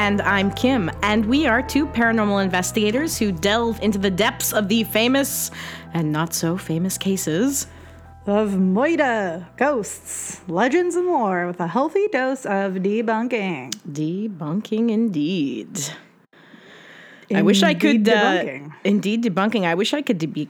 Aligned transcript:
I'm 0.00 0.16
Gabby. 0.16 0.20
And 0.20 0.22
I'm 0.22 0.50
Kim, 0.52 0.90
and 1.02 1.26
we 1.26 1.46
are 1.46 1.62
two 1.62 1.86
paranormal 1.86 2.42
investigators 2.42 3.18
who 3.18 3.32
delve 3.32 3.80
into 3.82 3.98
the 3.98 4.10
depths 4.10 4.52
of 4.52 4.68
the 4.68 4.84
famous 4.84 5.50
and 5.92 6.10
not 6.10 6.34
so 6.34 6.56
famous 6.56 6.96
cases 6.98 7.66
of 8.26 8.50
Moida, 8.50 9.46
ghosts, 9.56 10.40
legends, 10.48 10.94
and 10.94 11.06
more 11.06 11.46
with 11.46 11.60
a 11.60 11.66
healthy 11.66 12.08
dose 12.08 12.44
of 12.46 12.74
debunking. 12.74 13.74
Debunking 13.90 14.90
indeed. 14.90 15.68
Indeed 17.28 17.36
I 17.36 17.42
wish 17.42 17.62
I 17.62 17.74
could. 17.74 18.04
Debunking. 18.04 18.68
Uh, 18.68 18.74
indeed, 18.84 19.24
debunking. 19.24 19.64
I 19.64 19.74
wish 19.74 19.94
I 19.94 20.02
could 20.02 20.18
debunk. 20.18 20.48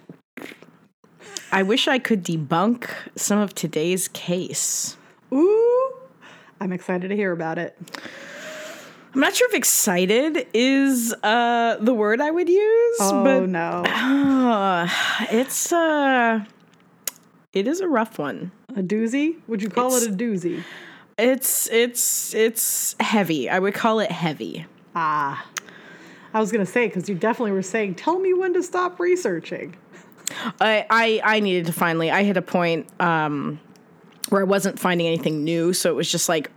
I 1.52 1.62
wish 1.62 1.88
I 1.88 1.98
could 1.98 2.24
debunk 2.24 2.88
some 3.16 3.38
of 3.38 3.54
today's 3.54 4.08
case. 4.08 4.96
Ooh, 5.32 5.92
I'm 6.60 6.72
excited 6.72 7.08
to 7.08 7.16
hear 7.16 7.32
about 7.32 7.58
it. 7.58 7.76
I'm 9.12 9.20
not 9.20 9.34
sure 9.34 9.48
if 9.48 9.54
excited 9.54 10.46
is 10.54 11.12
uh, 11.22 11.78
the 11.80 11.92
word 11.92 12.20
I 12.20 12.30
would 12.30 12.48
use. 12.48 12.96
Oh 13.00 13.24
but, 13.24 13.48
no, 13.48 13.82
uh, 13.84 14.88
it's 15.32 15.72
uh, 15.72 16.44
it 17.52 17.66
is 17.66 17.80
a 17.80 17.88
rough 17.88 18.18
one. 18.18 18.52
A 18.76 18.82
doozy? 18.82 19.36
Would 19.48 19.62
you 19.62 19.68
call 19.68 19.94
it's, 19.96 20.06
it 20.06 20.12
a 20.12 20.16
doozy? 20.16 20.62
It's 21.18 21.68
it's 21.70 22.34
it's 22.34 22.94
heavy. 23.00 23.50
I 23.50 23.58
would 23.58 23.74
call 23.74 23.98
it 23.98 24.12
heavy. 24.12 24.66
Ah, 24.94 25.44
I 26.32 26.38
was 26.38 26.52
gonna 26.52 26.64
say 26.64 26.86
because 26.86 27.08
you 27.08 27.16
definitely 27.16 27.52
were 27.52 27.62
saying, 27.62 27.96
"Tell 27.96 28.20
me 28.20 28.32
when 28.32 28.54
to 28.54 28.62
stop 28.62 29.00
researching." 29.00 29.74
I 30.60 30.86
I, 30.88 31.20
I 31.24 31.40
needed 31.40 31.66
to 31.66 31.72
finally. 31.72 32.12
I 32.12 32.22
hit 32.22 32.36
a 32.36 32.42
point 32.42 32.86
um, 33.00 33.58
where 34.28 34.42
I 34.42 34.44
wasn't 34.44 34.78
finding 34.78 35.08
anything 35.08 35.42
new, 35.42 35.72
so 35.72 35.90
it 35.90 35.94
was 35.94 36.10
just 36.10 36.28
like 36.28 36.52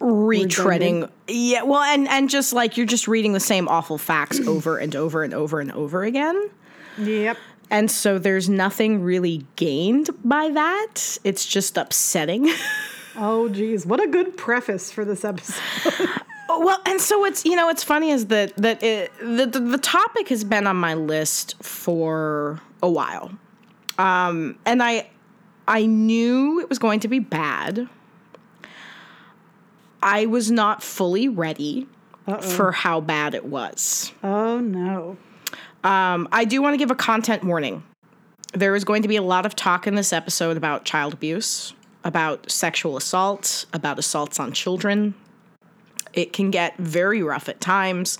retreading. 0.00 1.10
Yeah 1.28 1.62
well 1.62 1.82
and 1.82 2.08
and 2.08 2.28
just 2.28 2.52
like 2.52 2.76
you're 2.76 2.86
just 2.86 3.08
reading 3.08 3.32
the 3.32 3.40
same 3.40 3.68
awful 3.68 3.98
facts 3.98 4.40
over 4.46 4.78
and 4.78 4.94
over 4.94 5.22
and 5.22 5.34
over 5.34 5.60
and 5.60 5.72
over 5.72 6.04
again. 6.04 6.50
Yep. 6.98 7.36
And 7.70 7.90
so 7.90 8.18
there's 8.18 8.48
nothing 8.48 9.02
really 9.02 9.46
gained 9.56 10.10
by 10.22 10.50
that. 10.50 11.18
It's 11.24 11.46
just 11.46 11.76
upsetting. 11.76 12.52
Oh 13.16 13.48
geez. 13.48 13.86
What 13.86 14.02
a 14.02 14.08
good 14.08 14.36
preface 14.36 14.90
for 14.90 15.04
this 15.04 15.24
episode. 15.24 15.60
Well 16.48 16.78
and 16.86 17.00
so 17.00 17.24
it's 17.24 17.44
you 17.44 17.56
know 17.56 17.66
what's 17.66 17.82
funny 17.82 18.10
is 18.10 18.26
that 18.26 18.56
that 18.56 18.82
it, 18.82 19.12
the, 19.18 19.46
the, 19.46 19.60
the 19.60 19.78
topic 19.78 20.28
has 20.28 20.44
been 20.44 20.66
on 20.66 20.76
my 20.76 20.94
list 20.94 21.60
for 21.62 22.60
a 22.82 22.88
while. 22.88 23.30
Um 23.98 24.58
and 24.66 24.82
i 24.82 25.08
i 25.66 25.86
knew 25.86 26.60
it 26.60 26.68
was 26.68 26.78
going 26.78 27.00
to 27.00 27.08
be 27.08 27.18
bad 27.18 27.88
I 30.04 30.26
was 30.26 30.50
not 30.50 30.82
fully 30.82 31.28
ready 31.28 31.88
Uh-oh. 32.28 32.40
for 32.40 32.72
how 32.72 33.00
bad 33.00 33.34
it 33.34 33.46
was. 33.46 34.12
Oh 34.22 34.60
no. 34.60 35.16
Um, 35.82 36.28
I 36.30 36.44
do 36.44 36.62
want 36.62 36.74
to 36.74 36.78
give 36.78 36.90
a 36.90 36.94
content 36.94 37.42
warning. 37.42 37.82
There 38.52 38.76
is 38.76 38.84
going 38.84 39.02
to 39.02 39.08
be 39.08 39.16
a 39.16 39.22
lot 39.22 39.46
of 39.46 39.56
talk 39.56 39.86
in 39.86 39.96
this 39.96 40.12
episode 40.12 40.56
about 40.56 40.84
child 40.84 41.12
abuse, 41.14 41.74
about 42.04 42.50
sexual 42.50 42.96
assault, 42.96 43.66
about 43.72 43.98
assaults 43.98 44.38
on 44.38 44.52
children. 44.52 45.14
It 46.12 46.32
can 46.32 46.50
get 46.50 46.76
very 46.76 47.22
rough 47.22 47.48
at 47.48 47.60
times. 47.60 48.16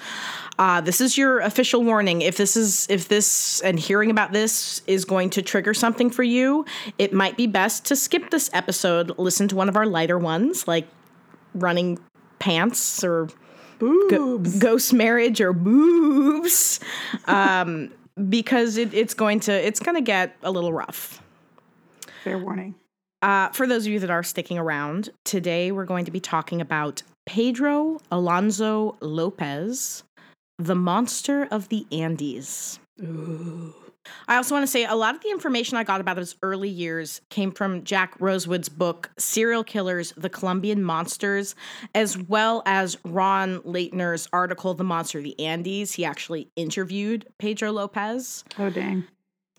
Uh, 0.58 0.80
this 0.80 1.00
is 1.00 1.16
your 1.16 1.40
official 1.40 1.84
warning. 1.84 2.22
If 2.22 2.36
this 2.36 2.56
is 2.56 2.86
if 2.90 3.08
this 3.08 3.60
and 3.60 3.78
hearing 3.78 4.10
about 4.10 4.32
this 4.32 4.82
is 4.86 5.04
going 5.04 5.30
to 5.30 5.42
trigger 5.42 5.74
something 5.74 6.10
for 6.10 6.22
you, 6.22 6.64
it 6.98 7.12
might 7.12 7.36
be 7.36 7.46
best 7.46 7.84
to 7.86 7.96
skip 7.96 8.30
this 8.30 8.50
episode. 8.52 9.16
Listen 9.18 9.48
to 9.48 9.56
one 9.56 9.68
of 9.68 9.76
our 9.76 9.86
lighter 9.86 10.18
ones, 10.18 10.66
like 10.66 10.88
running 11.54 11.98
pants 12.38 13.02
or 13.02 13.28
go- 13.78 14.38
ghost 14.38 14.92
marriage 14.92 15.40
or 15.40 15.52
boobs. 15.52 16.80
Um, 17.26 17.90
because 18.28 18.76
it, 18.76 18.94
it's 18.94 19.14
going 19.14 19.40
to 19.40 19.52
it's 19.52 19.80
going 19.80 19.96
to 19.96 20.02
get 20.02 20.36
a 20.42 20.50
little 20.50 20.72
rough. 20.72 21.22
Fair 22.22 22.38
warning. 22.38 22.74
Uh, 23.22 23.48
for 23.48 23.66
those 23.66 23.86
of 23.86 23.92
you 23.92 23.98
that 24.00 24.10
are 24.10 24.22
sticking 24.22 24.58
around 24.58 25.10
today 25.24 25.72
we're 25.72 25.86
going 25.86 26.04
to 26.04 26.10
be 26.10 26.20
talking 26.20 26.60
about 26.60 27.02
pedro 27.26 27.98
alonso 28.10 28.96
lopez 29.00 30.04
the 30.58 30.74
monster 30.74 31.48
of 31.50 31.68
the 31.68 31.86
andes. 31.90 32.78
Ooh. 33.02 33.74
I 34.28 34.36
also 34.36 34.54
want 34.54 34.64
to 34.64 34.70
say 34.70 34.84
a 34.84 34.94
lot 34.94 35.14
of 35.14 35.22
the 35.22 35.30
information 35.30 35.76
I 35.76 35.84
got 35.84 36.00
about 36.00 36.16
his 36.16 36.36
early 36.42 36.68
years 36.68 37.20
came 37.30 37.50
from 37.50 37.84
Jack 37.84 38.14
Rosewood's 38.20 38.68
book, 38.68 39.10
Serial 39.18 39.64
Killers, 39.64 40.12
The 40.16 40.30
Colombian 40.30 40.82
Monsters, 40.82 41.54
as 41.94 42.18
well 42.18 42.62
as 42.66 42.96
Ron 43.04 43.60
Laytner's 43.60 44.28
article, 44.32 44.74
The 44.74 44.84
Monster 44.84 45.18
of 45.18 45.24
the 45.24 45.38
Andes. 45.40 45.92
He 45.92 46.04
actually 46.04 46.48
interviewed 46.56 47.26
Pedro 47.38 47.72
Lopez. 47.72 48.44
Oh, 48.58 48.70
dang. 48.70 49.04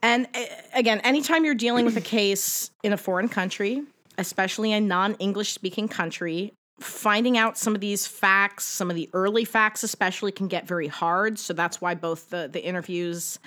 And 0.02 0.28
uh, 0.36 0.44
again, 0.74 1.00
anytime 1.00 1.46
you're 1.46 1.56
dealing 1.56 1.86
with 1.86 1.98
a 1.98 2.02
case 2.02 2.70
in 2.84 2.94
a 2.94 2.98
foreign 2.98 3.30
country, 3.30 3.82
especially 4.18 4.72
a 4.72 4.80
non 4.80 5.16
English 5.16 5.52
speaking 5.54 5.88
country, 5.88 6.54
finding 6.80 7.38
out 7.38 7.58
some 7.58 7.74
of 7.74 7.82
these 7.82 8.06
facts, 8.06 8.66
some 8.66 8.90
of 8.90 8.96
the 8.96 9.10
early 9.14 9.46
facts 9.46 9.84
especially, 9.84 10.32
can 10.32 10.48
get 10.48 10.68
very 10.68 10.88
hard. 10.88 11.40
So 11.40 11.54
that's 11.54 11.82
why 11.82 11.96
both 11.96 12.30
the, 12.30 12.50
the 12.52 12.64
interviews 12.64 13.40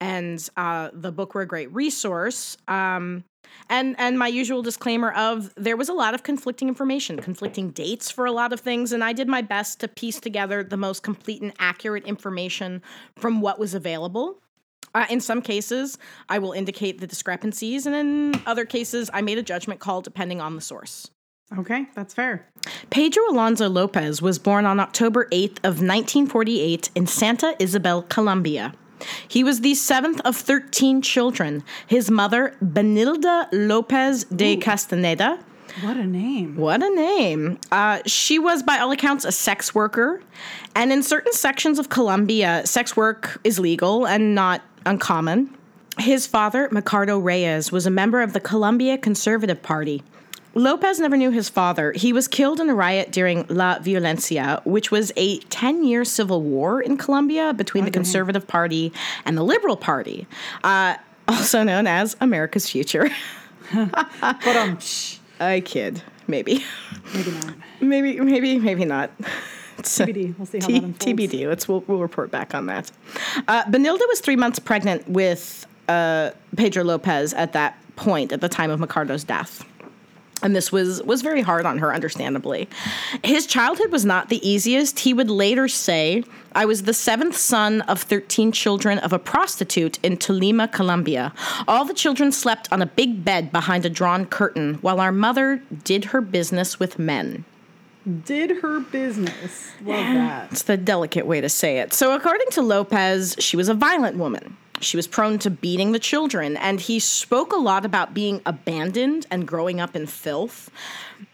and 0.00 0.48
uh, 0.56 0.90
the 0.92 1.12
book 1.12 1.34
were 1.34 1.42
a 1.42 1.46
great 1.46 1.72
resource. 1.74 2.56
Um, 2.68 3.24
and 3.68 3.94
and 3.98 4.18
my 4.18 4.28
usual 4.28 4.62
disclaimer 4.62 5.12
of 5.12 5.52
there 5.56 5.76
was 5.76 5.88
a 5.88 5.92
lot 5.92 6.14
of 6.14 6.22
conflicting 6.22 6.68
information, 6.68 7.18
conflicting 7.18 7.70
dates 7.70 8.10
for 8.10 8.26
a 8.26 8.32
lot 8.32 8.52
of 8.52 8.60
things, 8.60 8.92
and 8.92 9.02
I 9.02 9.12
did 9.12 9.28
my 9.28 9.42
best 9.42 9.80
to 9.80 9.88
piece 9.88 10.20
together 10.20 10.62
the 10.62 10.76
most 10.76 11.02
complete 11.02 11.42
and 11.42 11.52
accurate 11.58 12.04
information 12.04 12.82
from 13.16 13.40
what 13.40 13.58
was 13.58 13.74
available. 13.74 14.40
Uh, 14.94 15.04
in 15.10 15.20
some 15.20 15.42
cases, 15.42 15.98
I 16.28 16.38
will 16.38 16.52
indicate 16.52 17.00
the 17.00 17.06
discrepancies, 17.06 17.86
and 17.86 17.94
in 17.94 18.42
other 18.46 18.64
cases, 18.64 19.10
I 19.12 19.20
made 19.20 19.38
a 19.38 19.42
judgment 19.42 19.80
call 19.80 20.00
depending 20.00 20.40
on 20.40 20.54
the 20.54 20.62
source. 20.62 21.10
Okay, 21.56 21.86
that's 21.94 22.12
fair. 22.12 22.48
Pedro 22.90 23.22
Alonso 23.30 23.68
Lopez 23.68 24.20
was 24.20 24.38
born 24.38 24.66
on 24.66 24.80
October 24.80 25.28
8th 25.30 25.58
of 25.58 25.80
1948 25.80 26.90
in 26.94 27.06
Santa 27.06 27.54
Isabel, 27.60 28.02
Colombia. 28.02 28.72
He 29.26 29.44
was 29.44 29.60
the 29.60 29.74
seventh 29.74 30.20
of 30.24 30.36
13 30.36 31.02
children. 31.02 31.62
His 31.86 32.10
mother, 32.10 32.56
Benilda 32.62 33.48
Lopez 33.52 34.24
de 34.24 34.56
Ooh. 34.56 34.60
Castaneda, 34.60 35.38
what 35.82 35.98
a 35.98 36.06
name. 36.06 36.56
What 36.56 36.82
a 36.82 36.88
name. 36.88 37.58
Uh, 37.70 38.00
she 38.06 38.38
was, 38.38 38.62
by 38.62 38.78
all 38.78 38.92
accounts, 38.92 39.26
a 39.26 39.32
sex 39.32 39.74
worker. 39.74 40.22
And 40.74 40.90
in 40.90 41.02
certain 41.02 41.34
sections 41.34 41.78
of 41.78 41.90
Colombia, 41.90 42.62
sex 42.64 42.96
work 42.96 43.38
is 43.44 43.58
legal 43.58 44.06
and 44.06 44.34
not 44.34 44.62
uncommon. 44.86 45.54
His 45.98 46.26
father, 46.26 46.68
Ricardo 46.72 47.18
Reyes, 47.18 47.72
was 47.72 47.86
a 47.86 47.90
member 47.90 48.22
of 48.22 48.32
the 48.32 48.40
Colombia 48.40 48.96
Conservative 48.96 49.62
Party. 49.62 50.02
Lopez 50.56 50.98
never 50.98 51.18
knew 51.18 51.30
his 51.30 51.50
father. 51.50 51.92
He 51.92 52.14
was 52.14 52.26
killed 52.26 52.60
in 52.60 52.70
a 52.70 52.74
riot 52.74 53.12
during 53.12 53.44
La 53.50 53.78
Violencia, 53.78 54.62
which 54.64 54.90
was 54.90 55.12
a 55.14 55.38
10 55.38 55.84
year 55.84 56.02
civil 56.02 56.40
war 56.40 56.80
in 56.80 56.96
Colombia 56.96 57.52
between 57.52 57.82
okay. 57.82 57.90
the 57.90 57.94
Conservative 57.94 58.48
Party 58.48 58.90
and 59.26 59.36
the 59.36 59.42
Liberal 59.42 59.76
Party, 59.76 60.26
uh, 60.64 60.96
also 61.28 61.62
known 61.62 61.86
as 61.86 62.16
America's 62.22 62.70
Future. 62.70 63.10
but 63.74 64.56
um, 64.56 64.78
I 65.40 65.60
kid. 65.60 66.02
Maybe. 66.26 66.64
Maybe 67.14 67.30
not. 67.32 67.54
Maybe, 67.82 68.20
maybe, 68.20 68.58
maybe 68.58 68.84
not. 68.86 69.10
TBD. 69.76 70.38
We'll 70.38 70.46
see 70.46 70.58
how 70.58 70.66
T- 70.66 70.72
that 70.80 70.84
unfolds. 70.84 71.04
TBD. 71.04 71.46
Let's 71.46 71.68
we'll, 71.68 71.84
we'll 71.86 72.00
report 72.00 72.30
back 72.30 72.54
on 72.54 72.64
that. 72.66 72.90
Uh, 73.46 73.64
Benilda 73.64 74.08
was 74.08 74.20
three 74.20 74.36
months 74.36 74.58
pregnant 74.58 75.06
with 75.06 75.66
uh, 75.90 76.30
Pedro 76.56 76.82
Lopez 76.82 77.34
at 77.34 77.52
that 77.52 77.78
point, 77.96 78.32
at 78.32 78.40
the 78.40 78.48
time 78.48 78.70
of 78.70 78.80
Ricardo's 78.80 79.22
death 79.22 79.62
and 80.46 80.54
this 80.54 80.70
was 80.70 81.02
was 81.02 81.20
very 81.22 81.42
hard 81.42 81.66
on 81.66 81.78
her 81.78 81.92
understandably. 81.92 82.68
His 83.24 83.46
childhood 83.46 83.90
was 83.90 84.04
not 84.04 84.28
the 84.28 84.48
easiest. 84.48 85.00
He 85.00 85.12
would 85.12 85.28
later 85.28 85.68
say 85.68 86.22
i 86.54 86.64
was 86.64 86.84
the 86.84 86.94
seventh 86.94 87.36
son 87.36 87.82
of 87.82 88.00
13 88.00 88.52
children 88.52 88.98
of 89.00 89.12
a 89.12 89.18
prostitute 89.18 89.98
in 90.02 90.16
tolima 90.16 90.70
colombia. 90.72 91.34
All 91.66 91.84
the 91.84 91.92
children 91.92 92.30
slept 92.30 92.72
on 92.72 92.80
a 92.80 92.86
big 92.86 93.24
bed 93.24 93.50
behind 93.50 93.84
a 93.84 93.90
drawn 93.90 94.24
curtain 94.24 94.74
while 94.74 95.00
our 95.00 95.12
mother 95.12 95.60
did 95.82 96.06
her 96.06 96.20
business 96.20 96.78
with 96.78 96.98
men. 96.98 97.44
Did 98.24 98.62
her 98.62 98.78
business. 98.78 99.72
Love 99.84 100.14
that. 100.14 100.52
It's 100.52 100.62
the 100.62 100.76
delicate 100.76 101.26
way 101.26 101.40
to 101.40 101.48
say 101.48 101.80
it. 101.80 101.92
So 101.92 102.14
according 102.14 102.46
to 102.52 102.62
lopez 102.62 103.34
she 103.40 103.56
was 103.56 103.68
a 103.68 103.74
violent 103.74 104.16
woman 104.16 104.56
she 104.80 104.96
was 104.96 105.06
prone 105.06 105.38
to 105.40 105.50
beating 105.50 105.92
the 105.92 105.98
children, 105.98 106.56
and 106.56 106.80
he 106.80 106.98
spoke 106.98 107.52
a 107.52 107.56
lot 107.56 107.84
about 107.84 108.14
being 108.14 108.42
abandoned 108.46 109.26
and 109.30 109.46
growing 109.46 109.80
up 109.80 109.96
in 109.96 110.06
filth. 110.06 110.70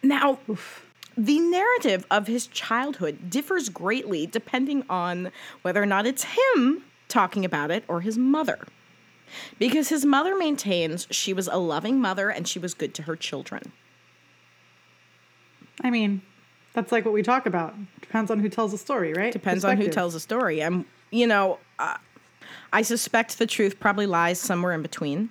Now, 0.02 0.38
the 1.16 1.40
narrative 1.40 2.06
of 2.10 2.26
his 2.26 2.46
childhood 2.46 3.30
differs 3.30 3.68
greatly 3.68 4.26
depending 4.26 4.84
on 4.88 5.30
whether 5.62 5.82
or 5.82 5.86
not 5.86 6.06
it's 6.06 6.24
him 6.24 6.84
talking 7.08 7.44
about 7.44 7.70
it 7.70 7.84
or 7.88 8.00
his 8.00 8.16
mother. 8.16 8.58
Because 9.58 9.88
his 9.88 10.04
mother 10.04 10.36
maintains 10.36 11.06
she 11.10 11.32
was 11.32 11.48
a 11.48 11.56
loving 11.56 12.00
mother 12.00 12.30
and 12.30 12.46
she 12.46 12.58
was 12.58 12.74
good 12.74 12.94
to 12.94 13.02
her 13.02 13.16
children. 13.16 13.72
I 15.82 15.90
mean, 15.90 16.22
That's 16.74 16.92
like 16.92 17.04
what 17.04 17.14
we 17.14 17.22
talk 17.22 17.46
about. 17.46 17.74
Depends 18.00 18.30
on 18.30 18.40
who 18.40 18.48
tells 18.48 18.72
the 18.72 18.78
story, 18.78 19.12
right? 19.12 19.32
Depends 19.32 19.64
on 19.64 19.76
who 19.76 19.88
tells 19.88 20.14
the 20.14 20.20
story. 20.20 20.60
And, 20.62 20.84
you 21.10 21.26
know, 21.26 21.58
uh, 21.78 21.96
I 22.72 22.82
suspect 22.82 23.38
the 23.38 23.46
truth 23.46 23.78
probably 23.78 24.06
lies 24.06 24.38
somewhere 24.38 24.72
in 24.72 24.82
between. 24.82 25.30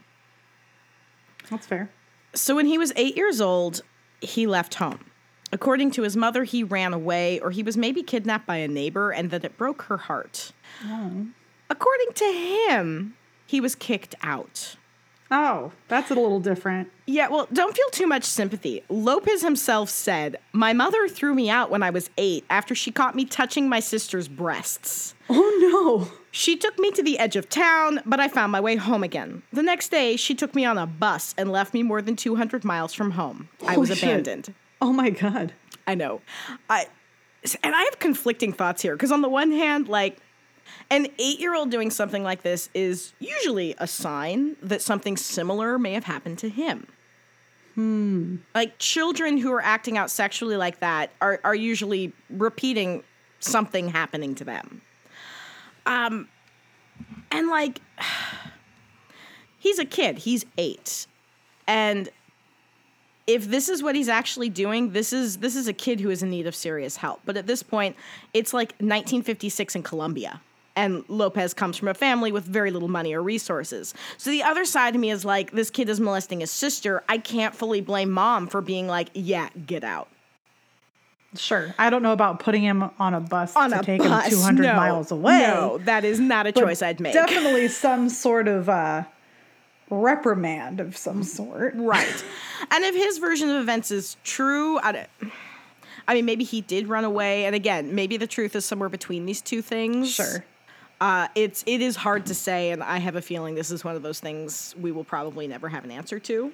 That's 1.50 1.66
fair. 1.66 1.90
So 2.34 2.56
when 2.56 2.66
he 2.66 2.78
was 2.78 2.94
eight 2.96 3.18
years 3.18 3.42
old, 3.42 3.82
he 4.22 4.48
left 4.48 4.76
home. 4.76 5.00
According 5.52 5.92
to 5.92 6.04
his 6.04 6.16
mother, 6.16 6.44
he 6.44 6.64
ran 6.64 6.94
away 6.94 7.40
or 7.40 7.52
he 7.52 7.64
was 7.64 7.76
maybe 7.76 8.04
kidnapped 8.04 8.46
by 8.46 8.58
a 8.58 8.68
neighbor 8.68 9.12
and 9.12 9.32
that 9.32 9.44
it 9.44 9.58
broke 9.58 9.84
her 9.84 9.98
heart. 9.98 10.54
Oh. 10.86 11.28
According 11.70 12.14
to 12.16 12.26
him, 12.26 13.16
he 13.46 13.60
was 13.60 13.76
kicked 13.76 14.16
out. 14.22 14.78
Oh, 15.30 15.72
that's 15.88 16.12
a 16.12 16.14
little 16.14 16.42
different. 16.42 16.90
Yeah, 17.06 17.30
well, 17.30 17.48
don't 17.54 17.76
feel 17.76 17.90
too 17.92 18.08
much 18.08 18.26
sympathy. 18.26 18.84
Lopez 18.90 19.42
himself 19.42 19.90
said, 19.90 20.38
My 20.52 20.74
mother 20.74 21.08
threw 21.08 21.34
me 21.34 21.50
out 21.50 21.70
when 21.72 21.84
I 21.84 21.90
was 21.90 22.10
eight 22.18 22.46
after 22.50 22.76
she 22.76 22.92
caught 22.92 23.16
me 23.16 23.24
touching 23.26 23.68
my 23.68 23.80
sister's 23.80 24.28
breasts. 24.28 25.16
Oh 25.30 26.08
no. 26.12 26.21
She 26.32 26.56
took 26.56 26.80
me 26.80 26.92
to 26.92 27.04
the 27.04 27.20
edge 27.20 27.36
of 27.36 27.50
town, 27.50 28.00
but 28.06 28.20
I 28.22 28.30
found 28.30 28.54
my 28.54 28.62
way 28.62 28.78
home 28.78 29.04
again. 29.04 29.44
The 29.52 29.62
next 29.64 29.90
day, 29.90 30.16
she 30.16 30.34
took 30.34 30.56
me 30.56 30.64
on 30.64 30.78
a 30.78 30.88
bus 30.88 31.36
and 31.38 31.52
left 31.52 31.74
me 31.74 31.84
more 31.84 32.02
than 32.02 32.16
200 32.16 32.64
miles 32.64 32.94
from 32.94 33.12
home. 33.12 33.50
I 33.68 33.78
was 33.78 33.90
Holy 33.90 34.00
shit. 34.00 34.10
abandoned. 34.10 34.54
Oh 34.82 34.94
my 34.94 35.10
god. 35.10 35.54
I 35.86 35.96
know. 35.96 36.22
I 36.70 36.88
and 37.64 37.76
I 37.76 37.82
have 37.84 38.00
conflicting 38.00 38.54
thoughts 38.54 38.82
here 38.82 38.96
because 38.96 39.12
on 39.12 39.22
the 39.22 39.30
one 39.30 39.52
hand, 39.52 39.88
like 39.90 40.18
an 40.90 41.08
8-year-old 41.20 41.70
doing 41.70 41.90
something 41.90 42.24
like 42.24 42.44
this 42.44 42.70
is 42.74 43.14
usually 43.20 43.76
a 43.78 43.88
sign 43.88 44.56
that 44.62 44.82
something 44.82 45.18
similar 45.18 45.78
may 45.78 45.94
have 45.94 46.04
happened 46.06 46.38
to 46.40 46.50
him. 46.50 46.88
Hmm. 47.76 48.38
Like 48.54 48.78
children 48.78 49.38
who 49.38 49.52
are 49.52 49.62
acting 49.62 49.98
out 49.98 50.12
sexually 50.12 50.56
like 50.56 50.80
that 50.80 51.12
are 51.20 51.40
are 51.44 51.56
usually 51.56 52.14
repeating 52.30 53.04
something 53.40 53.90
happening 53.90 54.36
to 54.36 54.44
them. 54.44 54.82
Um 55.86 56.28
and 57.32 57.48
like 57.48 57.82
he's 59.60 59.80
a 59.80 59.86
kid, 59.86 60.20
he's 60.20 60.46
8. 60.58 61.08
And 61.68 62.10
if 63.28 63.48
this 63.48 63.70
is 63.70 63.82
what 63.82 63.96
he's 63.96 64.10
actually 64.10 64.50
doing, 64.50 64.92
this 64.92 65.14
is 65.14 65.38
this 65.38 65.56
is 65.56 65.68
a 65.68 65.74
kid 65.74 66.00
who 66.00 66.10
is 66.10 66.22
in 66.24 66.30
need 66.30 66.48
of 66.48 66.56
serious 66.56 66.98
help. 66.98 67.22
But 67.26 67.38
at 67.38 67.48
this 67.48 67.64
point, 67.64 67.96
it's 68.34 68.54
like 68.54 68.72
1956 68.80 69.76
in 69.76 69.84
Colombia. 69.84 70.42
And 70.76 71.04
Lopez 71.10 71.54
comes 71.54 71.78
from 71.78 71.90
a 71.90 71.94
family 71.94 72.32
with 72.32 72.46
very 72.46 72.72
little 72.72 72.88
money 72.88 73.14
or 73.14 73.22
resources. 73.22 73.94
So 74.18 74.30
the 74.30 74.44
other 74.44 74.64
side 74.64 74.96
of 74.96 75.02
me 75.02 75.12
is 75.12 75.26
like, 75.26 75.52
this 75.52 75.70
kid 75.70 75.90
is 75.90 76.00
molesting 76.00 76.40
his 76.40 76.50
sister. 76.50 77.04
I 77.10 77.18
can't 77.18 77.54
fully 77.54 77.82
blame 77.82 78.10
mom 78.10 78.48
for 78.48 78.62
being 78.62 78.88
like, 78.88 79.10
yeah, 79.14 79.50
get 79.66 79.84
out. 79.84 80.08
Sure. 81.36 81.74
I 81.80 81.90
don't 81.90 82.04
know 82.04 82.12
about 82.12 82.40
putting 82.40 82.62
him 82.62 82.90
on 83.00 83.14
a 83.14 83.20
bus 83.22 83.56
On 83.56 83.70
to 83.72 83.80
a 83.80 83.84
take 83.84 84.00
bus. 84.02 84.26
him 84.26 84.32
200 84.32 84.64
No, 84.64 84.74
miles 84.76 85.12
away. 85.12 85.40
No, 85.40 85.78
that 85.80 86.04
is 86.04 86.20
not 86.20 86.46
a 86.48 86.52
choice 86.52 86.82
I'd 86.82 87.00
make. 87.00 87.14
Definitely 87.14 87.70
some 87.70 88.10
sort 88.10 88.48
of 88.50 88.68
uh, 88.68 89.04
reprimand 89.90 90.80
of 90.80 90.98
some 90.98 91.24
sort. 91.24 91.74
Right. 91.76 92.24
and 92.72 92.84
if 92.84 92.96
his 92.96 93.18
version 93.18 93.50
of 93.50 93.62
events 93.62 93.92
is 93.92 94.18
true, 94.24 94.78
I 94.80 94.92
don't. 94.92 95.10
I 96.08 96.16
mean, 96.16 96.26
maybe 96.26 96.44
he 96.44 96.62
did 96.62 96.88
run 96.88 97.04
away, 97.06 97.46
and 97.46 97.56
again, 97.56 97.94
maybe 97.96 98.18
the 98.18 98.28
truth 98.28 98.56
is 98.56 98.66
somewhere 98.66 98.90
between 98.90 99.26
these 99.26 99.42
two 99.42 99.62
things. 99.62 100.12
Sure. 100.14 100.44
Uh, 101.00 101.28
it's 101.36 101.64
it 101.66 101.82
is 101.82 101.96
hard 101.96 102.26
to 102.28 102.36
say, 102.36 102.72
and 102.72 102.84
I 102.84 102.98
have 102.98 103.16
a 103.16 103.22
feeling 103.22 103.56
this 103.56 103.72
is 103.72 103.84
one 103.84 103.96
of 103.96 104.04
those 104.04 104.20
things 104.20 104.76
we 104.80 104.92
will 104.92 105.04
probably 105.04 105.48
never 105.48 105.70
have 105.70 105.84
an 105.84 105.92
answer 105.92 106.20
to. 106.20 106.52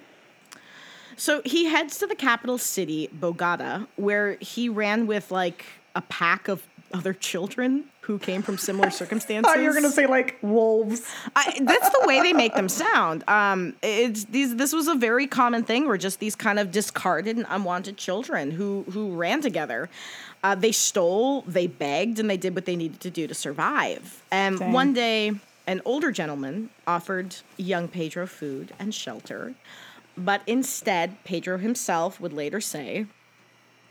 So 1.18 1.42
he 1.44 1.66
heads 1.66 1.98
to 1.98 2.06
the 2.06 2.14
capital 2.14 2.58
city, 2.58 3.08
Bogota, 3.12 3.86
where 3.96 4.34
he 4.34 4.68
ran 4.68 5.06
with 5.06 5.30
like 5.30 5.64
a 5.94 6.00
pack 6.02 6.48
of 6.48 6.66
other 6.94 7.12
children 7.12 7.84
who 8.02 8.18
came 8.18 8.40
from 8.40 8.56
similar 8.56 8.88
circumstances. 9.02 9.52
Oh, 9.54 9.60
you're 9.60 9.74
gonna 9.74 9.90
say 9.90 10.06
like 10.06 10.38
wolves. 10.42 11.02
I, 11.36 11.58
that's 11.60 11.90
the 11.90 12.04
way 12.06 12.22
they 12.22 12.32
make 12.32 12.54
them 12.54 12.68
sound. 12.68 13.24
Um, 13.28 13.74
it's 13.82 14.24
these. 14.24 14.56
This 14.56 14.72
was 14.72 14.88
a 14.88 14.94
very 14.94 15.26
common 15.26 15.64
thing, 15.64 15.86
where 15.86 15.98
just 15.98 16.20
these 16.20 16.34
kind 16.34 16.58
of 16.58 16.70
discarded 16.70 17.36
and 17.36 17.46
unwanted 17.48 17.96
children 17.96 18.52
who 18.52 18.84
who 18.90 19.14
ran 19.14 19.40
together. 19.40 19.90
Uh, 20.42 20.54
they 20.54 20.70
stole, 20.70 21.42
they 21.42 21.66
begged, 21.66 22.20
and 22.20 22.30
they 22.30 22.36
did 22.36 22.54
what 22.54 22.64
they 22.64 22.76
needed 22.76 23.00
to 23.00 23.10
do 23.10 23.26
to 23.26 23.34
survive. 23.34 24.22
And 24.30 24.58
Dang. 24.58 24.72
one 24.72 24.92
day, 24.92 25.32
an 25.66 25.82
older 25.84 26.12
gentleman 26.12 26.70
offered 26.86 27.34
young 27.56 27.88
Pedro 27.88 28.24
food 28.26 28.72
and 28.78 28.94
shelter, 28.94 29.54
but 30.24 30.42
instead, 30.46 31.22
Pedro 31.24 31.58
himself 31.58 32.20
would 32.20 32.32
later 32.32 32.60
say. 32.60 33.06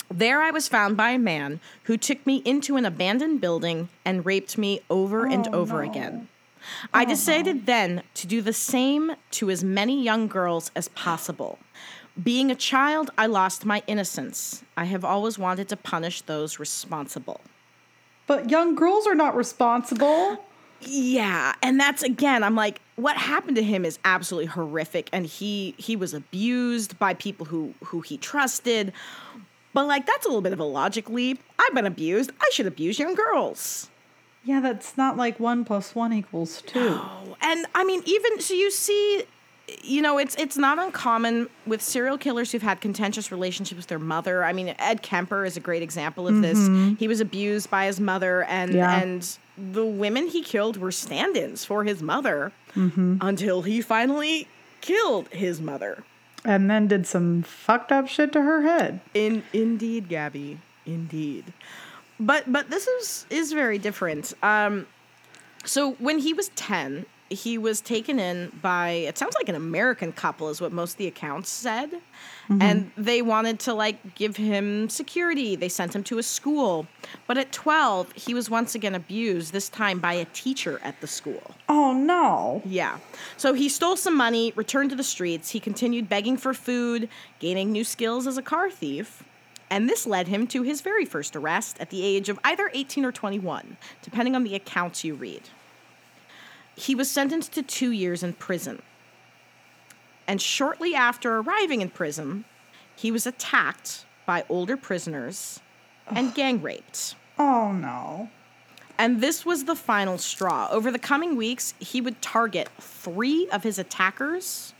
There 0.09 0.41
I 0.41 0.51
was 0.51 0.67
found 0.67 0.95
by 0.95 1.11
a 1.11 1.19
man 1.19 1.59
who 1.83 1.97
took 1.97 2.25
me 2.25 2.37
into 2.45 2.77
an 2.77 2.85
abandoned 2.85 3.41
building 3.41 3.89
and 4.05 4.25
raped 4.25 4.57
me 4.57 4.81
over 4.89 5.25
and 5.25 5.47
Oh, 5.49 5.59
over 5.59 5.83
no. 5.83 5.89
again. 5.91 6.27
I 6.93 7.03
oh, 7.03 7.07
decided 7.07 7.65
then 7.65 8.03
to 8.15 8.27
do 8.27 8.41
the 8.41 8.53
same 8.53 9.13
to 9.31 9.49
as 9.49 9.63
many 9.63 10.01
young 10.01 10.27
girls 10.27 10.71
as 10.75 10.87
possible. 10.89 11.59
Being 12.21 12.49
a 12.49 12.55
child, 12.55 13.11
I 13.17 13.27
lost 13.27 13.65
my 13.65 13.83
innocence. 13.85 14.63
I 14.75 14.85
have 14.85 15.05
always 15.05 15.37
wanted 15.37 15.69
to 15.69 15.77
punish 15.77 16.21
those 16.21 16.59
responsible. 16.59 17.41
But 18.25 18.49
young 18.49 18.75
girls 18.75 19.05
are 19.07 19.15
not 19.15 19.35
responsible. 19.35 20.43
Yeah, 20.81 21.53
and 21.61 21.79
that's 21.79 22.03
again, 22.03 22.43
I'm 22.43 22.55
like, 22.55 22.81
what 22.95 23.17
happened 23.17 23.55
to 23.57 23.63
him 23.63 23.85
is 23.85 23.99
absolutely 24.05 24.47
horrific, 24.47 25.09
and 25.11 25.25
he 25.25 25.75
he 25.77 25.95
was 25.95 26.13
abused 26.13 26.97
by 26.99 27.13
people 27.13 27.45
who 27.45 27.73
who 27.85 28.01
he 28.01 28.17
trusted. 28.17 28.93
But 29.73 29.87
like, 29.87 30.05
that's 30.05 30.25
a 30.25 30.29
little 30.29 30.41
bit 30.41 30.53
of 30.53 30.59
a 30.59 30.65
logic 30.65 31.09
leap. 31.09 31.41
I've 31.59 31.73
been 31.73 31.85
abused. 31.85 32.31
I 32.41 32.49
should 32.51 32.65
abuse 32.65 32.97
young 32.99 33.15
girls. 33.15 33.89
Yeah, 34.43 34.61
that's 34.61 34.97
not 34.97 35.17
like 35.17 35.39
one 35.39 35.65
plus 35.65 35.93
one 35.93 36.13
equals 36.13 36.61
two. 36.61 36.99
And 37.41 37.65
I 37.75 37.83
mean, 37.83 38.01
even 38.05 38.39
so, 38.39 38.53
you 38.53 38.71
see, 38.71 39.25
you 39.83 40.01
know, 40.01 40.17
it's 40.17 40.35
it's 40.35 40.57
not 40.57 40.79
uncommon 40.79 41.49
with 41.65 41.81
serial 41.81 42.17
killers 42.17 42.51
who've 42.51 42.61
had 42.61 42.79
contentious 42.79 43.31
relationships 43.31 43.77
with 43.77 43.87
their 43.87 43.99
mother. 43.99 44.43
I 44.43 44.53
mean, 44.53 44.73
Ed 44.79 45.01
Kemper 45.01 45.43
is 45.45 45.57
a 45.57 45.59
great 45.59 45.81
example 45.83 46.27
of 46.27 46.41
this. 46.41 46.57
He 46.99 47.07
was 47.07 47.19
abused 47.19 47.69
by 47.69 47.85
his 47.85 47.99
mother, 47.99 48.43
and 48.43 48.73
Yeah. 48.73 48.99
and 49.01 49.37
the 49.57 49.85
women 49.85 50.27
he 50.27 50.41
killed 50.41 50.77
were 50.77 50.91
stand-ins 50.91 51.65
for 51.65 51.83
his 51.83 52.01
mother 52.01 52.51
until 52.75 53.63
he 53.63 53.81
finally 53.81 54.47
killed 54.81 55.27
his 55.29 55.59
mother. 55.59 56.03
And 56.45 56.69
then 56.69 56.87
did 56.87 57.05
some 57.07 57.41
fucked 57.43 57.91
up 57.91 58.07
shit 58.07 58.31
to 58.33 58.41
her 58.43 58.61
head. 58.61 59.01
In 59.13 59.43
indeed, 59.51 60.07
Gabby, 60.07 60.59
indeed. 60.85 61.51
But 62.19 62.51
but 62.51 62.69
this 62.69 62.87
is 62.87 63.25
is 63.29 63.51
very 63.51 63.77
different. 63.79 64.33
Um, 64.41 64.87
so 65.65 65.93
when 65.93 66.19
he 66.19 66.33
was 66.33 66.49
ten, 66.55 67.05
he 67.29 67.57
was 67.57 67.81
taken 67.81 68.19
in 68.19 68.51
by 68.61 68.89
it 68.89 69.17
sounds 69.17 69.35
like 69.35 69.49
an 69.49 69.55
American 69.55 70.11
couple 70.11 70.49
is 70.49 70.61
what 70.61 70.71
most 70.71 70.93
of 70.93 70.97
the 70.97 71.07
accounts 71.07 71.49
said, 71.49 71.91
mm-hmm. 71.91 72.61
and 72.61 72.91
they 72.97 73.21
wanted 73.21 73.59
to 73.61 73.73
like 73.73 74.15
give 74.15 74.37
him 74.37 74.89
security. 74.89 75.55
They 75.55 75.69
sent 75.69 75.95
him 75.95 76.03
to 76.05 76.17
a 76.17 76.23
school, 76.23 76.87
but 77.25 77.37
at 77.37 77.51
twelve, 77.51 78.11
he 78.13 78.33
was 78.33 78.49
once 78.49 78.75
again 78.75 78.95
abused. 78.95 79.53
This 79.53 79.69
time 79.69 79.99
by 79.99 80.13
a 80.13 80.25
teacher 80.25 80.79
at 80.83 80.99
the 81.01 81.07
school. 81.07 81.55
Oh 81.67 81.93
no. 81.93 82.61
Yeah. 82.65 82.99
So 83.35 83.53
he 83.53 83.69
stole 83.69 83.97
some 83.97 84.15
money, 84.15 84.53
returned 84.55 84.89
to 84.91 84.95
the 84.95 85.03
streets. 85.03 85.51
He 85.51 85.59
continued 85.59 86.09
begging 86.09 86.37
for 86.37 86.53
food, 86.53 87.09
gaining 87.39 87.71
new 87.71 87.83
skills 87.83 88.27
as 88.27 88.37
a 88.37 88.41
car 88.41 88.69
thief. 88.69 89.23
And 89.69 89.89
this 89.89 90.07
led 90.07 90.29
him 90.29 90.47
to 90.47 90.63
his 90.63 90.81
very 90.81 91.03
first 91.03 91.35
arrest 91.35 91.77
at 91.79 91.89
the 91.89 92.01
age 92.01 92.29
of 92.29 92.39
either 92.43 92.71
18 92.73 93.03
or 93.03 93.11
21, 93.11 93.75
depending 94.01 94.33
on 94.33 94.43
the 94.43 94.55
accounts 94.55 95.03
you 95.03 95.13
read. 95.13 95.41
He 96.77 96.93
was 96.93 97.09
sentenced 97.09 97.53
to 97.53 97.63
two 97.63 97.91
years 97.91 98.21
in 98.21 98.33
prison. 98.33 98.81
And 100.27 100.39
shortly 100.39 100.93
after 100.93 101.37
arriving 101.37 101.81
in 101.81 101.89
prison, 101.89 102.45
he 102.95 103.11
was 103.11 103.25
attacked 103.25 104.05
by 104.27 104.45
older 104.47 104.77
prisoners 104.77 105.59
and 106.07 106.35
gang 106.35 106.61
raped. 106.61 107.15
Oh 107.39 107.71
no. 107.71 108.29
And 108.99 109.21
this 109.21 109.45
was 109.45 109.65
the 109.65 109.75
final 109.75 110.17
straw. 110.19 110.67
Over 110.71 110.91
the 110.91 110.99
coming 110.99 111.35
weeks, 111.35 111.73
he 111.79 111.99
would 111.99 112.21
target 112.21 112.69
three 112.79 113.47
of 113.49 113.63
his 113.63 113.79
attackers 113.79 114.73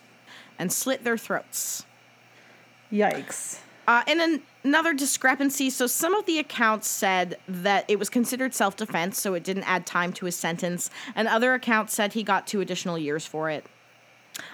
and 0.60 0.72
slit 0.72 1.04
their 1.04 1.18
throats. 1.18 1.86
Yikes. 2.92 3.60
Uh, 3.88 4.04
and 4.08 4.20
then 4.20 4.42
another 4.68 4.94
discrepancy. 4.94 5.70
So, 5.70 5.88
some 5.88 6.14
of 6.14 6.26
the 6.26 6.38
accounts 6.40 6.88
said 6.88 7.38
that 7.48 7.86
it 7.88 7.98
was 7.98 8.10
considered 8.10 8.54
self 8.54 8.76
defense, 8.76 9.20
so 9.20 9.34
it 9.34 9.44
didn't 9.44 9.64
add 9.64 9.86
time 9.86 10.12
to 10.14 10.26
his 10.26 10.36
sentence. 10.36 10.90
And 11.16 11.28
other 11.28 11.54
accounts 11.54 11.94
said 11.94 12.14
he 12.14 12.24
got 12.24 12.46
two 12.46 12.62
additional 12.62 12.98
years 12.98 13.26
for 13.26 13.50
it. 13.50 13.66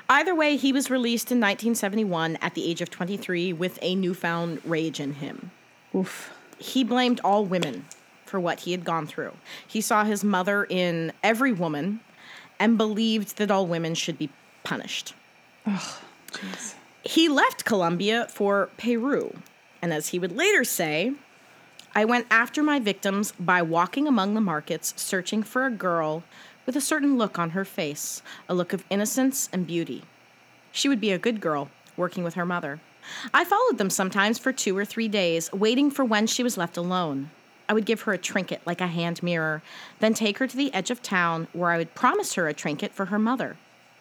Either 0.08 0.34
way, 0.34 0.56
he 0.56 0.72
was 0.72 0.90
released 0.90 1.32
in 1.32 1.40
1971 1.40 2.38
at 2.38 2.54
the 2.54 2.70
age 2.70 2.82
of 2.82 2.90
23 2.90 3.52
with 3.52 3.80
a 3.82 3.96
newfound 3.96 4.62
rage 4.64 5.00
in 5.00 5.14
him. 5.16 5.52
Oof. 5.96 6.32
he 6.58 6.84
blamed 6.84 7.20
all 7.24 7.46
women 7.46 7.86
for 8.26 8.40
what 8.40 8.62
he 8.62 8.72
had 8.72 8.84
gone 8.84 9.06
through. 9.06 9.34
He 9.68 9.82
saw 9.82 10.04
his 10.06 10.24
mother 10.24 10.66
in 10.70 11.12
every 11.22 11.52
woman 11.52 12.00
and 12.60 12.78
believed 12.78 13.38
that 13.38 13.52
all 13.52 13.68
women 13.68 13.94
should 13.94 14.18
be 14.18 14.30
punished. 14.64 15.14
Jeez. 15.68 16.76
He 17.04 17.28
left 17.28 17.66
Colombia 17.66 18.28
for 18.30 18.70
Peru, 18.78 19.36
and 19.84 19.94
as 19.94 20.08
he 20.08 20.18
would 20.18 20.32
later 20.32 20.64
say, 20.64 21.12
I 21.94 22.06
went 22.06 22.28
after 22.32 22.64
my 22.64 22.80
victims 22.80 23.34
by 23.38 23.62
walking 23.62 24.08
among 24.08 24.34
the 24.34 24.40
markets, 24.40 24.94
searching 24.96 25.44
for 25.44 25.66
a 25.66 25.72
girl 25.72 26.24
with 26.66 26.78
a 26.78 26.82
certain 26.82 27.18
look 27.18 27.38
on 27.38 27.50
her 27.50 27.66
face, 27.66 28.22
a 28.48 28.54
look 28.54 28.72
of 28.72 28.86
innocence 28.90 29.50
and 29.52 29.68
beauty. 29.68 30.04
She 30.72 30.88
would 30.88 31.02
be 31.02 31.12
a 31.12 31.18
good 31.18 31.42
girl, 31.42 31.70
working 31.98 32.24
with 32.24 32.36
her 32.36 32.46
mother. 32.46 32.80
I 33.34 33.44
followed 33.44 33.78
them 33.78 33.90
sometimes 33.90 34.40
for 34.40 34.54
two 34.54 34.76
or 34.78 34.86
three 34.86 35.10
days, 35.10 35.52
waiting 35.52 35.92
for 35.92 36.06
when 36.06 36.28
she 36.28 36.44
was 36.44 36.58
left 36.58 36.78
alone. 36.78 37.30
I 37.68 37.74
would 37.74 37.86
give 37.86 38.02
her 38.04 38.14
a 38.14 38.18
trinket 38.18 38.62
like 38.66 38.80
a 38.80 38.88
hand 38.88 39.22
mirror, 39.22 39.62
then 40.00 40.14
take 40.14 40.38
her 40.38 40.48
to 40.48 40.58
the 40.58 40.74
edge 40.74 40.92
of 40.92 41.04
town 41.04 41.50
where 41.52 41.72
I 41.72 41.78
would 41.78 41.94
promise 41.94 42.36
her 42.36 42.48
a 42.48 42.54
trinket 42.54 42.94
for 42.94 43.08
her 43.08 43.20
mother. 43.20 43.58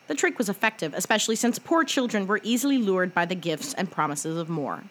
The 0.06 0.14
trick 0.14 0.38
was 0.38 0.48
effective, 0.48 0.94
especially 0.94 1.34
since 1.34 1.58
poor 1.58 1.82
children 1.82 2.28
were 2.28 2.40
easily 2.44 2.78
lured 2.78 3.12
by 3.12 3.26
the 3.26 3.34
gifts 3.34 3.74
and 3.74 3.90
promises 3.90 4.38
of 4.38 4.48
more. 4.48 4.84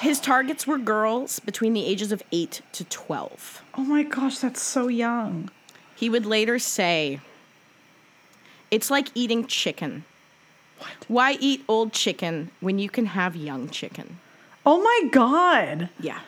His 0.00 0.20
targets 0.20 0.66
were 0.66 0.78
girls 0.78 1.40
between 1.40 1.72
the 1.72 1.86
ages 1.86 2.12
of 2.12 2.22
8 2.32 2.62
to 2.72 2.84
12. 2.84 3.62
Oh 3.74 3.84
my 3.84 4.02
gosh, 4.02 4.38
that's 4.38 4.62
so 4.62 4.88
young. 4.88 5.50
He 5.94 6.10
would 6.10 6.26
later 6.26 6.58
say, 6.58 7.20
It's 8.70 8.90
like 8.90 9.08
eating 9.14 9.46
chicken. 9.46 10.04
Why 11.08 11.36
eat 11.38 11.64
old 11.68 11.92
chicken 11.92 12.50
when 12.60 12.78
you 12.78 12.90
can 12.90 13.06
have 13.06 13.36
young 13.36 13.68
chicken? 13.68 14.18
Oh 14.66 14.82
my 14.82 15.08
god. 15.10 15.88
Yeah. 16.00 16.20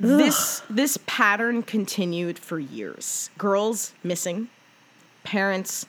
This 0.00 0.62
this 0.70 0.98
pattern 1.06 1.62
continued 1.62 2.38
for 2.38 2.58
years. 2.58 3.28
Girls 3.36 3.92
missing, 4.02 4.48
parents 5.24 5.86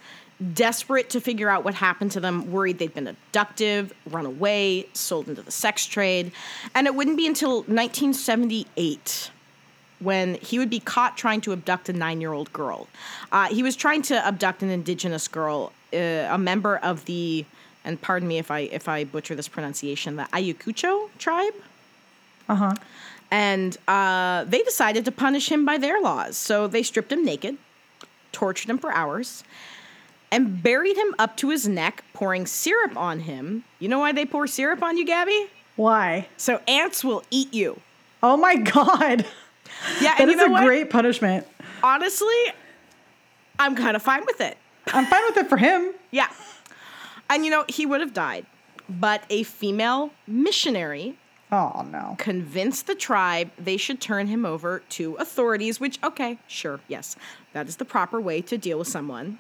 desperate 0.53 1.09
to 1.11 1.21
figure 1.21 1.49
out 1.49 1.63
what 1.63 1.75
happened 1.75 2.11
to 2.11 2.19
them, 2.19 2.51
worried 2.51 2.79
they'd 2.79 2.93
been 2.93 3.07
abducted, 3.07 3.91
run 4.09 4.25
away, 4.25 4.87
sold 4.93 5.27
into 5.27 5.41
the 5.41 5.51
sex 5.51 5.85
trade. 5.85 6.31
And 6.73 6.87
it 6.87 6.95
wouldn't 6.95 7.17
be 7.17 7.27
until 7.27 7.57
1978 7.63 9.31
when 9.99 10.35
he 10.35 10.57
would 10.57 10.69
be 10.69 10.79
caught 10.79 11.15
trying 11.15 11.41
to 11.41 11.53
abduct 11.53 11.89
a 11.89 11.93
nine 11.93 12.21
year 12.21 12.33
old 12.33 12.51
girl. 12.51 12.87
Uh, 13.31 13.47
he 13.47 13.63
was 13.63 13.75
trying 13.75 14.01
to 14.01 14.25
abduct 14.25 14.63
an 14.63 14.69
indigenous 14.69 15.27
girl, 15.27 15.71
uh, 15.93 15.97
a 15.97 16.37
member 16.37 16.77
of 16.77 17.05
the, 17.05 17.45
and 17.85 18.01
pardon 18.01 18.27
me 18.27 18.37
if 18.37 18.51
I 18.51 18.61
if 18.61 18.87
I 18.89 19.03
butcher 19.03 19.35
this 19.35 19.47
pronunciation, 19.47 20.15
the 20.15 20.23
Ayacucho 20.33 21.09
tribe. 21.17 21.53
Uh 22.49 22.55
huh. 22.55 22.75
And 23.29 23.77
uh, 23.87 24.43
they 24.43 24.61
decided 24.63 25.05
to 25.05 25.11
punish 25.11 25.49
him 25.49 25.65
by 25.65 25.77
their 25.77 26.01
laws. 26.01 26.35
So 26.35 26.67
they 26.67 26.83
stripped 26.83 27.11
him 27.13 27.23
naked, 27.23 27.57
tortured 28.33 28.69
him 28.69 28.77
for 28.77 28.91
hours, 28.91 29.43
and 30.31 30.63
buried 30.63 30.95
him 30.97 31.13
up 31.19 31.35
to 31.37 31.49
his 31.49 31.67
neck, 31.67 32.03
pouring 32.13 32.45
syrup 32.45 32.95
on 32.95 33.21
him. 33.21 33.63
You 33.79 33.89
know 33.89 33.99
why 33.99 34.11
they 34.13 34.25
pour 34.25 34.47
syrup 34.47 34.81
on 34.81 34.97
you, 34.97 35.05
Gabby? 35.05 35.47
Why? 35.75 36.27
So 36.37 36.61
ants 36.67 37.03
will 37.03 37.23
eat 37.31 37.53
you. 37.53 37.79
Oh 38.23 38.37
my 38.37 38.55
god. 38.55 39.25
Yeah, 39.99 40.15
That 40.15 40.21
and 40.21 40.31
is 40.31 40.41
a 40.41 40.49
what? 40.49 40.63
great 40.65 40.89
punishment. 40.89 41.47
Honestly, 41.83 42.35
I'm 43.59 43.75
kind 43.75 43.95
of 43.95 44.01
fine 44.01 44.25
with 44.25 44.39
it. 44.41 44.57
I'm 44.87 45.05
fine 45.05 45.23
with 45.27 45.37
it 45.37 45.49
for 45.49 45.57
him. 45.57 45.93
Yeah. 46.11 46.27
And 47.29 47.45
you 47.45 47.51
know, 47.51 47.65
he 47.67 47.85
would 47.85 48.01
have 48.01 48.13
died, 48.13 48.45
but 48.89 49.23
a 49.29 49.43
female 49.43 50.11
missionary 50.27 51.15
Oh 51.51 51.85
no. 51.89 52.15
convinced 52.19 52.87
the 52.87 52.95
tribe 52.95 53.51
they 53.57 53.77
should 53.77 53.99
turn 54.01 54.27
him 54.27 54.45
over 54.45 54.79
to 54.89 55.15
authorities, 55.15 55.79
which, 55.79 55.99
okay, 56.03 56.37
sure, 56.47 56.79
yes, 56.87 57.15
that 57.53 57.67
is 57.67 57.77
the 57.77 57.85
proper 57.85 58.19
way 58.21 58.41
to 58.41 58.57
deal 58.57 58.77
with 58.79 58.87
someone. 58.87 59.39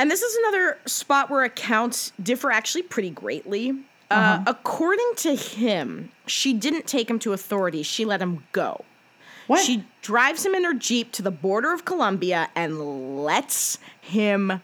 And 0.00 0.10
this 0.10 0.22
is 0.22 0.34
another 0.36 0.78
spot 0.86 1.28
where 1.28 1.44
accounts 1.44 2.12
differ 2.22 2.50
actually 2.50 2.84
pretty 2.84 3.10
greatly. 3.10 3.76
Uh, 4.10 4.42
according 4.46 5.12
to 5.16 5.36
him, 5.36 6.10
she 6.24 6.54
didn't 6.54 6.86
take 6.86 7.10
him 7.10 7.18
to 7.18 7.34
authorities, 7.34 7.84
she 7.84 8.06
let 8.06 8.22
him 8.22 8.42
go. 8.52 8.82
What? 9.46 9.62
She 9.62 9.84
drives 10.00 10.44
him 10.46 10.54
in 10.54 10.64
her 10.64 10.72
Jeep 10.72 11.12
to 11.12 11.22
the 11.22 11.30
border 11.30 11.74
of 11.74 11.84
Colombia 11.84 12.48
and 12.54 13.24
lets 13.24 13.78
him 14.00 14.62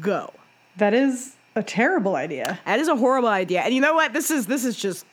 go. 0.00 0.32
that 0.78 0.94
is 0.94 1.36
a 1.54 1.62
terrible 1.62 2.16
idea. 2.16 2.58
That 2.66 2.80
is 2.80 2.88
a 2.88 2.96
horrible 2.96 3.28
idea. 3.28 3.60
And 3.60 3.72
you 3.72 3.80
know 3.80 3.94
what? 3.94 4.12
This 4.14 4.32
is 4.32 4.48
this 4.48 4.64
is 4.64 4.76
just 4.76 5.06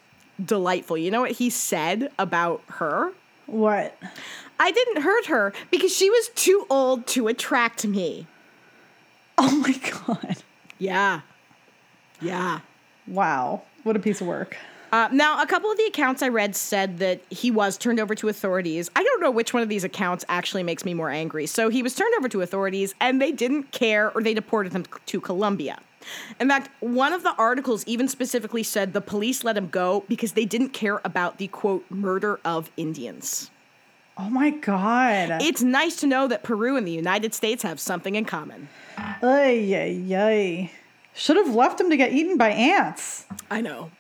delightful. 0.44 0.98
You 0.98 1.12
know 1.12 1.22
what 1.22 1.32
he 1.32 1.52
said 1.52 2.12
about 2.18 2.64
her? 2.68 3.12
What? 3.46 3.96
I 4.60 4.72
didn't 4.72 5.04
hurt 5.04 5.28
her 5.28 5.54
because 5.70 5.96
she 5.96 6.10
was 6.10 6.30
too 6.30 6.66
old 6.72 7.06
to 7.08 7.28
attract 7.28 7.86
me. 7.86 8.26
Oh 9.38 9.56
my 9.58 9.74
god. 9.74 10.38
Yeah. 10.78 11.22
Yeah. 12.22 12.60
Wow. 13.08 13.64
What 13.84 13.96
a 13.96 14.00
piece 14.00 14.22
of 14.22 14.28
work. 14.28 14.58
Uh, 14.92 15.10
now, 15.12 15.42
a 15.42 15.48
couple 15.48 15.72
of 15.72 15.78
the 15.78 15.86
accounts 15.86 16.22
I 16.22 16.28
read 16.28 16.56
said 16.56 17.00
that 17.00 17.22
he 17.32 17.50
was 17.50 17.80
turned 17.80 18.00
over 18.00 18.14
to 18.14 18.30
authorities. 18.30 18.92
I 18.96 19.02
don't 19.02 19.22
know 19.22 19.32
which 19.32 19.52
one 19.52 19.64
of 19.64 19.70
these 19.70 19.84
accounts 19.84 20.24
actually 20.30 20.62
makes 20.62 20.86
me 20.86 20.94
more 20.94 21.10
angry. 21.10 21.48
So 21.48 21.70
he 21.70 21.82
was 21.82 21.96
turned 21.96 22.14
over 22.20 22.30
to 22.30 22.42
authorities 22.42 22.94
and 23.02 23.20
they 23.20 23.32
didn't 23.32 23.72
care 23.72 24.12
or 24.12 24.22
they 24.22 24.36
deported 24.36 24.72
him 24.72 24.86
to 25.08 25.20
Colombia. 25.20 25.80
In 26.40 26.48
fact, 26.48 26.70
one 26.80 27.12
of 27.12 27.24
the 27.24 27.34
articles 27.40 27.84
even 27.88 28.08
specifically 28.08 28.62
said 28.62 28.94
the 28.94 29.02
police 29.02 29.44
let 29.44 29.58
him 29.58 29.68
go 29.68 30.04
because 30.08 30.34
they 30.34 30.46
didn't 30.46 30.70
care 30.70 31.02
about 31.04 31.40
the 31.40 31.48
quote 31.48 31.86
murder 31.90 32.40
of 32.46 32.70
Indians. 32.78 33.50
Oh 34.18 34.30
my 34.30 34.52
god. 34.52 35.42
It's 35.42 35.62
nice 35.62 35.96
to 35.98 36.08
know 36.08 36.28
that 36.28 36.44
Peru 36.44 36.78
and 36.78 36.88
the 36.88 36.92
United 36.92 37.34
States 37.34 37.64
have 37.64 37.80
something 37.80 38.16
in 38.16 38.26
common. 38.26 38.70
Ay, 38.98 39.74
ay, 39.76 40.16
ay. 40.16 40.72
Should 41.16 41.38
have 41.38 41.54
left 41.54 41.80
him 41.80 41.90
to 41.90 41.98
get 41.98 42.12
eaten 42.14 42.38
by 42.38 42.50
ants. 42.50 43.26
I 43.50 43.62
know. 43.62 43.92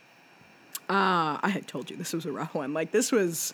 Ah, 0.89 1.39
I 1.41 1.49
had 1.49 1.67
told 1.67 1.89
you 1.89 1.97
this 1.97 2.13
was 2.13 2.25
a 2.25 2.31
rough 2.31 2.53
one. 2.53 2.73
Like 2.73 2.91
this 2.91 3.11
was 3.11 3.53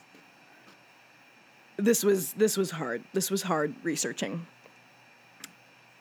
this 1.78 2.04
was 2.04 2.34
this 2.34 2.58
was 2.58 2.72
hard. 2.72 3.04
This 3.14 3.32
was 3.32 3.44
hard 3.44 3.74
researching. 3.84 4.46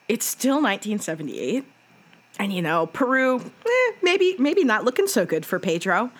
It's 0.07 0.25
still 0.25 0.55
1978. 0.55 1.65
And 2.37 2.53
you 2.53 2.61
know, 2.61 2.87
Peru, 2.87 3.39
eh, 3.39 3.91
maybe 4.01 4.35
maybe 4.39 4.63
not 4.63 4.83
looking 4.83 5.07
so 5.07 5.25
good 5.25 5.45
for 5.45 5.59
Pedro. 5.59 6.11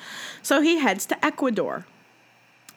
So 0.41 0.61
he 0.61 0.79
heads 0.79 1.05
to 1.07 1.25
Ecuador. 1.25 1.85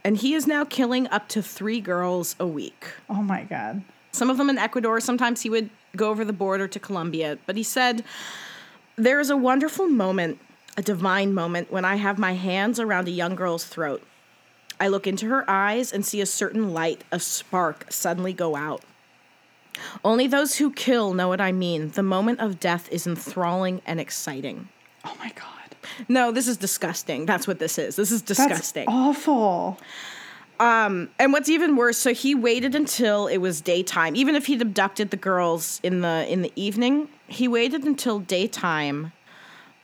And 0.05 0.17
he 0.17 0.35
is 0.35 0.47
now 0.47 0.65
killing 0.65 1.07
up 1.09 1.29
to 1.29 1.43
3 1.43 1.81
girls 1.81 2.35
a 2.41 2.47
week. 2.47 2.87
Oh 3.09 3.23
my 3.23 3.45
god. 3.45 3.83
Some 4.11 4.31
of 4.31 4.37
them 4.37 4.51
in 4.51 4.59
Ecuador. 4.59 5.01
Sometimes 5.01 5.43
he 5.43 5.51
would 5.51 5.71
go 5.97 6.11
over 6.11 6.25
the 6.25 6.33
border 6.33 6.69
to 6.69 6.81
Colombia. 6.81 7.39
But 7.47 7.57
he 7.57 7.63
said, 7.63 8.05
There 8.97 9.21
is 9.21 9.31
a 9.31 9.37
wonderful 9.37 9.87
moment, 9.87 10.39
a 10.77 10.83
divine 10.83 11.33
moment, 11.33 11.71
when 11.73 11.85
I 11.85 11.97
have 11.97 12.19
my 12.19 12.35
hands 12.35 12.81
around 12.81 13.09
a 13.09 13.13
young 13.13 13.35
girl's 13.35 13.65
throat. 13.65 14.03
I 14.81 14.89
look 14.89 15.07
into 15.07 15.29
her 15.29 15.49
eyes 15.49 15.93
and 15.93 16.05
see 16.05 16.21
a 16.21 16.27
certain 16.27 16.73
light, 16.73 17.05
a 17.13 17.21
spark, 17.21 17.93
suddenly 17.93 18.33
go 18.33 18.57
out. 18.57 18.83
Only 20.05 20.27
those 20.27 20.57
who 20.57 20.73
kill 20.73 21.15
know 21.15 21.29
what 21.29 21.41
I 21.41 21.53
mean. 21.53 21.91
The 21.91 22.03
moment 22.03 22.41
of 22.41 22.61
death 22.61 22.91
is 22.91 23.07
enthralling 23.07 23.81
and 23.87 24.01
exciting. 24.01 24.69
Oh 25.05 25.15
my 25.19 25.31
god. 25.31 25.62
No, 26.09 26.31
this 26.33 26.49
is 26.49 26.57
disgusting. 26.57 27.27
That's 27.27 27.47
what 27.47 27.59
this 27.59 27.79
is. 27.79 27.97
This 27.97 28.11
is 28.11 28.23
That's 28.23 28.39
disgusting. 28.39 28.89
awful. 28.89 29.79
Um, 30.61 31.11
and 31.19 31.33
what's 31.33 31.49
even 31.49 31.75
worse, 31.77 31.99
so 31.99 32.15
he 32.15 32.35
waited 32.35 32.75
until 32.75 33.27
it 33.27 33.39
was 33.39 33.61
daytime. 33.61 34.15
Even 34.15 34.35
if 34.37 34.47
he'd 34.47 34.63
abducted 34.63 35.11
the 35.11 35.17
girls 35.17 35.81
in 35.83 36.03
the 36.03 36.25
in 36.31 36.43
the 36.43 36.53
evening, 36.55 37.09
he 37.27 37.49
waited 37.49 37.85
until 37.85 38.21
daytime 38.21 39.13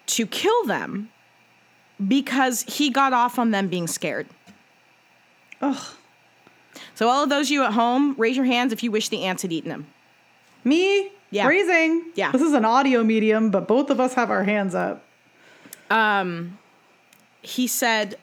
to 0.06 0.26
kill 0.26 0.64
them 0.64 1.10
because 2.06 2.62
he 2.62 2.90
got 2.90 3.12
off 3.12 3.38
on 3.38 3.50
them 3.50 3.68
being 3.68 3.88
scared. 3.88 4.28
Ugh. 5.60 5.84
So 6.94 7.08
all 7.08 7.24
of 7.24 7.28
those 7.30 7.46
of 7.46 7.50
you 7.50 7.64
at 7.64 7.72
home, 7.72 8.14
raise 8.16 8.36
your 8.36 8.44
hands 8.44 8.72
if 8.72 8.82
you 8.84 8.92
wish 8.92 9.08
the 9.08 9.24
ants 9.24 9.42
had 9.42 9.52
eaten 9.52 9.70
him. 9.72 9.86
Me? 10.62 11.10
Yeah. 11.30 11.48
Raising. 11.48 12.04
Yeah. 12.14 12.30
This 12.30 12.42
is 12.42 12.52
an 12.52 12.64
audio 12.64 13.02
medium, 13.02 13.50
but 13.50 13.66
both 13.66 13.90
of 13.90 13.98
us 13.98 14.14
have 14.14 14.30
our 14.30 14.44
hands 14.44 14.74
up. 14.76 15.04
Um, 15.90 16.59
he 17.42 17.66
said, 17.66 18.16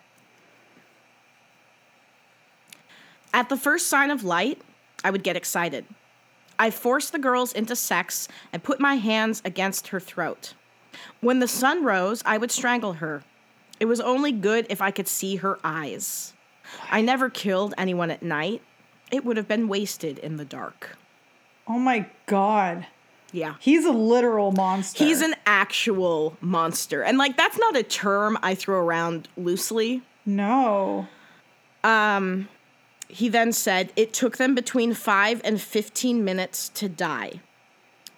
At 3.33 3.49
the 3.49 3.57
first 3.57 3.87
sign 3.87 4.11
of 4.11 4.23
light, 4.23 4.61
I 5.03 5.11
would 5.11 5.23
get 5.23 5.35
excited. 5.35 5.85
I 6.57 6.71
forced 6.71 7.11
the 7.11 7.19
girls 7.19 7.51
into 7.51 7.75
sex 7.75 8.27
and 8.53 8.63
put 8.63 8.79
my 8.79 8.95
hands 8.95 9.41
against 9.43 9.89
her 9.89 9.99
throat. 9.99 10.53
When 11.19 11.39
the 11.39 11.47
sun 11.47 11.83
rose, 11.83 12.23
I 12.25 12.37
would 12.37 12.51
strangle 12.51 12.93
her. 12.93 13.23
It 13.79 13.85
was 13.85 13.99
only 13.99 14.31
good 14.31 14.65
if 14.69 14.81
I 14.81 14.91
could 14.91 15.07
see 15.07 15.37
her 15.37 15.59
eyes. 15.63 16.33
I 16.89 17.01
never 17.01 17.29
killed 17.29 17.73
anyone 17.77 18.09
at 18.09 18.23
night. 18.23 18.61
It 19.11 19.25
would 19.25 19.37
have 19.37 19.47
been 19.47 19.67
wasted 19.67 20.17
in 20.19 20.37
the 20.37 20.45
dark. 20.45 20.97
Oh 21.67 21.79
my 21.79 22.07
god. 22.25 22.87
Yeah. 23.35 23.55
He's 23.59 23.83
a 23.85 23.91
literal 23.91 24.53
monster. 24.53 25.03
He's 25.03 25.21
an 25.21 25.35
actual 25.45 26.37
monster. 26.39 27.03
And 27.03 27.17
like 27.17 27.35
that's 27.35 27.57
not 27.59 27.75
a 27.75 27.83
term 27.83 28.37
I 28.41 28.55
throw 28.55 28.79
around 28.79 29.27
loosely. 29.35 30.03
No. 30.25 31.07
Um 31.83 32.47
He 33.09 33.27
then 33.27 33.51
said 33.51 33.91
it 33.97 34.13
took 34.13 34.37
them 34.37 34.55
between 34.55 34.93
5 34.93 35.41
and 35.43 35.59
15 35.61 36.23
minutes 36.23 36.69
to 36.69 36.87
die. 36.87 37.41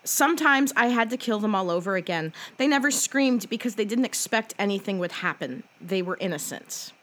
Sometimes 0.03 0.71
I 0.77 0.87
had 0.87 1.09
to 1.09 1.17
kill 1.17 1.39
them 1.39 1.55
all 1.55 1.69
over 1.71 1.95
again. 1.95 2.31
They 2.57 2.67
never 2.67 2.91
screamed 2.91 3.49
because 3.49 3.75
they 3.75 3.85
didn't 3.85 4.05
expect 4.05 4.53
anything 4.59 4.99
would 4.99 5.11
happen. 5.11 5.63
They 5.81 6.01
were 6.01 6.17
innocent. 6.21 6.93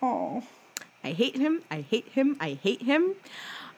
Oh. 0.00 0.44
I 1.02 1.10
hate 1.10 1.36
him. 1.36 1.60
I 1.70 1.80
hate 1.82 2.08
him. 2.08 2.36
I 2.40 2.50
hate 2.62 2.82
him. 2.82 3.14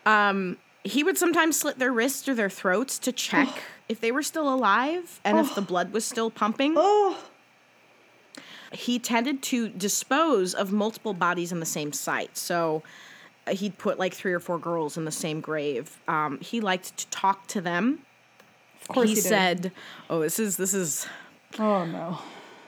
Um, 0.05 0.59
he 0.87 1.03
would 1.03 1.19
sometimes 1.19 1.59
slit 1.59 1.79
their 1.79 1.93
wrists 1.93 2.29
or 2.29 2.35
their 2.35 2.51
throats 2.51 2.99
to 3.01 3.13
check 3.13 3.49
if 3.89 4.01
they 4.01 4.13
were 4.13 4.23
still 4.23 4.53
alive 4.53 5.21
and 5.25 5.39
if 5.39 5.55
the 5.55 5.61
blood 5.63 5.93
was 5.93 6.05
still 6.05 6.31
pumping. 6.31 6.75
Oh. 6.77 7.19
He 8.73 8.99
tended 8.99 9.43
to 9.45 9.69
dispose 9.69 10.55
of 10.55 10.73
multiple 10.73 11.15
bodies 11.15 11.53
in 11.53 11.61
the 11.61 11.67
same 11.67 11.93
site. 11.93 12.37
So 12.37 12.83
uh, 13.47 13.53
he'd 13.53 13.79
put 13.79 13.99
like 13.99 14.13
three 14.13 14.33
or 14.33 14.41
four 14.41 14.59
girls 14.59 14.97
in 14.97 15.05
the 15.05 15.13
same 15.13 15.41
grave. 15.41 15.99
Um, 16.09 16.39
he 16.41 16.61
liked 16.61 16.97
to 16.97 17.07
talk 17.09 17.47
to 17.49 17.61
them. 17.61 18.01
Of 18.83 18.89
course 18.89 19.09
he, 19.09 19.15
he, 19.15 19.21
did. 19.21 19.29
said, 19.29 19.73
"Oh, 20.11 20.21
this 20.21 20.39
is 20.39 20.57
this 20.57 20.75
is 20.75 21.07
Oh 21.59 21.85
no. 21.85 22.19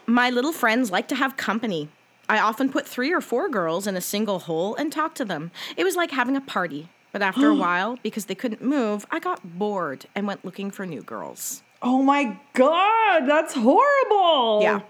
my 0.07 0.31
little 0.31 0.53
friends 0.53 0.91
like 0.91 1.09
to 1.09 1.15
have 1.15 1.37
company. 1.37 1.89
I 2.29 2.39
often 2.39 2.71
put 2.71 2.87
three 2.87 3.13
or 3.13 3.21
four 3.21 3.49
girls 3.49 3.87
in 3.87 3.97
a 3.97 4.01
single 4.01 4.41
hole 4.41 4.75
and 4.75 4.93
talk 4.93 5.15
to 5.17 5.25
them. 5.25 5.51
It 5.77 5.85
was 5.85 5.97
like 5.97 6.11
having 6.11 6.37
a 6.37 6.41
party. 6.41 6.89
But 7.13 7.23
after 7.23 7.49
a 7.49 7.55
while, 7.67 7.99
because 8.03 8.27
they 8.27 8.35
couldn't 8.35 8.63
move, 8.63 9.07
I 9.11 9.19
got 9.19 9.59
bored 9.59 10.07
and 10.15 10.27
went 10.27 10.45
looking 10.45 10.71
for 10.71 10.87
new 10.87 11.03
girls. 11.03 11.63
Oh 11.81 12.03
my 12.03 12.39
god, 12.55 13.27
that's 13.27 13.55
horrible. 13.55 14.63
Yeah. 14.63 14.81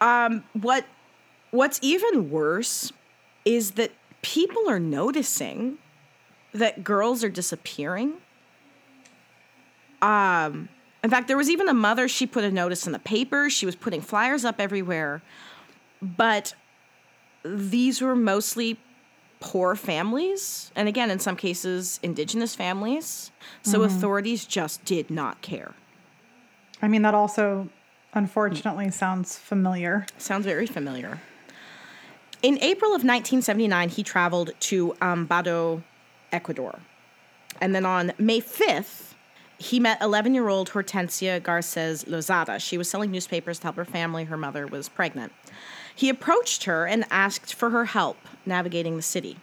Um, 0.00 0.44
what 0.52 0.84
what's 1.50 1.80
even 1.82 2.30
worse 2.30 2.92
is 3.44 3.72
that 3.72 3.90
people 4.22 4.68
are 4.68 4.78
noticing 4.78 5.78
that 6.52 6.84
girls 6.84 7.24
are 7.24 7.28
disappearing. 7.28 8.14
Um, 10.00 10.68
in 11.02 11.10
fact, 11.10 11.28
there 11.28 11.36
was 11.36 11.50
even 11.50 11.68
a 11.68 11.74
mother, 11.74 12.08
she 12.08 12.26
put 12.26 12.44
a 12.44 12.50
notice 12.50 12.86
in 12.86 12.92
the 12.92 12.98
paper, 12.98 13.50
she 13.50 13.66
was 13.66 13.76
putting 13.76 14.00
flyers 14.00 14.44
up 14.44 14.60
everywhere. 14.60 15.22
But 16.00 16.54
these 17.44 18.00
were 18.00 18.14
mostly 18.14 18.78
poor 19.40 19.74
families, 19.74 20.72
and 20.74 20.88
again, 20.88 21.10
in 21.10 21.18
some 21.18 21.36
cases, 21.36 22.00
indigenous 22.02 22.54
families. 22.54 23.30
So 23.62 23.80
mm-hmm. 23.80 23.96
authorities 23.96 24.44
just 24.44 24.84
did 24.84 25.10
not 25.10 25.40
care. 25.42 25.74
I 26.82 26.88
mean, 26.88 27.02
that 27.02 27.14
also 27.14 27.68
unfortunately 28.14 28.90
sounds 28.90 29.38
familiar. 29.38 30.06
Sounds 30.16 30.44
very 30.44 30.66
familiar. 30.66 31.20
In 32.42 32.54
April 32.58 32.90
of 32.90 33.02
1979, 33.02 33.88
he 33.88 34.02
traveled 34.02 34.52
to 34.60 34.94
Ambato, 35.00 35.82
Ecuador. 36.30 36.78
And 37.60 37.74
then 37.74 37.84
on 37.84 38.12
May 38.18 38.40
5th, 38.40 39.14
he 39.58 39.80
met 39.80 40.00
11 40.00 40.34
year 40.34 40.48
old 40.48 40.70
Hortensia 40.70 41.42
Garces 41.42 42.04
Lozada. 42.04 42.60
She 42.60 42.78
was 42.78 42.88
selling 42.88 43.10
newspapers 43.10 43.58
to 43.58 43.64
help 43.64 43.76
her 43.76 43.84
family. 43.84 44.24
Her 44.24 44.36
mother 44.36 44.66
was 44.66 44.88
pregnant. 44.88 45.32
He 45.98 46.08
approached 46.08 46.62
her 46.62 46.86
and 46.86 47.04
asked 47.10 47.52
for 47.52 47.70
her 47.70 47.86
help 47.86 48.18
navigating 48.46 48.94
the 48.94 49.02
city. 49.02 49.36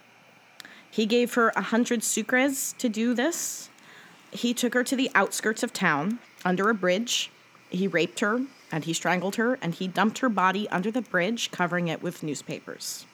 He 0.90 1.04
gave 1.04 1.34
her 1.34 1.50
a 1.50 1.60
100 1.60 2.00
sucres 2.00 2.74
to 2.78 2.88
do 2.88 3.12
this. 3.12 3.68
He 4.30 4.54
took 4.54 4.72
her 4.72 4.82
to 4.82 4.96
the 4.96 5.10
outskirts 5.14 5.62
of 5.62 5.74
town 5.74 6.18
under 6.46 6.70
a 6.70 6.74
bridge. 6.74 7.30
He 7.68 7.86
raped 7.86 8.20
her 8.20 8.40
and 8.72 8.84
he 8.84 8.94
strangled 8.94 9.36
her 9.36 9.58
and 9.60 9.74
he 9.74 9.86
dumped 9.86 10.20
her 10.20 10.30
body 10.30 10.66
under 10.70 10.90
the 10.90 11.02
bridge, 11.02 11.50
covering 11.50 11.88
it 11.88 12.02
with 12.02 12.22
newspapers. 12.22 13.04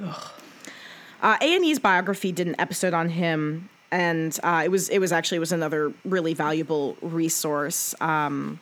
Uh, 0.00 1.36
A&E's 1.42 1.78
biography 1.78 2.32
did 2.32 2.46
an 2.46 2.56
episode 2.58 2.94
on 2.94 3.10
him, 3.10 3.68
and 3.90 4.40
uh, 4.42 4.62
it 4.64 4.70
was 4.70 4.88
it 4.88 4.98
was 4.98 5.12
actually 5.12 5.36
it 5.36 5.40
was 5.40 5.52
another 5.52 5.92
really 6.06 6.32
valuable 6.32 6.96
resource. 7.02 7.94
Um, 8.00 8.60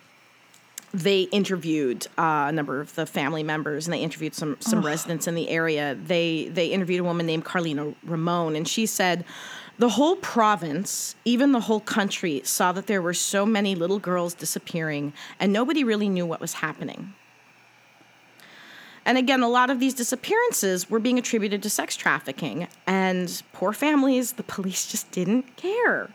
they 0.93 1.21
interviewed 1.23 2.07
uh, 2.17 2.45
a 2.47 2.51
number 2.51 2.81
of 2.81 2.93
the 2.95 3.05
family 3.05 3.43
members, 3.43 3.87
and 3.87 3.93
they 3.93 4.01
interviewed 4.01 4.35
some 4.35 4.57
some 4.59 4.85
residents 4.85 5.27
in 5.27 5.35
the 5.35 5.49
area. 5.49 5.95
They 5.95 6.49
they 6.49 6.67
interviewed 6.67 7.01
a 7.01 7.03
woman 7.03 7.25
named 7.25 7.45
Carlina 7.45 7.93
Ramon, 8.03 8.55
and 8.55 8.67
she 8.67 8.85
said. 8.85 9.25
The 9.79 9.89
whole 9.89 10.17
province, 10.17 11.15
even 11.25 11.53
the 11.53 11.61
whole 11.61 11.79
country, 11.79 12.41
saw 12.43 12.71
that 12.73 12.85
there 12.85 13.01
were 13.01 13.15
so 13.15 13.47
many 13.47 13.73
little 13.73 13.97
girls 13.97 14.35
disappearing, 14.35 15.11
and 15.39 15.51
nobody 15.51 15.83
really 15.83 16.07
knew 16.07 16.25
what 16.25 16.39
was 16.39 16.53
happening. 16.53 17.15
And 19.03 19.17
again, 19.17 19.41
a 19.41 19.49
lot 19.49 19.71
of 19.71 19.79
these 19.79 19.95
disappearances 19.95 20.87
were 20.87 20.99
being 20.99 21.17
attributed 21.17 21.63
to 21.63 21.69
sex 21.69 21.95
trafficking, 21.95 22.67
and 22.85 23.41
poor 23.53 23.73
families, 23.73 24.33
the 24.33 24.43
police 24.43 24.91
just 24.91 25.09
didn't 25.09 25.55
care. 25.57 26.09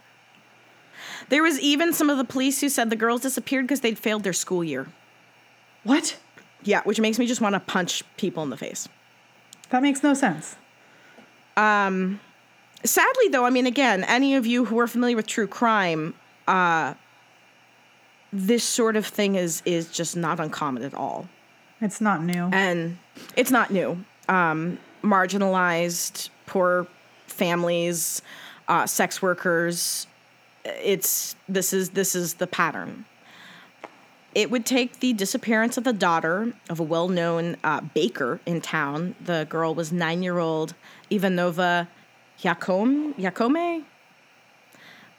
There 1.29 1.43
was 1.43 1.59
even 1.61 1.93
some 1.93 2.09
of 2.11 2.19
the 2.19 2.25
police 2.25 2.61
who 2.61 2.69
said 2.69 2.91
the 2.91 2.97
girls 2.97 3.23
disappeared 3.23 3.65
because 3.65 3.81
they'd 3.81 3.99
failed 3.99 4.23
their 4.23 4.33
school 4.33 4.62
year. 4.62 4.87
What? 5.83 6.19
Yeah, 6.62 6.83
which 6.83 7.01
makes 7.01 7.19
me 7.19 7.27
just 7.27 7.41
want 7.41 7.55
to 7.55 7.61
punch 7.61 8.03
people 8.17 8.43
in 8.43 8.51
the 8.51 8.57
face. 8.57 8.89
That 9.71 9.83
makes 9.83 10.03
no 10.03 10.15
sense. 10.15 10.57
Um, 11.57 12.21
Sadly, 12.85 13.29
though, 13.29 13.45
I 13.45 13.51
mean, 13.51 13.67
again, 13.67 14.05
any 14.05 14.37
of 14.37 14.47
you 14.47 14.65
who 14.67 14.79
are 14.79 14.87
familiar 14.87 15.17
with 15.17 15.27
true 15.27 15.47
crime, 15.47 16.15
uh, 16.47 16.95
this 18.33 18.62
sort 18.62 18.97
of 18.97 19.07
thing 19.07 19.35
is 19.35 19.62
is 19.65 19.91
just 19.91 20.17
not 20.17 20.39
uncommon 20.39 20.83
at 20.83 20.95
all. 20.95 21.29
It's 21.81 22.01
not 22.01 22.23
new. 22.23 22.49
and 22.53 22.99
it's 23.35 23.51
not 23.51 23.71
new. 23.71 24.05
Um, 24.29 24.79
marginalized, 25.03 26.31
poor 26.47 26.87
families, 27.27 28.23
uh, 28.69 28.87
sex 28.87 29.21
workers. 29.23 30.07
It's 30.83 31.37
this 31.49 31.73
is 31.73 31.91
this 31.91 32.15
is 32.15 32.35
the 32.35 32.47
pattern. 32.47 33.05
It 34.35 34.51
would 34.51 34.67
take 34.67 35.01
the 35.01 35.15
disappearance 35.15 35.79
of 35.79 35.85
the 35.85 35.95
daughter 35.95 36.53
of 36.69 36.79
a 36.79 36.83
well-known 36.83 37.57
uh, 37.65 37.81
baker 37.81 38.39
in 38.45 38.61
town. 38.61 39.15
The 39.25 39.47
girl 39.49 39.75
was 39.75 39.93
nine-year-old 39.93 40.75
Ivanova 41.11 41.89
Yacome, 42.43 43.15
Yakome 43.15 43.85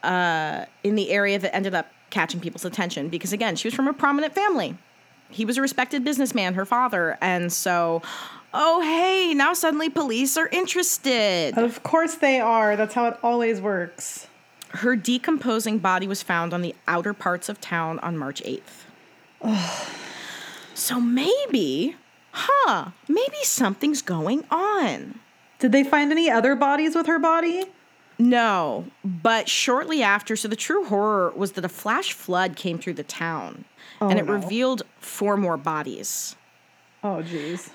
uh, 0.04 0.66
in 0.84 0.94
the 0.94 1.10
area 1.10 1.40
that 1.40 1.56
ended 1.56 1.74
up 1.74 1.88
catching 2.12 2.40
people's 2.40 2.64
attention 2.64 3.10
because 3.10 3.34
again, 3.34 3.56
she 3.56 3.68
was 3.68 3.74
from 3.74 3.88
a 3.88 3.94
prominent 3.94 4.36
family 4.36 4.78
he 5.30 5.46
was 5.46 5.58
a 5.58 5.62
respected 5.62 6.04
businessman, 6.04 6.54
her 6.54 6.66
father. 6.66 7.18
And 7.22 7.52
so, 7.52 8.02
oh, 8.54 8.82
hey, 8.82 9.34
now 9.34 9.54
suddenly 9.54 9.90
police 9.90 10.38
are 10.38 10.48
interested. 10.48 11.58
Of 11.58 11.84
course 11.84 12.16
they 12.16 12.40
are. 12.40 12.76
That's 12.76 12.94
how 12.94 13.08
it 13.08 13.18
always 13.24 13.62
works. 13.62 14.28
Her 14.78 14.96
decomposing 14.96 15.80
body 15.80 16.08
was 16.08 16.22
found 16.22 16.54
on 16.54 16.62
the 16.62 16.76
outer 16.88 17.14
parts 17.14 17.50
of 17.50 17.60
town 17.60 18.00
on 18.00 18.18
March 18.18 18.44
8th. 18.44 18.86
so 20.74 21.00
maybe, 21.00 21.96
huh, 22.32 22.92
maybe 23.08 23.38
something's 23.44 24.02
going 24.02 24.44
on. 24.52 25.20
Did 25.60 25.72
they 25.72 25.84
find 25.84 26.12
any 26.12 26.30
other 26.30 26.56
bodies 26.56 26.96
with 26.96 27.08
her 27.08 27.18
body? 27.18 27.66
No, 28.20 28.86
but 29.04 29.48
shortly 29.48 30.02
after, 30.02 30.36
so 30.36 30.48
the 30.48 30.56
true 30.56 30.86
horror 30.86 31.32
was 31.36 31.54
that 31.54 31.66
a 31.66 31.70
flash 31.70 32.14
flood 32.14 32.56
came 32.56 32.80
through 32.80 32.94
the 32.94 33.04
town 33.04 33.66
and 34.00 34.14
oh, 34.14 34.18
it 34.18 34.26
no. 34.26 34.34
revealed 34.34 34.84
four 35.00 35.38
more 35.38 35.58
bodies. 35.58 36.36
Oh, 37.04 37.24
jeez. 37.24 37.70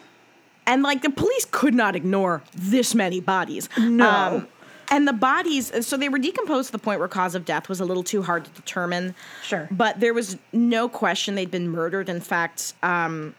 And 0.67 0.83
like 0.83 1.03
the 1.03 1.11
police 1.11 1.47
could 1.51 1.75
not 1.75 1.97
ignore 1.97 2.43
this 2.55 2.95
many 2.95 3.21
bodies. 3.21 3.69
No. 3.79 4.09
Um, 4.09 4.49
and 4.92 5.09
the 5.09 5.12
bodies, 5.14 5.72
so 5.87 5.96
they 5.96 6.11
were 6.11 6.18
decomposed 6.18 6.68
to 6.68 6.72
the 6.72 6.78
point 6.78 6.98
where 7.00 7.09
cause 7.09 7.35
of 7.35 7.46
death 7.46 7.66
was 7.66 7.81
a 7.81 7.85
little 7.85 8.02
too 8.02 8.22
hard 8.22 8.44
to 8.44 8.50
determine. 8.50 9.14
Sure. 9.42 9.66
But 9.70 9.98
there 10.00 10.12
was 10.12 10.37
no 10.52 10.87
question 10.87 11.35
they'd 11.35 11.50
been 11.50 11.70
murdered. 11.70 12.11
In 12.11 12.20
fact, 12.20 12.74
um, 12.83 13.35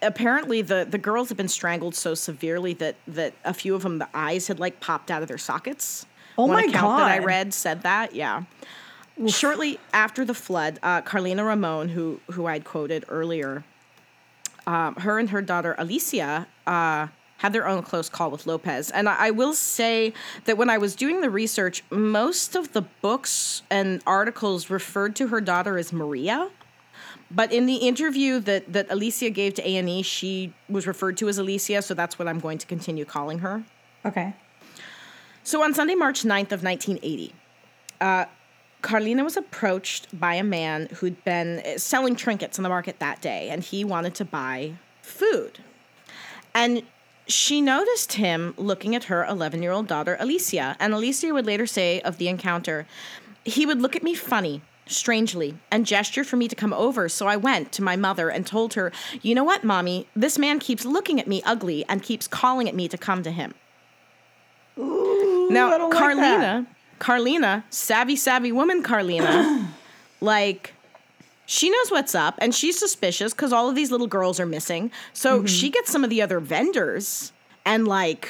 apparently 0.00 0.62
the, 0.62 0.86
the 0.88 0.98
girls 0.98 1.28
had 1.28 1.36
been 1.36 1.48
strangled 1.48 1.96
so 1.96 2.14
severely 2.14 2.74
that, 2.74 2.94
that 3.08 3.34
a 3.44 3.52
few 3.52 3.74
of 3.74 3.82
them, 3.82 3.98
the 3.98 4.08
eyes 4.14 4.46
had 4.46 4.60
like 4.60 4.78
popped 4.78 5.10
out 5.10 5.20
of 5.20 5.26
their 5.26 5.36
sockets. 5.36 6.06
Oh 6.38 6.46
One 6.46 6.52
my 6.52 6.62
account 6.62 6.98
that 6.98 7.10
I 7.10 7.18
read 7.18 7.52
said 7.52 7.82
that, 7.82 8.14
yeah. 8.14 8.44
Shortly 9.26 9.80
after 9.92 10.24
the 10.24 10.34
flood, 10.34 10.78
uh, 10.82 11.00
Carlina 11.00 11.42
Ramon, 11.42 11.88
who 11.88 12.20
who 12.30 12.44
I'd 12.44 12.64
quoted 12.64 13.04
earlier, 13.08 13.64
um, 14.66 14.94
her 14.96 15.18
and 15.18 15.30
her 15.30 15.40
daughter 15.40 15.74
Alicia 15.78 16.46
uh, 16.66 17.08
had 17.38 17.52
their 17.52 17.66
own 17.68 17.82
close 17.82 18.08
call 18.08 18.30
with 18.30 18.46
Lopez. 18.46 18.90
And 18.90 19.08
I, 19.08 19.26
I 19.26 19.30
will 19.30 19.54
say 19.54 20.12
that 20.44 20.56
when 20.56 20.70
I 20.70 20.78
was 20.78 20.94
doing 20.94 21.20
the 21.20 21.30
research, 21.30 21.82
most 21.90 22.56
of 22.56 22.72
the 22.72 22.82
books 22.82 23.62
and 23.70 24.02
articles 24.06 24.70
referred 24.70 25.14
to 25.16 25.28
her 25.28 25.40
daughter 25.40 25.78
as 25.78 25.92
Maria. 25.92 26.50
But 27.30 27.52
in 27.52 27.66
the 27.66 27.76
interview 27.76 28.38
that, 28.40 28.72
that 28.72 28.86
Alicia 28.90 29.30
gave 29.30 29.54
to 29.54 29.68
A&E, 29.68 30.02
she 30.02 30.54
was 30.68 30.86
referred 30.86 31.16
to 31.18 31.28
as 31.28 31.38
Alicia, 31.38 31.82
so 31.82 31.92
that's 31.92 32.18
what 32.18 32.28
I'm 32.28 32.38
going 32.38 32.58
to 32.58 32.66
continue 32.66 33.04
calling 33.04 33.40
her. 33.40 33.64
Okay. 34.04 34.34
So 35.42 35.62
on 35.62 35.74
Sunday, 35.74 35.94
March 35.94 36.22
9th 36.22 36.52
of 36.52 36.62
1980, 36.62 37.34
uh, 38.00 38.26
Carlina 38.82 39.24
was 39.24 39.36
approached 39.36 40.18
by 40.18 40.34
a 40.34 40.44
man 40.44 40.88
who'd 40.94 41.22
been 41.24 41.62
selling 41.78 42.14
trinkets 42.14 42.58
in 42.58 42.62
the 42.62 42.68
market 42.68 43.00
that 43.00 43.20
day, 43.20 43.48
and 43.50 43.62
he 43.62 43.84
wanted 43.84 44.14
to 44.16 44.24
buy 44.24 44.74
food. 45.02 45.58
And 46.54 46.82
she 47.26 47.60
noticed 47.60 48.14
him 48.14 48.54
looking 48.56 48.94
at 48.94 49.04
her 49.04 49.24
11 49.24 49.62
year 49.62 49.72
old 49.72 49.86
daughter, 49.86 50.16
Alicia. 50.20 50.76
And 50.78 50.94
Alicia 50.94 51.32
would 51.32 51.46
later 51.46 51.66
say 51.66 52.00
of 52.00 52.18
the 52.18 52.28
encounter, 52.28 52.86
he 53.44 53.66
would 53.66 53.80
look 53.80 53.96
at 53.96 54.02
me 54.02 54.14
funny, 54.14 54.62
strangely, 54.86 55.56
and 55.70 55.86
gesture 55.86 56.24
for 56.24 56.36
me 56.36 56.48
to 56.48 56.54
come 56.54 56.72
over. 56.72 57.08
So 57.08 57.26
I 57.26 57.36
went 57.36 57.72
to 57.72 57.82
my 57.82 57.96
mother 57.96 58.28
and 58.28 58.46
told 58.46 58.74
her, 58.74 58.92
You 59.22 59.34
know 59.34 59.44
what, 59.44 59.64
mommy? 59.64 60.06
This 60.14 60.38
man 60.38 60.58
keeps 60.58 60.84
looking 60.84 61.20
at 61.20 61.26
me 61.26 61.42
ugly 61.44 61.84
and 61.88 62.02
keeps 62.02 62.28
calling 62.28 62.68
at 62.68 62.74
me 62.74 62.88
to 62.88 62.98
come 62.98 63.22
to 63.22 63.30
him. 63.30 63.54
Ooh, 64.78 65.48
Now, 65.50 65.76
don't 65.78 65.90
like 65.90 65.98
Carlina, 65.98 66.66
Carlina, 66.98 67.64
savvy, 67.70 68.16
savvy 68.16 68.52
woman, 68.52 68.82
Carlina, 68.82 69.72
like, 70.20 70.74
she 71.46 71.70
knows 71.70 71.90
what's 71.90 72.14
up 72.14 72.34
and 72.38 72.54
she's 72.54 72.78
suspicious 72.78 73.32
because 73.32 73.52
all 73.52 73.68
of 73.68 73.74
these 73.74 73.90
little 73.90 74.06
girls 74.08 74.38
are 74.40 74.46
missing. 74.46 74.90
So 75.12 75.38
Mm-hmm. 75.38 75.46
she 75.46 75.70
gets 75.70 75.90
some 75.90 76.04
of 76.04 76.10
the 76.10 76.20
other 76.22 76.40
vendors 76.40 77.32
and, 77.64 77.86
like, 77.88 78.28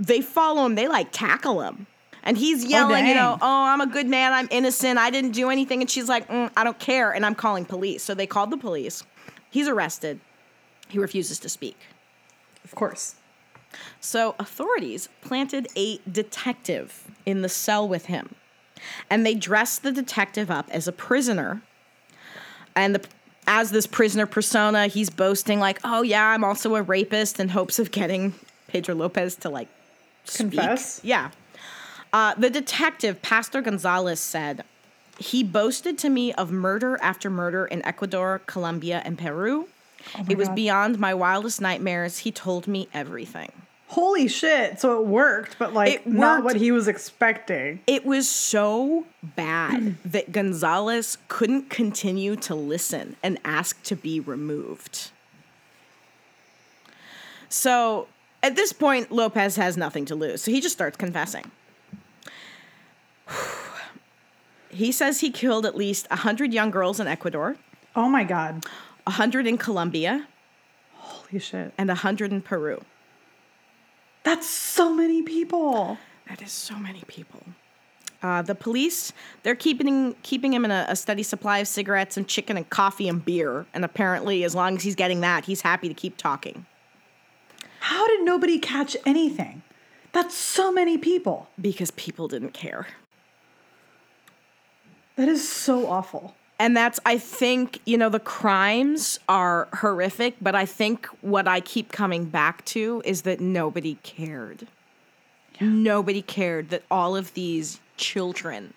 they 0.00 0.20
follow 0.20 0.64
him, 0.66 0.74
they 0.74 0.88
like 0.88 1.08
tackle 1.12 1.60
him. 1.62 1.86
And 2.24 2.38
he's 2.38 2.64
yelling, 2.64 3.06
you 3.06 3.14
know, 3.14 3.36
oh, 3.40 3.64
I'm 3.64 3.80
a 3.80 3.86
good 3.86 4.06
man, 4.06 4.32
I'm 4.32 4.46
innocent, 4.52 4.96
I 4.98 5.10
didn't 5.10 5.32
do 5.32 5.50
anything. 5.50 5.80
And 5.80 5.90
she's 5.90 6.08
like, 6.08 6.28
mm, 6.28 6.50
I 6.56 6.62
don't 6.62 6.78
care. 6.78 7.12
And 7.12 7.26
I'm 7.26 7.34
calling 7.34 7.64
police. 7.64 8.04
So 8.04 8.14
they 8.14 8.26
called 8.28 8.50
the 8.50 8.56
police. 8.56 9.02
He's 9.50 9.66
arrested. 9.66 10.20
He 10.88 10.98
refuses 11.00 11.40
to 11.40 11.48
speak. 11.48 11.76
Of 12.64 12.74
course. 12.76 13.16
So 14.00 14.36
authorities 14.38 15.08
planted 15.20 15.66
a 15.76 15.98
detective 16.10 17.10
in 17.26 17.42
the 17.42 17.48
cell 17.48 17.88
with 17.88 18.06
him. 18.06 18.36
And 19.10 19.26
they 19.26 19.34
dressed 19.34 19.82
the 19.82 19.90
detective 19.92 20.48
up 20.50 20.68
as 20.70 20.86
a 20.86 20.92
prisoner. 20.92 21.62
And 22.74 22.94
the, 22.94 23.06
as 23.46 23.70
this 23.70 23.86
prisoner 23.86 24.26
persona, 24.26 24.86
he's 24.86 25.10
boasting 25.10 25.60
like, 25.60 25.80
"Oh 25.84 26.02
yeah, 26.02 26.26
I'm 26.26 26.44
also 26.44 26.74
a 26.74 26.82
rapist," 26.82 27.40
in 27.40 27.50
hopes 27.50 27.78
of 27.78 27.90
getting 27.90 28.34
Pedro 28.68 28.94
Lopez 28.94 29.36
to 29.36 29.50
like 29.50 29.68
speak. 30.24 30.52
Confess? 30.52 31.00
Yeah. 31.02 31.30
Uh, 32.12 32.34
the 32.34 32.50
detective, 32.50 33.22
Pastor 33.22 33.62
Gonzalez, 33.62 34.20
said 34.20 34.64
he 35.18 35.42
boasted 35.42 35.98
to 35.98 36.10
me 36.10 36.32
of 36.34 36.50
murder 36.50 36.98
after 37.02 37.30
murder 37.30 37.66
in 37.66 37.84
Ecuador, 37.84 38.42
Colombia, 38.46 39.02
and 39.04 39.18
Peru. 39.18 39.68
it 40.28 40.36
was 40.36 40.48
God. 40.48 40.54
beyond 40.56 40.98
my 40.98 41.14
wildest 41.14 41.60
nightmares. 41.60 42.18
He 42.18 42.32
told 42.32 42.66
me 42.66 42.88
everything. 42.92 43.52
Holy 43.92 44.26
shit. 44.26 44.80
So 44.80 45.00
it 45.02 45.06
worked, 45.06 45.58
but 45.58 45.74
like 45.74 45.92
It 45.96 46.06
not 46.06 46.42
what 46.44 46.56
he 46.56 46.72
was 46.72 46.88
expecting. 46.88 47.80
It 47.86 48.06
was 48.06 48.26
so 48.26 49.04
bad 49.22 49.96
that 50.02 50.32
Gonzalez 50.32 51.18
couldn't 51.28 51.68
continue 51.68 52.34
to 52.36 52.54
listen 52.54 53.16
and 53.22 53.38
ask 53.44 53.82
to 53.82 53.94
be 53.94 54.18
removed. 54.18 55.10
So 57.50 58.08
at 58.42 58.56
this 58.56 58.72
point, 58.72 59.12
Lopez 59.12 59.56
has 59.56 59.76
nothing 59.76 60.06
to 60.06 60.14
lose. 60.14 60.42
So 60.42 60.50
he 60.50 60.62
just 60.62 60.74
starts 60.74 60.96
confessing. 60.96 61.50
He 64.70 64.90
says 64.90 65.20
he 65.20 65.30
killed 65.30 65.66
at 65.66 65.76
least 65.76 66.08
100 66.08 66.50
young 66.54 66.70
girls 66.70 66.98
in 66.98 67.06
Ecuador, 67.06 67.56
Oh 67.94 68.08
my 68.08 68.24
god. 68.24 68.64
100 69.04 69.46
in 69.46 69.58
Colombia, 69.58 70.26
Holy 70.94 71.38
shit. 71.38 71.74
and 71.76 71.88
100 71.88 72.32
in 72.32 72.40
Peru. 72.40 72.80
That's 74.24 74.48
so 74.48 74.92
many 74.94 75.22
people. 75.22 75.98
That 76.28 76.42
is 76.42 76.52
so 76.52 76.76
many 76.76 77.02
people. 77.06 77.42
Uh, 78.22 78.40
the 78.40 78.54
police, 78.54 79.12
they're 79.42 79.56
keeping 79.56 80.14
keeping 80.22 80.52
him 80.52 80.64
in 80.64 80.70
a, 80.70 80.86
a 80.88 80.94
steady 80.94 81.24
supply 81.24 81.58
of 81.58 81.66
cigarettes 81.66 82.16
and 82.16 82.28
chicken 82.28 82.56
and 82.56 82.70
coffee 82.70 83.08
and 83.08 83.24
beer. 83.24 83.66
And 83.74 83.84
apparently, 83.84 84.44
as 84.44 84.54
long 84.54 84.76
as 84.76 84.84
he's 84.84 84.94
getting 84.94 85.20
that, 85.22 85.46
he's 85.46 85.62
happy 85.62 85.88
to 85.88 85.94
keep 85.94 86.16
talking 86.16 86.66
How 87.80 88.06
did 88.06 88.22
nobody 88.24 88.58
catch 88.60 88.96
anything? 89.04 89.62
That's 90.12 90.34
so 90.36 90.70
many 90.70 90.98
people. 90.98 91.48
because 91.60 91.90
people 91.92 92.28
didn't 92.28 92.52
care. 92.52 92.86
That 95.16 95.28
is 95.28 95.46
so 95.48 95.86
awful. 95.88 96.34
And 96.62 96.76
that's, 96.76 97.00
I 97.04 97.18
think, 97.18 97.80
you 97.86 97.98
know, 97.98 98.08
the 98.08 98.20
crimes 98.20 99.18
are 99.28 99.66
horrific, 99.80 100.36
but 100.40 100.54
I 100.54 100.64
think 100.64 101.06
what 101.20 101.48
I 101.48 101.58
keep 101.58 101.90
coming 101.90 102.26
back 102.26 102.64
to 102.66 103.02
is 103.04 103.22
that 103.22 103.40
nobody 103.40 103.96
cared. 104.04 104.68
Nobody 105.60 106.22
cared 106.22 106.68
that 106.68 106.84
all 106.88 107.16
of 107.16 107.34
these 107.34 107.80
children 107.96 108.74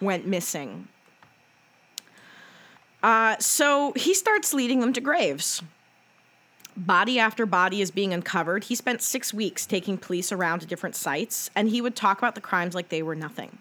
went 0.00 0.28
missing. 0.28 0.86
Uh, 3.02 3.36
so 3.40 3.92
he 3.96 4.14
starts 4.14 4.54
leading 4.54 4.78
them 4.78 4.92
to 4.92 5.00
graves. 5.00 5.64
Body 6.76 7.18
after 7.18 7.46
body 7.46 7.82
is 7.82 7.90
being 7.90 8.12
uncovered. 8.12 8.62
He 8.62 8.76
spent 8.76 9.02
six 9.02 9.34
weeks 9.34 9.66
taking 9.66 9.98
police 9.98 10.30
around 10.30 10.60
to 10.60 10.66
different 10.66 10.94
sites, 10.94 11.50
and 11.56 11.68
he 11.68 11.80
would 11.80 11.96
talk 11.96 12.18
about 12.18 12.36
the 12.36 12.40
crimes 12.40 12.76
like 12.76 12.90
they 12.90 13.02
were 13.02 13.16
nothing 13.16 13.58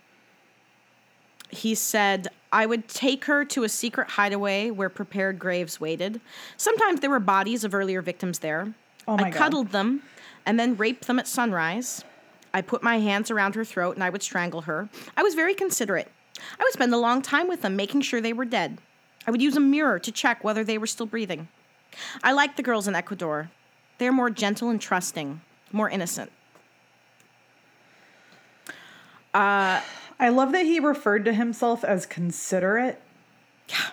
he 1.55 1.75
said, 1.75 2.27
I 2.51 2.65
would 2.65 2.87
take 2.87 3.25
her 3.25 3.43
to 3.45 3.63
a 3.63 3.69
secret 3.69 4.11
hideaway 4.11 4.69
where 4.69 4.89
prepared 4.89 5.39
graves 5.39 5.79
waited. 5.79 6.21
Sometimes 6.57 6.99
there 6.99 7.09
were 7.09 7.19
bodies 7.19 7.63
of 7.63 7.73
earlier 7.73 8.01
victims 8.01 8.39
there. 8.39 8.73
Oh 9.07 9.17
my 9.17 9.27
I 9.27 9.29
God. 9.29 9.37
cuddled 9.37 9.71
them 9.71 10.03
and 10.45 10.59
then 10.59 10.77
raped 10.77 11.07
them 11.07 11.19
at 11.19 11.27
sunrise. 11.27 12.03
I 12.53 12.61
put 12.61 12.81
my 12.83 12.99
hands 12.99 13.29
around 13.29 13.55
her 13.55 13.65
throat 13.65 13.95
and 13.95 14.03
I 14.03 14.09
would 14.09 14.23
strangle 14.23 14.61
her. 14.61 14.87
I 15.17 15.23
was 15.23 15.35
very 15.35 15.53
considerate. 15.53 16.09
I 16.59 16.63
would 16.63 16.73
spend 16.73 16.93
a 16.93 16.97
long 16.97 17.21
time 17.21 17.47
with 17.47 17.61
them, 17.61 17.75
making 17.75 18.01
sure 18.01 18.21
they 18.21 18.33
were 18.33 18.45
dead. 18.45 18.77
I 19.27 19.31
would 19.31 19.41
use 19.41 19.57
a 19.57 19.61
mirror 19.61 19.99
to 19.99 20.11
check 20.11 20.43
whether 20.43 20.63
they 20.63 20.77
were 20.77 20.87
still 20.87 21.05
breathing. 21.05 21.47
I 22.23 22.33
liked 22.33 22.57
the 22.57 22.63
girls 22.63 22.87
in 22.87 22.95
Ecuador. 22.95 23.49
They're 23.97 24.11
more 24.11 24.29
gentle 24.29 24.69
and 24.69 24.79
trusting, 24.79 25.41
more 25.71 25.89
innocent. 25.89 26.31
Uh, 29.33 29.81
I 30.19 30.29
love 30.29 30.51
that 30.53 30.65
he 30.65 30.79
referred 30.79 31.25
to 31.25 31.33
himself 31.33 31.83
as 31.83 32.05
considerate. 32.05 33.01
Yeah. 33.69 33.91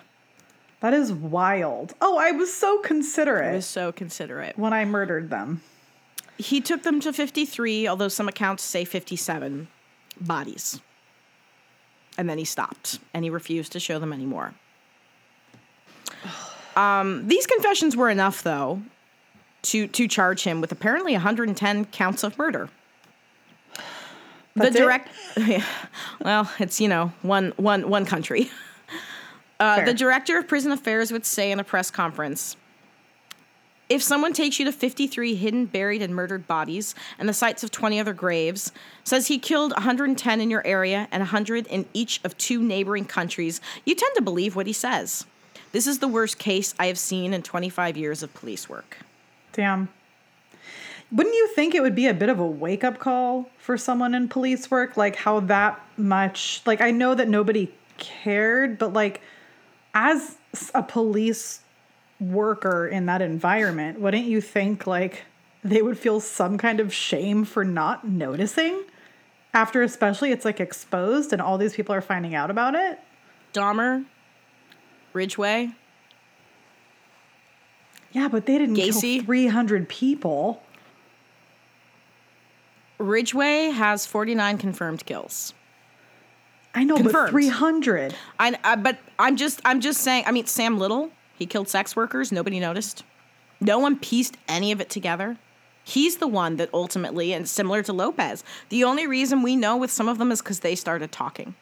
That 0.79 0.93
is 0.93 1.13
wild. 1.13 1.93
Oh, 2.01 2.17
I 2.17 2.31
was 2.31 2.53
so 2.53 2.79
considerate. 2.79 3.53
I 3.53 3.55
was 3.55 3.65
so 3.65 3.91
considerate. 3.91 4.57
when 4.57 4.73
I 4.73 4.85
murdered 4.85 5.29
them. 5.29 5.61
He 6.37 6.61
took 6.61 6.83
them 6.83 6.99
to 7.01 7.13
53, 7.13 7.87
although 7.87 8.07
some 8.07 8.27
accounts 8.27 8.63
say 8.63 8.83
57 8.83 9.67
bodies. 10.19 10.81
And 12.17 12.29
then 12.29 12.37
he 12.37 12.45
stopped 12.45 12.99
and 13.13 13.23
he 13.23 13.29
refused 13.29 13.71
to 13.73 13.79
show 13.79 13.99
them 13.99 14.13
anymore. 14.13 14.53
Um, 16.75 17.27
these 17.27 17.45
confessions 17.47 17.95
were 17.95 18.09
enough, 18.09 18.43
though, 18.43 18.81
to, 19.63 19.87
to 19.87 20.07
charge 20.07 20.43
him 20.43 20.59
with 20.59 20.71
apparently 20.71 21.13
110 21.13 21.85
counts 21.85 22.23
of 22.23 22.37
murder. 22.37 22.69
That's 24.55 24.73
the 24.73 24.79
direct, 24.79 25.09
well, 26.21 26.51
it's 26.59 26.79
you 26.79 26.87
know 26.87 27.11
one 27.21 27.53
one 27.57 27.89
one 27.89 28.05
country. 28.05 28.49
Uh, 29.59 29.85
the 29.85 29.93
director 29.93 30.37
of 30.37 30.45
prison 30.45 30.73
affairs 30.73 31.09
would 31.09 31.25
say 31.25 31.49
in 31.49 31.57
a 31.57 31.63
press 31.63 31.89
conference 31.89 32.57
if 33.93 34.01
someone 34.01 34.33
takes 34.33 34.59
you 34.59 34.65
to 34.65 34.71
53 34.71 35.35
hidden, 35.35 35.65
buried, 35.65 36.01
and 36.01 36.15
murdered 36.15 36.47
bodies 36.47 36.95
and 37.19 37.27
the 37.27 37.33
sites 37.33 37.63
of 37.63 37.71
20 37.71 37.99
other 37.99 38.13
graves, 38.13 38.71
says 39.03 39.27
he 39.27 39.37
killed 39.37 39.71
110 39.73 40.41
in 40.41 40.49
your 40.49 40.65
area 40.65 41.07
and 41.11 41.21
100 41.21 41.67
in 41.67 41.85
each 41.93 42.19
of 42.23 42.37
two 42.37 42.61
neighboring 42.61 43.05
countries, 43.05 43.61
you 43.85 43.93
tend 43.93 44.15
to 44.15 44.21
believe 44.21 44.55
what 44.55 44.67
he 44.67 44.73
says. 44.73 45.25
This 45.73 45.85
is 45.85 45.99
the 45.99 46.07
worst 46.07 46.39
case 46.39 46.73
I 46.79 46.87
have 46.87 46.97
seen 46.97 47.33
in 47.33 47.43
25 47.43 47.95
years 47.95 48.23
of 48.23 48.33
police 48.33 48.69
work. 48.69 48.97
Damn. 49.51 49.89
Wouldn't 51.13 51.35
you 51.35 51.47
think 51.49 51.75
it 51.75 51.81
would 51.81 51.93
be 51.93 52.07
a 52.07 52.13
bit 52.13 52.29
of 52.29 52.39
a 52.39 52.45
wake 52.45 52.83
up 52.83 52.97
call 52.97 53.49
for 53.59 53.77
someone 53.77 54.15
in 54.15 54.27
police 54.27 54.71
work? 54.71 54.97
Like, 54.97 55.15
how 55.15 55.41
that 55.41 55.79
much, 55.95 56.63
like, 56.65 56.81
I 56.81 56.89
know 56.89 57.13
that 57.13 57.27
nobody 57.29 57.71
cared, 57.99 58.79
but 58.79 58.93
like, 58.93 59.21
as 59.93 60.37
a 60.73 60.81
police 60.81 61.59
worker 62.19 62.87
in 62.87 63.05
that 63.05 63.21
environment, 63.21 63.99
wouldn't 63.99 64.25
you 64.25 64.41
think 64.41 64.87
like 64.87 65.23
they 65.63 65.81
would 65.83 65.99
feel 65.99 66.19
some 66.19 66.57
kind 66.57 66.79
of 66.79 66.91
shame 66.91 67.45
for 67.45 67.63
not 67.63 68.07
noticing? 68.07 68.83
After, 69.53 69.83
especially, 69.83 70.31
it's 70.31 70.45
like 70.45 70.59
exposed 70.59 71.31
and 71.31 71.39
all 71.39 71.59
these 71.59 71.75
people 71.75 71.93
are 71.93 72.01
finding 72.01 72.33
out 72.33 72.49
about 72.49 72.73
it. 72.73 72.99
Dahmer, 73.53 74.05
Ridgeway, 75.13 75.73
Yeah, 78.13 78.27
but 78.27 78.47
they 78.47 78.57
didn't 78.57 78.75
Gacy? 78.77 79.17
kill 79.17 79.25
300 79.25 79.89
people. 79.89 80.63
Ridgeway 82.99 83.71
has 83.71 84.05
49 84.05 84.57
confirmed 84.57 85.05
kills. 85.05 85.53
I 86.75 86.83
know, 86.83 86.97
but 86.97 87.29
300. 87.29 88.15
I, 88.39 88.57
I 88.63 88.75
but 88.75 88.97
I'm 89.19 89.35
just 89.35 89.61
I'm 89.63 89.79
just 89.79 90.01
saying. 90.01 90.23
I 90.25 90.31
mean, 90.31 90.47
Sam 90.47 90.79
Little, 90.79 91.11
he 91.35 91.45
killed 91.45 91.69
sex 91.69 91.95
workers. 91.95 92.31
Nobody 92.31 92.59
noticed. 92.59 93.03
No 93.59 93.79
one 93.79 93.97
pieced 93.97 94.37
any 94.47 94.71
of 94.71 94.81
it 94.81 94.89
together. 94.89 95.37
He's 95.83 96.17
the 96.17 96.27
one 96.27 96.55
that 96.57 96.69
ultimately, 96.73 97.33
and 97.33 97.47
similar 97.47 97.83
to 97.83 97.93
Lopez, 97.93 98.43
the 98.69 98.83
only 98.83 99.05
reason 99.05 99.41
we 99.41 99.55
know 99.55 99.75
with 99.77 99.91
some 99.91 100.07
of 100.07 100.17
them 100.17 100.31
is 100.31 100.41
because 100.41 100.61
they 100.61 100.75
started 100.75 101.11
talking. 101.11 101.55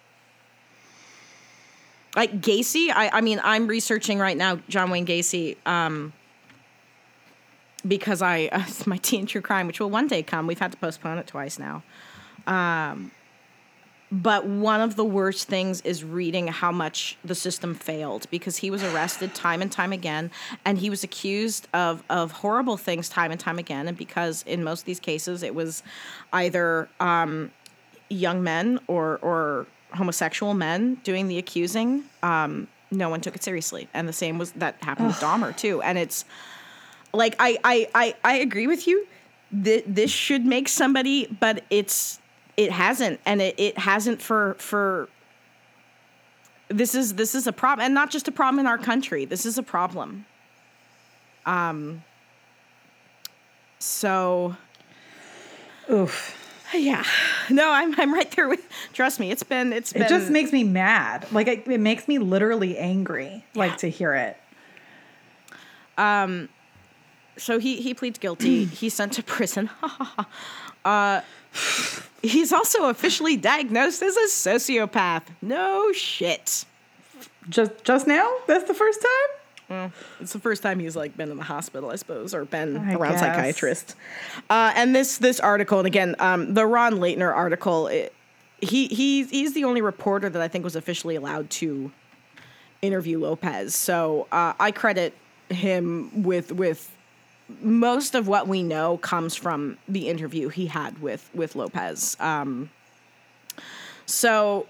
Like 2.15 2.41
Gacy, 2.41 2.89
I, 2.89 3.09
I 3.13 3.21
mean, 3.21 3.39
I'm 3.43 3.67
researching 3.67 4.19
right 4.19 4.37
now 4.37 4.59
John 4.69 4.91
Wayne 4.91 5.05
Gacy 5.05 5.55
um, 5.65 6.13
because 7.87 8.21
I 8.21 8.45
uh, 8.51 8.63
it's 8.67 8.87
my 8.87 8.97
teen 8.97 9.25
true 9.25 9.41
crime, 9.41 9.67
which 9.67 9.79
will 9.79 9.89
one 9.89 10.07
day 10.07 10.23
come. 10.23 10.47
We've 10.47 10.59
had 10.59 10.71
to 10.71 10.77
postpone 10.77 11.17
it 11.17 11.27
twice 11.27 11.59
now. 11.59 11.83
Um, 12.47 13.11
but 14.11 14.45
one 14.45 14.81
of 14.81 14.97
the 14.97 15.05
worst 15.05 15.47
things 15.47 15.79
is 15.81 16.03
reading 16.03 16.47
how 16.47 16.71
much 16.71 17.17
the 17.23 17.33
system 17.33 17.73
failed 17.73 18.27
because 18.29 18.57
he 18.57 18.69
was 18.69 18.83
arrested 18.83 19.33
time 19.33 19.61
and 19.61 19.71
time 19.71 19.93
again 19.93 20.29
and 20.65 20.77
he 20.77 20.89
was 20.89 21.03
accused 21.03 21.69
of, 21.73 22.03
of 22.09 22.31
horrible 22.33 22.75
things 22.75 23.07
time 23.07 23.31
and 23.31 23.39
time 23.39 23.57
again 23.57 23.87
and 23.87 23.97
because 23.97 24.43
in 24.45 24.63
most 24.63 24.81
of 24.81 24.85
these 24.85 24.99
cases 24.99 25.43
it 25.43 25.55
was 25.55 25.81
either 26.33 26.89
um, 26.99 27.51
young 28.09 28.43
men 28.43 28.79
or, 28.87 29.17
or 29.21 29.65
homosexual 29.93 30.53
men 30.53 30.95
doing 31.05 31.29
the 31.29 31.37
accusing 31.37 32.03
um, 32.21 32.67
no 32.91 33.09
one 33.09 33.21
took 33.21 33.35
it 33.35 33.43
seriously 33.43 33.87
and 33.93 34.09
the 34.09 34.13
same 34.13 34.37
was 34.37 34.51
that 34.53 34.75
happened 34.83 35.07
with 35.07 35.17
dahmer 35.17 35.55
too 35.55 35.81
and 35.83 35.97
it's 35.97 36.25
like 37.13 37.35
i 37.39 37.57
i 37.63 37.87
i, 37.95 38.15
I 38.23 38.37
agree 38.37 38.67
with 38.67 38.87
you 38.87 39.07
Th- 39.63 39.83
this 39.85 40.11
should 40.11 40.45
make 40.45 40.69
somebody 40.69 41.27
but 41.39 41.63
it's 41.69 42.19
it 42.57 42.71
hasn't 42.71 43.19
and 43.25 43.41
it, 43.41 43.55
it 43.57 43.77
hasn't 43.77 44.21
for 44.21 44.55
for 44.55 45.09
this 46.69 46.95
is 46.95 47.15
this 47.15 47.35
is 47.35 47.47
a 47.47 47.53
problem 47.53 47.85
and 47.85 47.93
not 47.93 48.11
just 48.11 48.27
a 48.27 48.31
problem 48.31 48.59
in 48.59 48.65
our 48.67 48.77
country 48.77 49.25
this 49.25 49.45
is 49.45 49.57
a 49.57 49.63
problem 49.63 50.25
um 51.45 52.03
so 53.79 54.55
Oof. 55.91 56.37
yeah 56.73 57.03
no 57.49 57.71
i'm 57.71 57.93
i'm 57.99 58.13
right 58.13 58.31
there 58.31 58.47
with 58.47 58.65
trust 58.93 59.19
me 59.19 59.31
it's 59.31 59.43
been 59.43 59.73
it's 59.73 59.91
been 59.91 60.03
It 60.03 60.09
just 60.09 60.29
makes 60.29 60.53
me 60.53 60.63
mad. 60.63 61.27
Like 61.31 61.47
it, 61.47 61.67
it 61.67 61.79
makes 61.79 62.07
me 62.07 62.19
literally 62.19 62.77
angry. 62.77 63.43
Like 63.55 63.77
to 63.77 63.89
hear 63.89 64.13
it. 64.13 64.37
So 67.37 67.59
he 67.59 67.81
he 67.81 67.93
pleads 67.93 68.19
guilty 68.19 68.65
he's 68.79 68.93
sent 68.93 69.13
to 69.13 69.23
prison 69.23 69.69
uh 70.85 71.21
he's 72.21 72.51
also 72.53 72.89
officially 72.89 73.35
diagnosed 73.37 74.01
as 74.01 74.15
a 74.17 74.27
sociopath 74.27 75.23
no 75.41 75.91
shit 75.91 76.65
Just 77.49 77.71
just 77.83 78.07
now? 78.07 78.31
That's 78.47 78.65
the 78.65 78.73
first 78.73 79.01
time? 79.01 79.91
It's 80.19 80.33
the 80.33 80.39
first 80.39 80.61
time 80.61 80.79
he's 80.79 80.97
like 80.97 81.15
been 81.15 81.31
in 81.31 81.37
the 81.37 81.43
hospital, 81.43 81.91
I 81.91 81.95
suppose, 81.95 82.33
or 82.33 82.43
been 82.43 82.75
I 82.77 82.93
around 82.93 83.13
guess. 83.13 83.21
psychiatrists. 83.21 83.95
Uh, 84.49 84.73
and 84.75 84.93
this 84.93 85.17
this 85.17 85.39
article, 85.39 85.77
and 85.79 85.87
again, 85.87 86.15
um, 86.19 86.53
the 86.53 86.65
Ron 86.65 86.95
Laytner 86.95 87.33
article, 87.33 87.87
it, 87.87 88.13
he 88.59 88.87
he's 88.87 89.29
he's 89.29 89.53
the 89.53 89.63
only 89.63 89.81
reporter 89.81 90.29
that 90.29 90.41
I 90.41 90.49
think 90.49 90.65
was 90.65 90.75
officially 90.75 91.15
allowed 91.15 91.49
to 91.51 91.89
interview 92.81 93.17
Lopez. 93.19 93.73
So 93.73 94.27
uh, 94.33 94.53
I 94.59 94.71
credit 94.71 95.13
him 95.49 96.23
with 96.23 96.51
with 96.51 96.91
most 97.61 98.15
of 98.15 98.27
what 98.27 98.47
we 98.47 98.63
know 98.63 98.97
comes 98.97 99.35
from 99.35 99.77
the 99.87 100.07
interview 100.07 100.49
he 100.49 100.67
had 100.67 101.01
with 101.01 101.29
with 101.33 101.55
Lopez. 101.55 102.15
Um, 102.19 102.69
so 104.05 104.67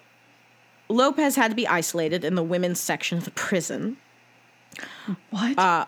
Lopez 0.90 1.36
had 1.36 1.50
to 1.50 1.56
be 1.56 1.68
isolated 1.68 2.24
in 2.24 2.36
the 2.36 2.44
women's 2.44 2.80
section 2.80 3.18
of 3.18 3.26
the 3.26 3.32
prison. 3.32 3.98
What? 5.30 5.58
Uh, 5.58 5.86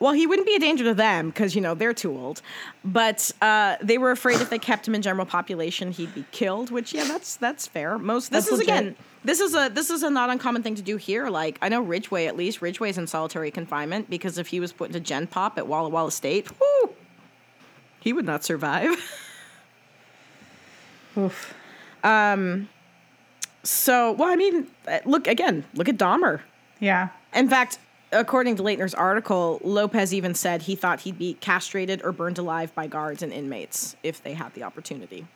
Well, 0.00 0.12
he 0.12 0.26
wouldn't 0.26 0.46
be 0.46 0.54
a 0.54 0.58
danger 0.58 0.84
to 0.84 0.94
them 0.94 1.30
because 1.30 1.54
you 1.54 1.60
know 1.60 1.74
they're 1.74 1.94
too 1.94 2.16
old, 2.16 2.42
but 2.84 3.30
uh, 3.40 3.76
they 3.80 3.96
were 3.96 4.10
afraid 4.10 4.40
if 4.40 4.50
they 4.50 4.58
kept 4.58 4.88
him 4.88 4.94
in 4.94 5.02
general 5.02 5.24
population, 5.24 5.92
he'd 5.92 6.14
be 6.14 6.24
killed. 6.32 6.70
Which, 6.70 6.92
yeah, 6.92 7.04
that's 7.04 7.36
that's 7.36 7.66
fair. 7.66 7.98
Most 7.98 8.30
this 8.30 8.46
That's 8.46 8.52
is 8.52 8.58
legit. 8.66 8.80
again, 8.80 8.96
this 9.24 9.40
is 9.40 9.54
a 9.54 9.70
this 9.72 9.90
is 9.90 10.02
a 10.02 10.10
not 10.10 10.30
uncommon 10.30 10.62
thing 10.62 10.74
to 10.74 10.82
do 10.82 10.96
here. 10.96 11.30
Like 11.30 11.58
I 11.62 11.68
know 11.68 11.80
Ridgeway 11.80 12.26
at 12.26 12.36
least. 12.36 12.60
Ridgeway's 12.60 12.98
in 12.98 13.06
solitary 13.06 13.50
confinement 13.50 14.10
because 14.10 14.36
if 14.36 14.48
he 14.48 14.60
was 14.60 14.72
put 14.72 14.88
into 14.88 15.00
Gen 15.00 15.26
Pop 15.28 15.58
at 15.58 15.66
Walla 15.66 15.88
Walla 15.88 16.10
State, 16.10 16.50
whoo, 16.60 16.90
he 18.00 18.12
would 18.12 18.26
not 18.26 18.44
survive. 18.44 18.96
Oof. 21.16 21.54
Um, 22.02 22.68
so, 23.62 24.12
well, 24.12 24.28
I 24.28 24.36
mean, 24.36 24.66
uh, 24.86 24.98
look 25.04 25.26
again. 25.26 25.64
Look 25.74 25.88
at 25.88 25.96
Dahmer. 25.96 26.40
Yeah. 26.80 27.08
In 27.32 27.48
fact, 27.48 27.78
according 28.14 28.56
to 28.56 28.62
Laytner's 28.62 28.94
article, 28.94 29.60
Lopez 29.62 30.14
even 30.14 30.34
said 30.34 30.62
he 30.62 30.76
thought 30.76 31.00
he'd 31.00 31.18
be 31.18 31.34
castrated 31.34 32.02
or 32.04 32.12
burned 32.12 32.38
alive 32.38 32.74
by 32.74 32.86
guards 32.86 33.22
and 33.22 33.32
inmates 33.32 33.96
if 34.02 34.22
they 34.22 34.34
had 34.34 34.54
the 34.54 34.62
opportunity. 34.62 35.26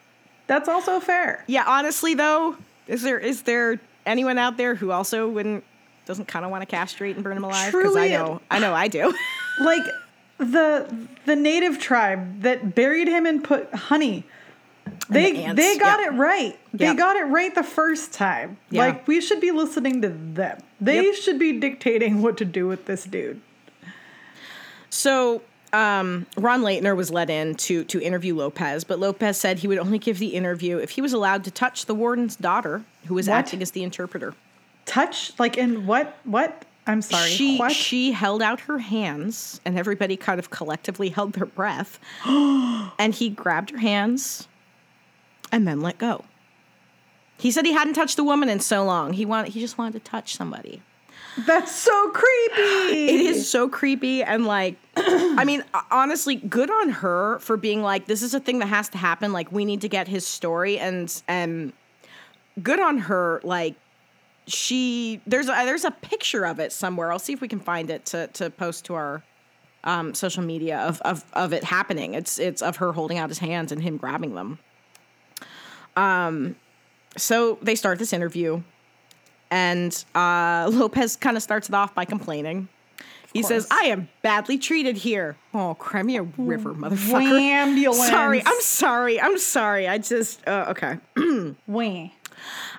That's 0.46 0.68
also 0.68 1.00
fair. 1.00 1.44
Yeah, 1.46 1.64
honestly 1.66 2.14
though, 2.14 2.56
is 2.86 3.02
there 3.02 3.18
is 3.18 3.42
there 3.42 3.78
anyone 4.06 4.38
out 4.38 4.56
there 4.56 4.74
who 4.74 4.90
also 4.90 5.28
wouldn't 5.28 5.64
doesn't 6.06 6.26
kind 6.26 6.44
of 6.44 6.50
want 6.50 6.62
to 6.62 6.66
castrate 6.66 7.16
and 7.16 7.24
burn 7.24 7.36
him 7.36 7.44
alive? 7.44 7.72
Because 7.72 7.96
I 7.96 8.08
know, 8.08 8.40
I 8.50 8.58
know, 8.58 8.74
I 8.74 8.88
do. 8.88 9.12
Like 9.60 9.82
the 10.38 10.86
the 11.26 11.34
native 11.34 11.80
tribe 11.80 12.42
that 12.42 12.76
buried 12.76 13.08
him 13.08 13.26
and 13.26 13.42
put 13.42 13.74
honey. 13.74 14.24
They 15.08 15.46
the 15.48 15.54
they 15.54 15.78
got 15.78 16.00
yep. 16.00 16.12
it 16.12 16.16
right. 16.16 16.58
They 16.72 16.86
Yep. 16.86 16.96
got 16.96 17.16
it 17.16 17.24
right 17.24 17.54
the 17.54 17.62
first 17.62 18.12
time. 18.12 18.56
Yeah. 18.70 18.86
Like 18.86 19.06
we 19.08 19.20
should 19.20 19.40
be 19.40 19.50
listening 19.50 20.02
to 20.02 20.08
them. 20.08 20.58
They 20.80 21.04
Yep. 21.06 21.14
should 21.16 21.38
be 21.38 21.58
dictating 21.58 22.22
what 22.22 22.36
to 22.38 22.44
do 22.44 22.66
with 22.66 22.86
this 22.86 23.04
dude. 23.04 23.40
So 24.90 25.42
um, 25.72 26.26
Ron 26.36 26.62
Laytner 26.62 26.96
was 26.96 27.10
let 27.10 27.28
in 27.30 27.54
to 27.56 27.84
to 27.84 28.00
interview 28.00 28.34
Lopez, 28.34 28.84
but 28.84 28.98
Lopez 28.98 29.36
said 29.38 29.58
he 29.58 29.68
would 29.68 29.78
only 29.78 29.98
give 29.98 30.18
the 30.18 30.28
interview 30.28 30.78
if 30.78 30.90
he 30.90 31.02
was 31.02 31.12
allowed 31.12 31.44
to 31.44 31.50
touch 31.50 31.86
the 31.86 31.94
warden's 31.94 32.36
daughter, 32.36 32.82
who 33.06 33.14
was 33.14 33.28
What? 33.28 33.34
acting 33.36 33.60
as 33.62 33.72
the 33.72 33.82
interpreter. 33.82 34.34
Touch 34.86 35.32
like 35.38 35.58
in 35.58 35.86
what 35.86 36.16
what? 36.24 36.64
I'm 36.86 37.02
sorry. 37.02 37.28
She 37.28 37.58
what? 37.58 37.72
she 37.72 38.12
held 38.12 38.40
out 38.40 38.60
her 38.60 38.78
hands, 38.78 39.60
and 39.66 39.78
everybody 39.78 40.16
kind 40.16 40.38
of 40.38 40.48
collectively 40.48 41.10
held 41.10 41.34
their 41.34 41.44
breath. 41.44 41.98
and 42.24 43.14
he 43.14 43.28
grabbed 43.28 43.68
her 43.70 43.76
hands, 43.78 44.47
and 45.50 45.66
then 45.66 45.80
let 45.80 45.98
go. 45.98 46.24
He 47.38 47.50
said 47.50 47.64
he 47.64 47.72
hadn't 47.72 47.94
touched 47.94 48.18
a 48.18 48.24
woman 48.24 48.48
in 48.48 48.60
so 48.60 48.84
long. 48.84 49.12
He 49.12 49.24
wanted 49.24 49.52
he 49.52 49.60
just 49.60 49.78
wanted 49.78 49.92
to 50.04 50.10
touch 50.10 50.34
somebody. 50.34 50.82
That's 51.46 51.72
so 51.72 52.10
creepy. 52.10 52.28
It 53.08 53.20
is 53.20 53.48
so 53.48 53.68
creepy 53.68 54.22
and 54.22 54.44
like 54.44 54.76
I 54.96 55.44
mean 55.44 55.62
honestly 55.90 56.36
good 56.36 56.70
on 56.70 56.90
her 56.90 57.38
for 57.40 57.56
being 57.56 57.82
like 57.82 58.06
this 58.06 58.22
is 58.22 58.34
a 58.34 58.40
thing 58.40 58.58
that 58.58 58.66
has 58.66 58.88
to 58.90 58.98
happen 58.98 59.32
like 59.32 59.52
we 59.52 59.64
need 59.64 59.82
to 59.82 59.88
get 59.88 60.08
his 60.08 60.26
story 60.26 60.78
and 60.78 61.22
and 61.28 61.72
good 62.62 62.80
on 62.80 62.98
her 62.98 63.40
like 63.44 63.76
she 64.48 65.20
there's 65.26 65.48
a 65.48 65.52
there's 65.64 65.84
a 65.84 65.90
picture 65.90 66.44
of 66.44 66.58
it 66.58 66.72
somewhere. 66.72 67.12
I'll 67.12 67.18
see 67.18 67.32
if 67.32 67.40
we 67.40 67.48
can 67.48 67.60
find 67.60 67.90
it 67.90 68.04
to 68.06 68.26
to 68.28 68.50
post 68.50 68.86
to 68.86 68.94
our 68.94 69.22
um, 69.84 70.14
social 70.14 70.42
media 70.42 70.78
of, 70.78 71.00
of 71.02 71.24
of 71.34 71.52
it 71.52 71.64
happening. 71.64 72.14
It's 72.14 72.38
it's 72.38 72.62
of 72.62 72.76
her 72.76 72.92
holding 72.92 73.18
out 73.18 73.28
his 73.28 73.38
hands 73.38 73.70
and 73.72 73.82
him 73.82 73.96
grabbing 73.96 74.34
them. 74.34 74.58
Um 75.98 76.56
so 77.16 77.58
they 77.62 77.74
start 77.74 77.98
this 77.98 78.12
interview 78.12 78.62
and 79.50 80.04
uh, 80.14 80.68
Lopez 80.72 81.16
kind 81.16 81.36
of 81.36 81.42
starts 81.42 81.68
it 81.68 81.74
off 81.74 81.94
by 81.94 82.04
complaining. 82.04 82.68
He 83.32 83.42
says, 83.42 83.66
"I 83.70 83.84
am 83.86 84.08
badly 84.22 84.58
treated 84.58 84.96
here." 84.96 85.36
Oh, 85.52 85.74
Crimea 85.78 86.22
River, 86.38 86.72
motherfucker! 86.72 87.40
Ambulance. 87.40 88.08
Sorry, 88.08 88.42
I'm 88.44 88.60
sorry, 88.60 89.20
I'm 89.20 89.38
sorry. 89.38 89.86
I 89.86 89.98
just 89.98 90.46
uh, 90.48 90.66
okay. 90.70 90.98
Wah. 91.66 92.08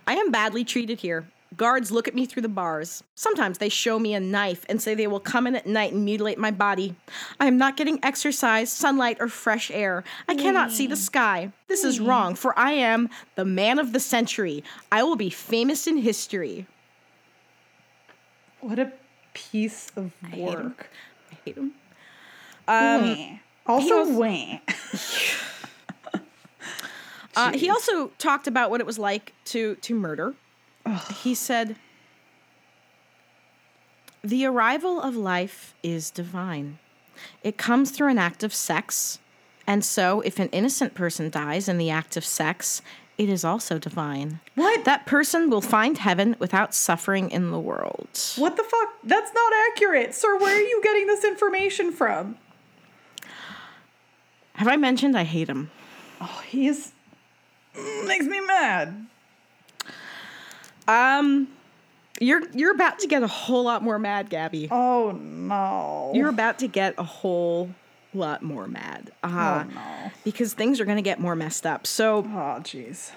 I 0.08 0.13
am 0.13 0.32
badly 0.32 0.63
treated 0.63 0.99
here. 0.99 1.27
Guards 1.57 1.91
look 1.91 2.07
at 2.07 2.13
me 2.13 2.25
through 2.25 2.43
the 2.43 2.49
bars. 2.49 3.03
Sometimes 3.15 3.57
they 3.57 3.69
show 3.69 3.97
me 3.97 4.13
a 4.13 4.19
knife 4.19 4.65
and 4.69 4.81
say 4.81 4.93
they 4.93 5.07
will 5.07 5.19
come 5.19 5.47
in 5.47 5.55
at 5.55 5.65
night 5.65 5.93
and 5.93 6.05
mutilate 6.05 6.38
my 6.38 6.51
body. 6.51 6.95
I 7.39 7.47
am 7.47 7.57
not 7.57 7.75
getting 7.75 7.99
exercise, 8.03 8.71
sunlight, 8.71 9.17
or 9.19 9.27
fresh 9.27 9.71
air. 9.71 10.03
I 10.27 10.35
cannot 10.35 10.71
see 10.71 10.85
the 10.85 10.95
mm. 10.95 10.99
sky. 10.99 11.51
This 11.67 11.83
is 11.83 11.99
mm. 11.99 12.07
wrong, 12.07 12.35
for 12.35 12.57
I 12.57 12.73
am 12.73 13.09
the 13.35 13.45
man 13.45 13.79
of 13.79 13.93
the 13.93 13.99
century. 13.99 14.63
I 14.91 15.01
will 15.03 15.15
be 15.15 15.29
famous 15.29 15.88
in 15.88 15.97
history. 15.97 16.67
What 18.62 18.77
a 18.77 18.91
piece 19.33 19.91
of 19.95 20.12
hate 20.27 20.39
him. 20.39 20.63
work. 20.63 20.89
I 21.31 21.38
hate 21.45 21.57
him. 21.57 21.71
Um, 22.67 23.17
wah. 23.17 23.73
Also, 23.73 23.99
was- 24.05 24.09
wah. 24.12 24.59
Uh, 27.35 27.53
he 27.53 27.69
also 27.69 28.07
talked 28.17 28.47
about 28.47 28.69
what 28.69 28.81
it 28.81 28.88
was 28.88 28.99
like 28.99 29.33
to 29.45 29.75
to 29.75 29.95
murder. 29.95 30.35
He 31.21 31.35
said, 31.35 31.75
"The 34.23 34.45
arrival 34.45 35.01
of 35.01 35.15
life 35.15 35.73
is 35.83 36.09
divine. 36.11 36.79
It 37.43 37.57
comes 37.57 37.91
through 37.91 38.09
an 38.09 38.17
act 38.17 38.43
of 38.43 38.53
sex, 38.53 39.19
and 39.67 39.83
so 39.83 40.21
if 40.21 40.39
an 40.39 40.49
innocent 40.49 40.93
person 40.93 41.29
dies 41.29 41.67
in 41.67 41.77
the 41.77 41.89
act 41.89 42.17
of 42.17 42.25
sex, 42.25 42.81
it 43.17 43.27
is 43.27 43.43
also 43.43 43.77
divine. 43.77 44.39
What? 44.55 44.85
That 44.85 45.05
person 45.05 45.49
will 45.49 45.61
find 45.61 45.97
heaven 45.97 46.37
without 46.39 46.73
suffering 46.73 47.29
in 47.29 47.51
the 47.51 47.59
world." 47.59 48.33
What 48.37 48.55
the 48.55 48.63
fuck? 48.63 48.89
That's 49.03 49.31
not 49.33 49.51
accurate, 49.71 50.15
sir. 50.15 50.37
Where 50.37 50.55
are 50.55 50.61
you 50.61 50.79
getting 50.81 51.07
this 51.07 51.23
information 51.23 51.91
from? 51.91 52.37
Have 54.53 54.67
I 54.67 54.77
mentioned 54.77 55.17
I 55.17 55.23
hate 55.23 55.49
him? 55.49 55.71
Oh, 56.21 56.43
he's 56.47 56.93
makes 58.05 58.25
me 58.25 58.39
mad. 58.39 59.07
Um, 60.89 61.47
you're 62.19 62.49
you're 62.52 62.73
about 62.73 62.99
to 62.99 63.08
get 63.08 63.23
a 63.23 63.28
whole 63.28 63.63
lot 63.63 63.84
more 63.84 63.99
mad, 63.99 64.30
Gabby. 64.30 64.67
Oh 64.71 65.12
no. 65.12 66.12
You're 66.13 66.30
about 66.30 66.60
to 66.60 66.67
get 66.67 66.95
a 66.97 67.04
whole 67.04 67.69
lot 68.13 68.41
more 68.41 68.67
mad. 68.67 69.12
Uh, 69.23 69.63
oh 69.65 69.73
no. 69.73 70.12
Because 70.23 70.54
things 70.54 70.80
are 70.80 70.86
going 70.86 70.97
to 70.97 71.04
get 71.04 71.19
more 71.19 71.36
messed 71.36 71.65
up. 71.65 71.86
So, 71.86 72.19
Oh 72.19 72.60
jeez. 72.62 73.12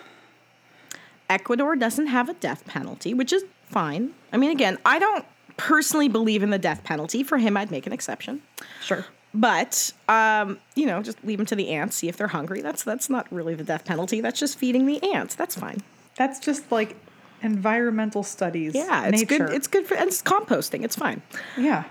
Ecuador 1.30 1.76
doesn't 1.76 2.08
have 2.08 2.28
a 2.28 2.34
death 2.34 2.66
penalty, 2.66 3.14
which 3.14 3.32
is 3.32 3.42
fine. 3.66 4.12
I 4.32 4.36
mean, 4.36 4.50
again, 4.50 4.76
I 4.84 4.98
don't 4.98 5.24
personally 5.56 6.08
believe 6.08 6.42
in 6.42 6.50
the 6.50 6.58
death 6.58 6.84
penalty. 6.84 7.22
For 7.22 7.38
him, 7.38 7.56
I'd 7.56 7.70
make 7.70 7.86
an 7.86 7.92
exception. 7.92 8.42
Sure. 8.82 9.06
But 9.32 9.92
um, 10.08 10.58
you 10.76 10.84
know, 10.84 11.02
just 11.02 11.24
leave 11.24 11.38
them 11.38 11.46
to 11.46 11.56
the 11.56 11.70
ants, 11.70 11.96
see 11.96 12.08
if 12.08 12.18
they're 12.18 12.28
hungry. 12.28 12.60
That's 12.60 12.84
that's 12.84 13.08
not 13.08 13.26
really 13.32 13.54
the 13.54 13.64
death 13.64 13.86
penalty. 13.86 14.20
That's 14.20 14.38
just 14.38 14.58
feeding 14.58 14.84
the 14.86 15.02
ants. 15.14 15.34
That's 15.34 15.56
fine. 15.56 15.80
That's 16.16 16.38
just 16.38 16.70
like 16.70 16.96
environmental 17.42 18.22
studies. 18.22 18.74
Yeah, 18.74 19.06
it's 19.08 19.20
nature. 19.20 19.46
good. 19.46 19.54
It's 19.54 19.66
good 19.66 19.86
for 19.86 19.94
and 19.94 20.08
it's 20.08 20.22
composting. 20.22 20.84
It's 20.84 20.96
fine. 20.96 21.22
yeah. 21.56 21.84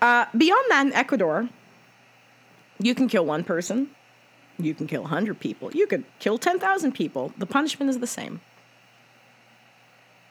Uh, 0.00 0.26
beyond 0.36 0.64
that, 0.70 0.86
in 0.86 0.92
Ecuador, 0.92 1.48
you 2.78 2.94
can 2.94 3.08
kill 3.08 3.26
one 3.26 3.42
person. 3.42 3.90
You 4.58 4.74
can 4.74 4.86
kill 4.86 5.02
100 5.02 5.40
people. 5.40 5.70
You 5.72 5.86
could 5.86 6.04
kill 6.18 6.38
10,000 6.38 6.92
people. 6.92 7.32
The 7.36 7.46
punishment 7.46 7.90
is 7.90 7.98
the 7.98 8.06
same. 8.06 8.40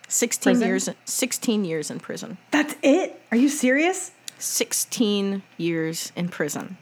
16 0.10 0.52
Prison? 0.54 0.68
years 0.68 0.90
16 1.06 1.66
years 1.66 1.92
in 1.92 2.00
prison. 2.00 2.38
That's 2.52 2.76
it. 2.82 3.22
Are 3.32 3.38
you 3.38 3.50
serious? 3.50 4.12
16 4.40 5.44
years 5.58 6.12
in 6.16 6.30
prison. 6.30 6.78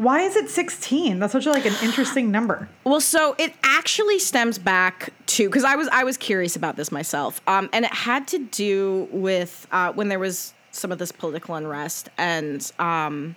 Why 0.00 0.22
is 0.22 0.34
it 0.34 0.48
16? 0.48 1.18
That's 1.18 1.32
such 1.32 1.44
a, 1.44 1.50
like 1.50 1.66
an 1.66 1.74
interesting 1.82 2.30
number. 2.30 2.70
Well, 2.84 3.02
so 3.02 3.36
it 3.38 3.52
actually 3.62 4.18
stems 4.18 4.56
back 4.56 5.12
to 5.26 5.46
because 5.46 5.62
I 5.62 5.76
was 5.76 5.88
I 5.88 6.04
was 6.04 6.16
curious 6.16 6.56
about 6.56 6.76
this 6.76 6.90
myself, 6.90 7.42
um, 7.46 7.68
and 7.74 7.84
it 7.84 7.92
had 7.92 8.26
to 8.28 8.38
do 8.38 9.08
with 9.12 9.66
uh, 9.70 9.92
when 9.92 10.08
there 10.08 10.18
was 10.18 10.54
some 10.70 10.90
of 10.90 10.98
this 10.98 11.12
political 11.12 11.54
unrest, 11.54 12.08
and 12.16 12.72
um, 12.78 13.36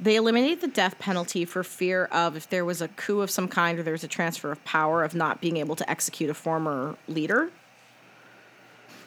they 0.00 0.16
eliminated 0.16 0.62
the 0.62 0.66
death 0.66 0.98
penalty 0.98 1.44
for 1.44 1.62
fear 1.62 2.06
of 2.06 2.36
if 2.36 2.48
there 2.48 2.64
was 2.64 2.82
a 2.82 2.88
coup 2.88 3.20
of 3.20 3.30
some 3.30 3.46
kind 3.46 3.78
or 3.78 3.84
there 3.84 3.92
was 3.92 4.02
a 4.02 4.08
transfer 4.08 4.50
of 4.50 4.64
power 4.64 5.04
of 5.04 5.14
not 5.14 5.40
being 5.40 5.58
able 5.58 5.76
to 5.76 5.88
execute 5.88 6.28
a 6.28 6.34
former 6.34 6.96
leader, 7.06 7.52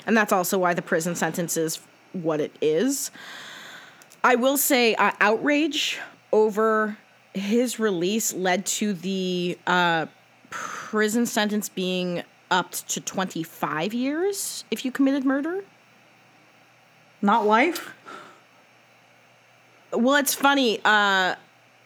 and 0.08 0.16
that's 0.16 0.32
also 0.32 0.58
why 0.58 0.74
the 0.74 0.82
prison 0.82 1.16
sentence 1.16 1.58
is 1.58 1.82
what 2.14 2.40
it 2.40 2.56
is. 2.62 3.12
I 4.24 4.36
will 4.36 4.56
say 4.56 4.96
uh, 4.96 5.12
outrage 5.20 6.00
over 6.34 6.98
his 7.34 7.80
release 7.80 8.34
led 8.34 8.66
to 8.66 8.92
the 8.94 9.58
uh, 9.66 10.08
prison 10.50 11.26
sentence 11.26 11.70
being 11.70 12.24
upped 12.52 12.90
to 12.90 13.00
25 13.00 13.94
years 13.94 14.66
if 14.70 14.84
you 14.84 14.92
committed 14.92 15.24
murder. 15.24 15.64
Not 17.22 17.46
life? 17.46 17.94
Well, 19.94 20.16
it's 20.16 20.34
funny. 20.34 20.80
Uh, 20.84 21.36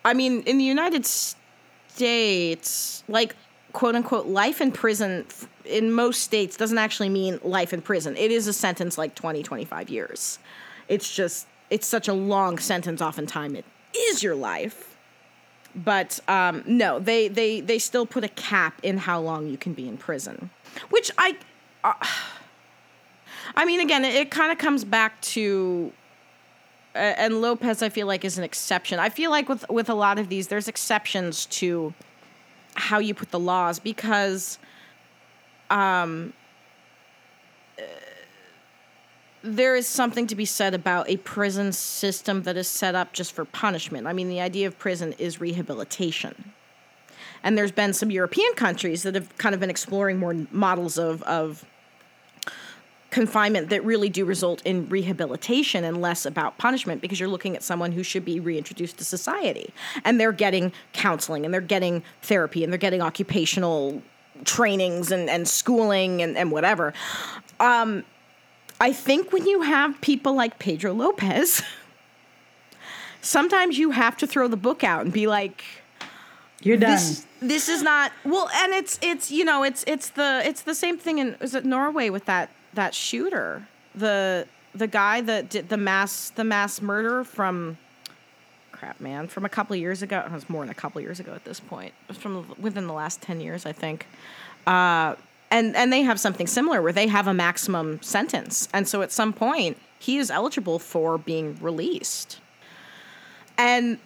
I 0.03 0.13
mean, 0.15 0.41
in 0.43 0.57
the 0.57 0.63
United 0.63 1.05
States, 1.05 3.03
like 3.07 3.35
quote 3.73 3.95
unquote 3.95 4.25
life 4.25 4.61
in 4.61 4.71
prison 4.71 5.25
in 5.65 5.91
most 5.91 6.21
states 6.21 6.55
doesn't 6.55 6.77
actually 6.77 7.09
mean 7.09 7.39
life 7.43 7.73
in 7.73 7.81
prison. 7.81 8.15
It 8.15 8.31
is 8.31 8.47
a 8.47 8.53
sentence 8.53 8.97
like 8.97 9.13
20, 9.13 9.43
25 9.43 9.89
years. 9.89 10.39
It's 10.87 11.13
just, 11.13 11.47
it's 11.69 11.85
such 11.85 12.07
a 12.07 12.13
long 12.13 12.57
sentence, 12.57 13.01
oftentimes 13.01 13.59
it 13.59 13.65
is 13.97 14.23
your 14.23 14.35
life. 14.35 14.95
But 15.75 16.19
um, 16.27 16.63
no, 16.65 16.99
they, 16.99 17.27
they, 17.27 17.61
they 17.61 17.77
still 17.77 18.05
put 18.05 18.23
a 18.23 18.29
cap 18.29 18.79
in 18.81 18.97
how 18.97 19.19
long 19.19 19.47
you 19.47 19.57
can 19.57 19.73
be 19.73 19.87
in 19.87 19.97
prison, 19.97 20.49
which 20.89 21.11
I. 21.17 21.37
Uh, 21.83 21.93
I 23.55 23.65
mean, 23.65 23.79
again, 23.79 24.03
it, 24.03 24.15
it 24.15 24.31
kind 24.31 24.51
of 24.51 24.57
comes 24.57 24.83
back 24.83 25.21
to 25.21 25.91
uh, 26.97 27.13
and 27.17 27.41
Lopez 27.41 27.83
I 27.83 27.89
feel 27.89 28.07
like 28.07 28.25
is 28.25 28.39
an 28.39 28.43
exception. 28.43 28.97
I 28.97 29.09
feel 29.09 29.29
like 29.29 29.47
with 29.47 29.69
with 29.69 29.87
a 29.89 29.93
lot 29.93 30.17
of 30.17 30.29
these 30.29 30.47
there's 30.47 30.67
exceptions 30.67 31.45
to 31.47 31.93
how 32.73 32.97
you 32.97 33.13
put 33.13 33.29
the 33.29 33.39
laws 33.39 33.77
because 33.77 34.57
um 35.69 36.33
there 39.55 39.75
is 39.75 39.87
something 39.87 40.27
to 40.27 40.35
be 40.35 40.45
said 40.45 40.73
about 40.73 41.09
a 41.09 41.17
prison 41.17 41.71
system 41.71 42.43
that 42.43 42.57
is 42.57 42.67
set 42.67 42.95
up 42.95 43.13
just 43.13 43.33
for 43.33 43.45
punishment. 43.45 44.07
I 44.07 44.13
mean, 44.13 44.29
the 44.29 44.41
idea 44.41 44.67
of 44.67 44.77
prison 44.77 45.13
is 45.17 45.39
rehabilitation. 45.39 46.53
And 47.43 47.57
there's 47.57 47.71
been 47.71 47.93
some 47.93 48.11
European 48.11 48.53
countries 48.53 49.03
that 49.03 49.15
have 49.15 49.35
kind 49.37 49.53
of 49.55 49.61
been 49.61 49.69
exploring 49.69 50.17
more 50.17 50.35
models 50.51 50.97
of 50.97 51.23
of 51.23 51.65
confinement 53.09 53.69
that 53.69 53.83
really 53.85 54.09
do 54.09 54.25
result 54.25 54.61
in 54.65 54.87
rehabilitation 54.89 55.83
and 55.85 56.01
less 56.01 56.25
about 56.25 56.57
punishment 56.57 57.01
because 57.01 57.19
you're 57.19 57.29
looking 57.29 57.55
at 57.55 57.63
someone 57.63 57.93
who 57.93 58.03
should 58.03 58.25
be 58.25 58.39
reintroduced 58.39 58.97
to 58.97 59.03
society 59.05 59.73
and 60.03 60.19
they're 60.19 60.33
getting 60.33 60.73
counseling 60.91 61.45
and 61.45 61.53
they're 61.53 61.61
getting 61.61 62.03
therapy 62.21 62.63
and 62.63 62.71
they're 62.71 62.77
getting 62.77 63.01
occupational 63.01 64.01
trainings 64.43 65.09
and, 65.09 65.29
and 65.29 65.47
schooling 65.47 66.21
and, 66.21 66.37
and 66.37 66.51
whatever 66.51 66.93
um, 67.61 68.03
i 68.79 68.91
think 68.91 69.31
when 69.31 69.45
you 69.45 69.61
have 69.61 69.99
people 70.01 70.33
like 70.33 70.59
pedro 70.59 70.93
lopez 70.93 71.61
sometimes 73.21 73.77
you 73.77 73.91
have 73.91 74.17
to 74.17 74.27
throw 74.27 74.47
the 74.47 74.57
book 74.57 74.83
out 74.83 75.01
and 75.03 75.11
be 75.13 75.27
like 75.27 75.63
You're 76.61 76.77
done. 76.77 76.91
this 76.91 77.25
this 77.41 77.69
is 77.69 77.83
not 77.83 78.11
well 78.23 78.49
and 78.53 78.73
it's 78.73 78.97
it's 79.01 79.29
you 79.31 79.43
know 79.45 79.63
it's 79.63 79.83
it's 79.87 80.09
the 80.09 80.41
it's 80.45 80.61
the 80.61 80.75
same 80.75 80.97
thing 80.97 81.19
in 81.19 81.35
is 81.41 81.53
it 81.53 81.65
Norway 81.65 82.09
with 82.09 82.25
that 82.25 82.49
that 82.73 82.93
shooter 82.95 83.67
the 83.93 84.47
the 84.73 84.87
guy 84.87 85.21
that 85.21 85.49
did 85.49 85.69
the 85.69 85.77
mass 85.77 86.29
the 86.31 86.43
mass 86.43 86.81
murder 86.81 87.23
from 87.23 87.77
crap 88.71 88.99
man 88.99 89.27
from 89.27 89.43
a 89.43 89.49
couple 89.49 89.73
of 89.73 89.79
years 89.79 90.01
ago 90.03 90.23
it 90.25 90.31
was 90.31 90.47
more 90.49 90.61
than 90.61 90.69
a 90.69 90.75
couple 90.75 90.99
of 90.99 91.03
years 91.03 91.19
ago 91.19 91.33
at 91.33 91.43
this 91.45 91.59
point 91.59 91.93
from 92.13 92.45
within 92.59 92.85
the 92.85 92.93
last 92.93 93.21
10 93.21 93.41
years 93.41 93.65
I 93.65 93.71
think 93.71 94.05
uh 94.67 95.15
and 95.51 95.75
and 95.75 95.91
they 95.93 96.01
have 96.01 96.19
something 96.19 96.47
similar 96.47 96.81
where 96.81 96.91
they 96.93 97.07
have 97.07 97.27
a 97.27 97.33
maximum 97.33 98.01
sentence 98.01 98.67
and 98.73 98.87
so 98.87 99.01
at 99.01 99.11
some 99.11 99.31
point 99.33 99.77
he 99.99 100.17
is 100.17 100.29
eligible 100.29 100.79
for 100.79 101.17
being 101.17 101.57
released 101.61 102.39
and 103.57 103.97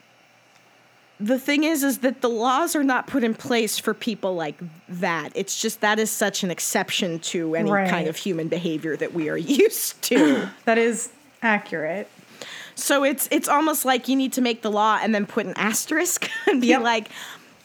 the 1.20 1.38
thing 1.38 1.64
is 1.64 1.84
is 1.84 2.00
that 2.00 2.22
the 2.22 2.30
laws 2.30 2.76
are 2.76 2.84
not 2.84 3.06
put 3.08 3.24
in 3.24 3.34
place 3.34 3.78
for 3.78 3.94
people 3.94 4.34
like 4.36 4.56
that 4.90 5.32
it's 5.36 5.60
just 5.62 5.82
that 5.82 6.00
is 6.00 6.10
such 6.10 6.44
an 6.44 6.50
exception 6.52 7.20
to 7.20 7.56
any 7.56 7.70
Right. 7.72 7.90
kind 7.90 8.08
of 8.08 8.16
human 8.16 8.48
behavior 8.48 8.96
that 8.98 9.14
we 9.14 9.30
are 9.30 9.38
used 9.64 10.02
to 10.04 10.48
that 10.66 10.78
is 10.78 11.10
accurate. 11.44 12.08
so 12.76 13.04
it's 13.04 13.28
it's 13.32 13.48
almost 13.48 13.86
like 13.86 14.08
you 14.08 14.16
need 14.16 14.34
to 14.34 14.42
make 14.42 14.62
the 14.62 14.72
law 14.72 15.00
and 15.02 15.14
then 15.14 15.26
put 15.26 15.46
an 15.46 15.54
asterisk 15.58 16.30
and 16.48 16.62
be 16.62 16.68
Yep. 16.68 16.82
like 16.82 17.10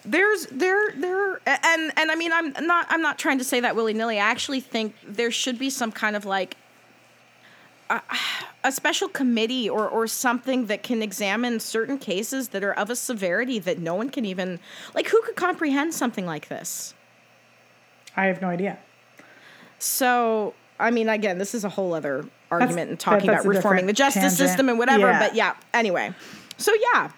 there's 0.07 0.47
there 0.47 0.92
there 0.92 1.40
and 1.47 1.92
and 1.97 2.11
i 2.11 2.14
mean 2.14 2.33
i'm 2.33 2.53
not 2.66 2.87
i'm 2.90 3.03
not 3.03 3.19
trying 3.19 3.38
to 3.38 3.45
say 3.45 3.61
that 3.61 3.75
willy-nilly 3.75 4.19
i 4.19 4.25
actually 4.25 4.61
think 4.61 4.95
there 5.07 5.31
should 5.31 5.59
be 5.59 5.69
some 5.69 5.90
kind 5.90 6.14
of 6.14 6.25
like 6.25 6.57
a, 7.90 8.01
a 8.64 8.73
special 8.73 9.09
committee 9.09 9.69
or 9.69 9.88
or 9.88 10.07
something 10.07 10.66
that 10.66 10.83
can 10.83 11.03
examine 11.03 11.61
certain 11.61 11.99
cases 11.99 12.49
that 12.49 12.62
are 12.62 12.73
of 12.73 12.88
a 12.88 12.97
severity 12.97 13.59
that 13.59 13.79
no 13.79 13.95
one 13.95 14.09
can 14.11 14.25
even 14.25 14.61
like 14.95 15.09
who 15.09 15.21
could 15.23 15.37
comprehend 15.37 15.92
something 15.92 16.25
like 16.25 16.49
this 16.49 16.95
I 18.16 18.27
have 18.27 18.40
no 18.40 18.49
idea. 18.49 18.79
so 19.79 20.55
I 20.79 20.90
mean, 20.90 21.09
again, 21.09 21.38
this 21.38 21.55
is 21.55 21.64
a 21.64 21.69
whole 21.69 21.95
other 21.95 22.27
argument 22.51 22.90
and 22.90 23.01
talking 23.01 23.29
that's 23.29 23.45
about 23.45 23.55
reforming 23.55 23.87
the 23.87 23.93
justice 23.93 24.22
tangent. 24.22 24.39
system 24.39 24.68
and 24.68 24.78
whatever. 24.78 25.07
Yeah. 25.07 25.18
But 25.18 25.35
yeah, 25.35 25.57
anyway. 25.72 26.14
So 26.59 26.72
yeah, 26.93 27.11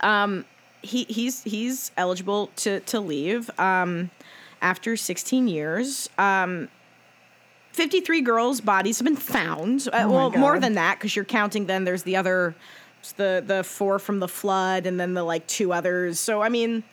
um, 0.00 0.44
he 0.82 1.04
he's 1.04 1.42
he's 1.44 1.90
eligible 1.96 2.48
to 2.56 2.80
to 2.80 3.00
leave 3.00 3.50
um, 3.58 4.10
after 4.60 4.96
16 4.96 5.48
years. 5.48 6.08
Um, 6.18 6.68
53 7.72 8.20
girls' 8.20 8.60
bodies 8.60 8.98
have 8.98 9.06
been 9.06 9.16
found. 9.16 9.88
Uh, 9.92 10.02
Oh 10.04 10.10
well, 10.10 10.30
more 10.30 10.58
than 10.60 10.74
that 10.74 10.98
because 10.98 11.16
you're 11.16 11.24
counting. 11.24 11.66
Then 11.66 11.84
there's 11.84 12.02
the 12.02 12.16
other, 12.16 12.54
the 13.16 13.42
the 13.46 13.64
four 13.64 13.98
from 13.98 14.18
the 14.20 14.28
flood, 14.28 14.86
and 14.86 15.00
then 15.00 15.14
the 15.14 15.22
like 15.24 15.46
two 15.46 15.72
others. 15.72 16.20
So 16.20 16.42
I 16.42 16.48
mean. 16.48 16.84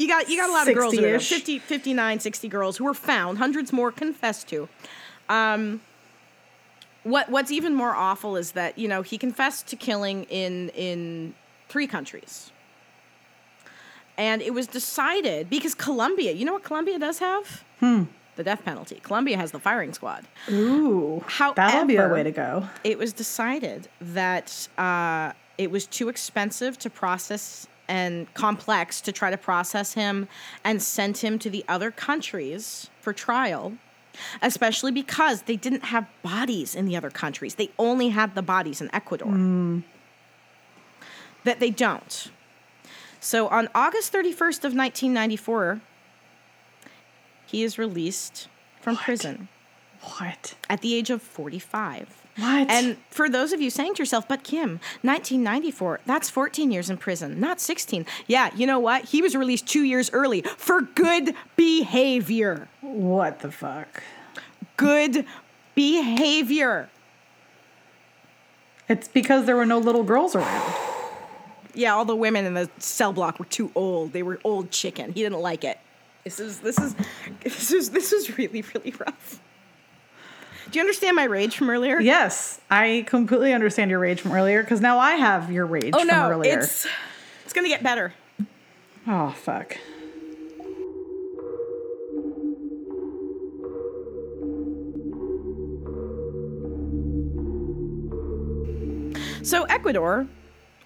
You 0.00 0.06
got 0.06 0.28
you 0.28 0.36
got 0.36 0.48
a 0.48 0.52
lot 0.52 0.68
of 0.68 0.76
girls 0.76 0.94
in 0.94 1.02
there. 1.02 1.18
50, 1.18 1.58
59, 1.58 2.20
60 2.20 2.46
girls 2.46 2.76
who 2.76 2.84
were 2.84 2.94
found, 2.94 3.38
hundreds 3.38 3.72
more 3.72 3.90
confessed 3.90 4.46
to. 4.50 4.68
Um, 5.28 5.80
what 7.02 7.28
what's 7.30 7.50
even 7.50 7.74
more 7.74 7.96
awful 7.96 8.36
is 8.36 8.52
that, 8.52 8.78
you 8.78 8.86
know, 8.86 9.02
he 9.02 9.18
confessed 9.18 9.66
to 9.66 9.74
killing 9.74 10.22
in 10.30 10.68
in 10.68 11.34
three 11.68 11.88
countries. 11.88 12.52
And 14.18 14.42
it 14.42 14.52
was 14.52 14.66
decided 14.66 15.48
because 15.48 15.74
Colombia, 15.76 16.32
you 16.32 16.44
know 16.44 16.52
what 16.52 16.64
Colombia 16.64 16.98
does 16.98 17.20
have? 17.20 17.64
Hmm. 17.78 18.04
The 18.34 18.42
death 18.44 18.64
penalty. 18.64 19.00
Colombia 19.02 19.36
has 19.36 19.52
the 19.52 19.60
firing 19.60 19.92
squad. 19.94 20.26
Ooh. 20.50 21.24
that'll 21.56 21.86
be 21.86 21.96
a 21.96 22.08
way 22.08 22.24
to 22.24 22.32
go. 22.32 22.68
It 22.84 22.98
was 22.98 23.12
decided 23.12 23.88
that 24.00 24.68
uh, 24.76 25.32
it 25.56 25.70
was 25.70 25.86
too 25.86 26.08
expensive 26.08 26.78
to 26.80 26.90
process 26.90 27.66
and 27.88 28.32
complex 28.34 29.00
to 29.00 29.12
try 29.12 29.30
to 29.30 29.38
process 29.38 29.94
him 29.94 30.28
and 30.62 30.82
send 30.82 31.18
him 31.18 31.38
to 31.38 31.48
the 31.48 31.64
other 31.68 31.90
countries 31.90 32.90
for 33.00 33.12
trial, 33.12 33.72
especially 34.42 34.92
because 34.92 35.42
they 35.42 35.56
didn't 35.56 35.84
have 35.84 36.06
bodies 36.22 36.74
in 36.74 36.86
the 36.86 36.96
other 36.96 37.10
countries. 37.10 37.54
They 37.54 37.70
only 37.78 38.10
had 38.10 38.34
the 38.34 38.42
bodies 38.42 38.80
in 38.80 38.94
Ecuador. 38.94 39.82
That 41.44 41.60
they 41.60 41.70
don't. 41.70 42.30
So 43.20 43.48
on 43.48 43.68
August 43.74 44.12
31st 44.12 44.64
of 44.64 44.74
1994, 44.74 45.80
he 47.46 47.62
is 47.62 47.78
released 47.78 48.48
from 48.80 48.96
prison 48.96 49.48
What? 50.18 50.54
at 50.68 50.80
the 50.82 50.94
age 50.94 51.10
of 51.10 51.22
45. 51.22 52.22
What? 52.36 52.70
And 52.70 52.96
for 53.10 53.28
those 53.28 53.52
of 53.52 53.60
you 53.60 53.68
saying 53.68 53.94
to 53.94 54.02
yourself, 54.02 54.28
but 54.28 54.44
Kim, 54.44 54.78
1994, 55.02 56.00
that's 56.06 56.30
14 56.30 56.70
years 56.70 56.88
in 56.88 56.96
prison, 56.96 57.40
not 57.40 57.60
16. 57.60 58.06
Yeah, 58.28 58.50
you 58.54 58.64
know 58.66 58.78
what? 58.78 59.06
He 59.06 59.20
was 59.22 59.34
released 59.34 59.66
two 59.66 59.82
years 59.82 60.08
early 60.12 60.42
for 60.42 60.82
good 60.82 61.34
behavior. 61.56 62.68
what 62.80 63.40
the 63.40 63.50
fuck? 63.50 64.04
Good 64.76 65.24
behavior. 65.74 66.88
It's 68.88 69.08
because 69.08 69.44
there 69.46 69.56
were 69.56 69.66
no 69.66 69.78
little 69.78 70.04
girls 70.04 70.36
around. 70.36 70.72
Yeah, 71.78 71.94
all 71.94 72.04
the 72.04 72.16
women 72.16 72.44
in 72.44 72.54
the 72.54 72.68
cell 72.78 73.12
block 73.12 73.38
were 73.38 73.44
too 73.44 73.70
old. 73.76 74.12
They 74.12 74.24
were 74.24 74.40
old 74.42 74.72
chicken. 74.72 75.12
He 75.12 75.22
didn't 75.22 75.38
like 75.38 75.62
it. 75.62 75.78
This 76.24 76.40
is 76.40 76.58
this 76.58 76.76
is 76.76 76.96
this 77.42 77.72
is 77.72 77.90
this 77.90 78.12
is 78.12 78.36
really 78.36 78.64
really 78.74 78.92
rough. 78.98 79.40
Do 80.70 80.78
you 80.78 80.82
understand 80.82 81.14
my 81.14 81.24
rage 81.24 81.56
from 81.56 81.70
earlier? 81.70 82.00
Yes, 82.00 82.60
I 82.68 83.04
completely 83.06 83.52
understand 83.54 83.92
your 83.92 84.00
rage 84.00 84.20
from 84.20 84.32
earlier 84.32 84.62
because 84.62 84.80
now 84.80 84.98
I 84.98 85.12
have 85.12 85.52
your 85.52 85.66
rage 85.66 85.92
Oh 85.94 86.00
from 86.00 86.08
no, 86.08 86.28
earlier. 86.30 86.58
it's 86.58 86.86
it's 87.44 87.52
gonna 87.52 87.68
get 87.68 87.84
better. 87.84 88.12
Oh 89.06 89.30
fuck. 89.30 89.76
So 99.42 99.64
Ecuador 99.64 100.26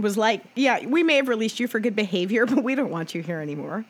was 0.02 0.16
like, 0.16 0.42
yeah, 0.54 0.86
we 0.86 1.02
may 1.02 1.16
have 1.16 1.28
released 1.28 1.60
you 1.60 1.68
for 1.68 1.80
good 1.80 1.96
behavior, 1.96 2.44
but 2.52 2.62
we 2.62 2.74
don't 2.74 2.90
want 2.90 3.14
you 3.14 3.22
here 3.22 3.40
anymore. 3.40 3.84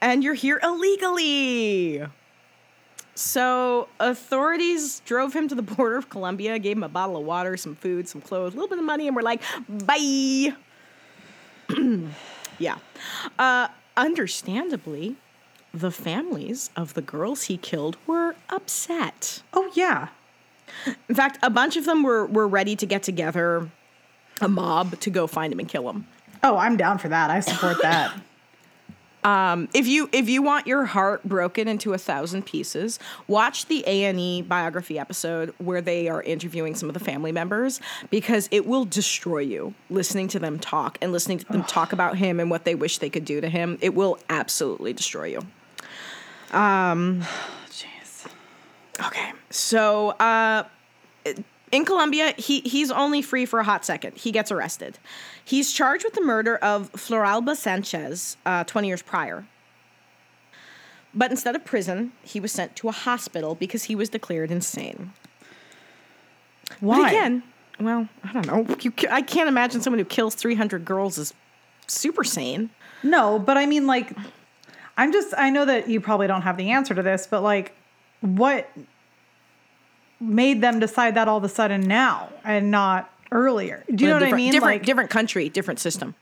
And 0.00 0.22
you're 0.22 0.34
here 0.34 0.60
illegally. 0.62 2.02
So 3.14 3.88
authorities 3.98 5.00
drove 5.04 5.34
him 5.34 5.48
to 5.48 5.54
the 5.54 5.62
border 5.74 5.96
of 5.96 6.08
Colombia, 6.08 6.58
gave 6.58 6.76
him 6.76 6.84
a 6.84 6.88
bottle 6.88 7.16
of 7.16 7.24
water, 7.24 7.56
some 7.56 7.74
food, 7.74 8.08
some 8.08 8.20
clothes, 8.20 8.54
a 8.54 8.56
little 8.56 8.68
bit 8.68 8.78
of 8.78 8.84
money, 8.84 9.06
and 9.06 9.16
we're 9.16 9.22
like, 9.22 9.42
bye. 9.68 10.54
yeah. 12.58 12.78
Uh, 13.38 13.68
understandably, 13.96 15.16
the 15.72 15.90
families 15.90 16.70
of 16.76 16.94
the 16.94 17.02
girls 17.02 17.42
he 17.42 17.56
killed 17.56 17.96
were 18.06 18.34
upset. 18.48 19.42
Oh 19.52 19.70
yeah. 19.74 20.08
In 21.08 21.14
fact, 21.14 21.38
a 21.42 21.50
bunch 21.50 21.76
of 21.76 21.84
them 21.84 22.02
were 22.02 22.26
were 22.26 22.48
ready 22.48 22.76
to 22.76 22.86
get 22.86 23.02
together, 23.02 23.70
a 24.40 24.48
mob 24.48 24.98
to 25.00 25.10
go 25.10 25.26
find 25.26 25.52
him 25.52 25.58
and 25.58 25.68
kill 25.68 25.88
him. 25.90 26.06
Oh, 26.42 26.56
I'm 26.56 26.76
down 26.76 26.98
for 26.98 27.08
that. 27.08 27.30
I 27.30 27.40
support 27.40 27.78
that. 27.82 28.12
If 29.74 29.86
you 29.86 30.08
if 30.12 30.28
you 30.28 30.42
want 30.42 30.66
your 30.66 30.84
heart 30.86 31.24
broken 31.24 31.68
into 31.68 31.92
a 31.92 31.98
thousand 31.98 32.46
pieces, 32.46 32.98
watch 33.28 33.66
the 33.66 33.84
A 33.86 34.04
and 34.04 34.18
E 34.18 34.42
biography 34.42 34.98
episode 34.98 35.54
where 35.58 35.80
they 35.80 36.08
are 36.08 36.22
interviewing 36.22 36.74
some 36.74 36.88
of 36.88 36.94
the 36.94 37.00
family 37.00 37.32
members 37.32 37.80
because 38.10 38.48
it 38.50 38.66
will 38.66 38.84
destroy 38.84 39.40
you 39.40 39.74
listening 39.90 40.28
to 40.28 40.38
them 40.38 40.58
talk 40.58 40.98
and 41.02 41.12
listening 41.12 41.38
to 41.38 41.46
them 41.46 41.64
talk 41.64 41.92
about 41.92 42.16
him 42.16 42.40
and 42.40 42.50
what 42.50 42.64
they 42.64 42.74
wish 42.74 42.98
they 42.98 43.10
could 43.10 43.24
do 43.24 43.40
to 43.40 43.48
him. 43.48 43.78
It 43.80 43.94
will 43.94 44.18
absolutely 44.28 44.92
destroy 44.92 45.26
you. 45.26 45.46
Um, 46.52 47.22
Jeez. 47.70 48.26
Okay. 49.06 49.32
So, 49.50 50.10
uh, 50.10 50.64
in 51.72 51.84
Colombia, 51.84 52.34
he 52.36 52.60
he's 52.60 52.90
only 52.90 53.22
free 53.22 53.46
for 53.46 53.60
a 53.60 53.64
hot 53.64 53.84
second. 53.84 54.16
He 54.16 54.32
gets 54.32 54.50
arrested. 54.50 54.98
He's 55.44 55.72
charged 55.72 56.04
with 56.04 56.14
the 56.14 56.22
murder 56.22 56.56
of 56.56 56.92
Floralba 56.92 57.56
Sanchez 57.56 58.36
uh, 58.44 58.64
20 58.64 58.88
years 58.88 59.02
prior. 59.02 59.46
But 61.12 61.30
instead 61.30 61.56
of 61.56 61.64
prison, 61.64 62.12
he 62.22 62.38
was 62.38 62.52
sent 62.52 62.76
to 62.76 62.88
a 62.88 62.92
hospital 62.92 63.54
because 63.54 63.84
he 63.84 63.96
was 63.96 64.08
declared 64.08 64.50
insane. 64.50 65.12
Why? 66.78 66.98
But 66.98 67.08
again, 67.08 67.42
well, 67.80 68.08
I 68.22 68.32
don't 68.32 68.46
know. 68.46 68.76
You, 68.80 68.92
I 69.10 69.22
can't 69.22 69.48
imagine 69.48 69.80
someone 69.80 69.98
who 69.98 70.04
kills 70.04 70.34
300 70.36 70.84
girls 70.84 71.18
is 71.18 71.34
super 71.88 72.22
sane. 72.22 72.70
No, 73.02 73.38
but 73.38 73.56
I 73.56 73.66
mean, 73.66 73.86
like, 73.86 74.16
I'm 74.96 75.12
just, 75.12 75.34
I 75.36 75.50
know 75.50 75.64
that 75.64 75.88
you 75.88 76.00
probably 76.00 76.28
don't 76.28 76.42
have 76.42 76.56
the 76.56 76.70
answer 76.70 76.94
to 76.94 77.02
this, 77.02 77.26
but 77.26 77.42
like, 77.42 77.72
what 78.20 78.70
made 80.20 80.60
them 80.60 80.78
decide 80.80 81.14
that 81.14 81.28
all 81.28 81.38
of 81.38 81.44
a 81.44 81.48
sudden 81.48 81.80
now 81.82 82.28
and 82.44 82.70
not 82.70 83.12
earlier? 83.32 83.84
Do 83.92 84.04
you 84.04 84.10
know 84.10 84.16
what 84.16 84.24
I 84.24 84.32
mean? 84.32 84.52
Different, 84.52 84.74
like, 84.80 84.86
different 84.86 85.10
country, 85.10 85.48
different 85.48 85.80
system. 85.80 86.14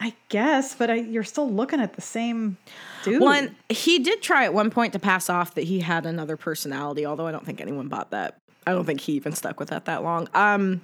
I 0.00 0.14
guess, 0.28 0.76
but 0.76 0.90
I, 0.90 0.94
you're 0.94 1.24
still 1.24 1.50
looking 1.50 1.80
at 1.80 1.94
the 1.94 2.00
same 2.00 2.56
dude. 3.02 3.20
One, 3.20 3.56
he 3.68 3.98
did 3.98 4.22
try 4.22 4.44
at 4.44 4.54
one 4.54 4.70
point 4.70 4.92
to 4.92 5.00
pass 5.00 5.28
off 5.28 5.54
that 5.56 5.64
he 5.64 5.80
had 5.80 6.06
another 6.06 6.36
personality, 6.36 7.04
although 7.04 7.26
I 7.26 7.32
don't 7.32 7.44
think 7.44 7.60
anyone 7.60 7.88
bought 7.88 8.10
that. 8.10 8.38
I 8.64 8.72
don't 8.72 8.84
think 8.84 9.00
he 9.00 9.14
even 9.14 9.32
stuck 9.32 9.58
with 9.58 9.70
that 9.70 9.86
that 9.86 10.04
long. 10.04 10.28
Um, 10.34 10.82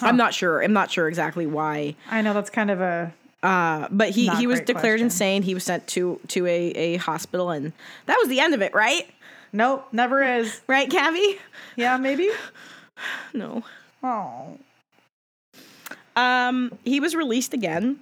I'm 0.00 0.16
not 0.16 0.32
sure. 0.32 0.62
I'm 0.64 0.72
not 0.72 0.90
sure 0.90 1.06
exactly 1.06 1.46
why. 1.46 1.96
I 2.10 2.22
know 2.22 2.32
that's 2.32 2.48
kind 2.50 2.70
of 2.70 2.80
a, 2.80 3.12
Uh, 3.42 3.88
but 3.90 4.08
he, 4.10 4.28
he 4.36 4.46
was 4.46 4.60
declared 4.60 5.00
question. 5.00 5.06
insane. 5.06 5.42
He 5.42 5.52
was 5.52 5.64
sent 5.64 5.86
to 5.88 6.18
to 6.28 6.46
a, 6.46 6.50
a 6.70 6.96
hospital, 6.96 7.50
and 7.50 7.72
that 8.06 8.16
was 8.18 8.28
the 8.28 8.40
end 8.40 8.54
of 8.54 8.62
it, 8.62 8.74
right? 8.74 9.06
Nope, 9.56 9.88
never 9.92 10.22
is. 10.22 10.60
Right, 10.68 10.88
Cavi? 10.88 11.38
Yeah, 11.76 11.96
maybe. 11.96 12.30
No. 13.34 13.62
Oh. 14.02 14.58
Um, 16.16 16.78
he 16.84 16.98
was 16.98 17.14
released 17.14 17.52
again 17.52 17.98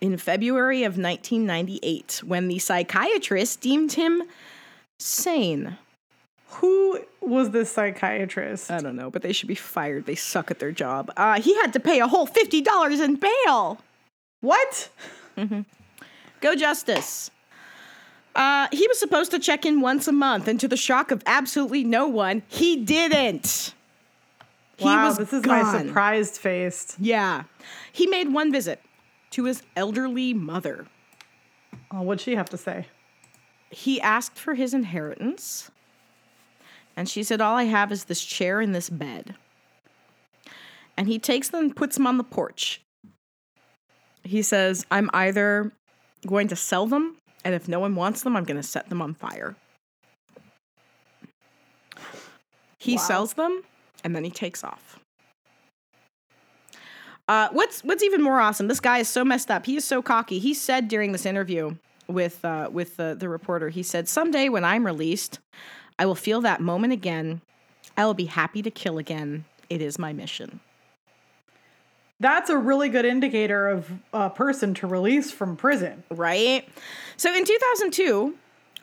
in 0.00 0.16
February 0.16 0.84
of 0.84 0.92
1998 0.96 2.22
when 2.24 2.46
the 2.46 2.60
psychiatrist 2.60 3.60
deemed 3.60 3.94
him 3.94 4.22
sane. 5.00 5.76
Who 6.60 7.00
was 7.20 7.50
this 7.50 7.72
psychiatrist? 7.72 8.70
I 8.70 8.78
don't 8.78 8.94
know, 8.94 9.10
but 9.10 9.22
they 9.22 9.32
should 9.32 9.48
be 9.48 9.56
fired. 9.56 10.06
They 10.06 10.14
suck 10.14 10.52
at 10.52 10.60
their 10.60 10.70
job. 10.70 11.10
Uh, 11.16 11.40
he 11.40 11.56
had 11.56 11.72
to 11.72 11.80
pay 11.80 11.98
a 11.98 12.06
whole 12.06 12.26
fifty 12.26 12.60
dollars 12.60 13.00
in 13.00 13.16
bail. 13.16 13.80
what? 14.40 14.88
Go 16.40 16.54
Justice. 16.54 17.32
Uh, 18.34 18.68
he 18.72 18.86
was 18.88 18.98
supposed 18.98 19.30
to 19.30 19.38
check 19.38 19.64
in 19.64 19.80
once 19.80 20.08
a 20.08 20.12
month, 20.12 20.48
and 20.48 20.58
to 20.60 20.66
the 20.66 20.76
shock 20.76 21.10
of 21.10 21.22
absolutely 21.26 21.84
no 21.84 22.08
one, 22.08 22.42
he 22.48 22.76
didn't. 22.76 23.74
He 24.76 24.86
wow, 24.86 25.06
was 25.06 25.18
this 25.18 25.32
is 25.32 25.46
my 25.46 25.62
gone. 25.62 25.86
surprised 25.86 26.36
face. 26.38 26.96
Yeah, 26.98 27.44
he 27.92 28.06
made 28.06 28.32
one 28.32 28.50
visit 28.50 28.80
to 29.30 29.44
his 29.44 29.62
elderly 29.76 30.34
mother. 30.34 30.86
Oh, 31.92 32.02
what'd 32.02 32.20
she 32.20 32.34
have 32.34 32.50
to 32.50 32.56
say? 32.56 32.86
He 33.70 34.00
asked 34.00 34.36
for 34.36 34.54
his 34.54 34.74
inheritance, 34.74 35.70
and 36.96 37.08
she 37.08 37.22
said, 37.22 37.40
"All 37.40 37.56
I 37.56 37.64
have 37.64 37.92
is 37.92 38.04
this 38.04 38.24
chair 38.24 38.60
and 38.60 38.74
this 38.74 38.90
bed." 38.90 39.36
And 40.96 41.08
he 41.08 41.18
takes 41.18 41.48
them 41.48 41.60
and 41.64 41.76
puts 41.76 41.96
them 41.96 42.06
on 42.06 42.18
the 42.18 42.24
porch. 42.24 42.80
He 44.22 44.42
says, 44.42 44.86
I'm 44.90 45.10
either 45.12 45.72
going 46.26 46.48
to 46.48 46.56
sell 46.56 46.86
them, 46.86 47.16
and 47.44 47.54
if 47.54 47.68
no 47.68 47.78
one 47.80 47.94
wants 47.94 48.22
them, 48.22 48.36
I'm 48.36 48.44
going 48.44 48.56
to 48.56 48.62
set 48.66 48.88
them 48.88 49.02
on 49.02 49.14
fire. 49.14 49.54
He 52.78 52.96
Wow. 52.96 53.02
sells 53.02 53.32
them, 53.34 53.62
and 54.02 54.14
then 54.14 54.24
he 54.24 54.30
takes 54.30 54.62
off. 54.64 54.98
Uh, 57.26 57.48
what's 57.52 57.82
what's 57.82 58.02
even 58.02 58.22
more 58.22 58.38
awesome? 58.38 58.68
This 58.68 58.80
guy 58.80 58.98
is 58.98 59.08
so 59.08 59.24
messed 59.24 59.50
up. 59.50 59.64
He 59.64 59.76
is 59.76 59.84
so 59.84 60.02
cocky. 60.02 60.38
He 60.38 60.52
said 60.52 60.88
during 60.88 61.12
this 61.12 61.24
interview 61.24 61.76
with 62.06 62.44
uh, 62.44 62.68
with 62.70 62.96
the, 62.98 63.16
the 63.18 63.28
reporter, 63.30 63.70
he 63.70 63.82
said, 63.82 64.08
"Someday 64.08 64.50
when 64.50 64.64
I'm 64.64 64.84
released, 64.84 65.38
I 65.98 66.04
will 66.04 66.14
feel 66.14 66.42
that 66.42 66.60
moment 66.60 66.92
again. 66.92 67.40
I 67.96 68.04
will 68.04 68.14
be 68.14 68.26
happy 68.26 68.60
to 68.60 68.70
kill 68.70 68.98
again. 68.98 69.46
It 69.70 69.80
is 69.80 69.98
my 69.98 70.12
mission." 70.12 70.60
That's 72.20 72.48
a 72.50 72.56
really 72.56 72.88
good 72.88 73.04
indicator 73.04 73.68
of 73.68 73.90
a 74.12 74.30
person 74.30 74.74
to 74.74 74.86
release 74.86 75.30
from 75.30 75.56
prison. 75.56 76.04
right? 76.10 76.68
So 77.16 77.34
in 77.34 77.44
2002, 77.44 78.34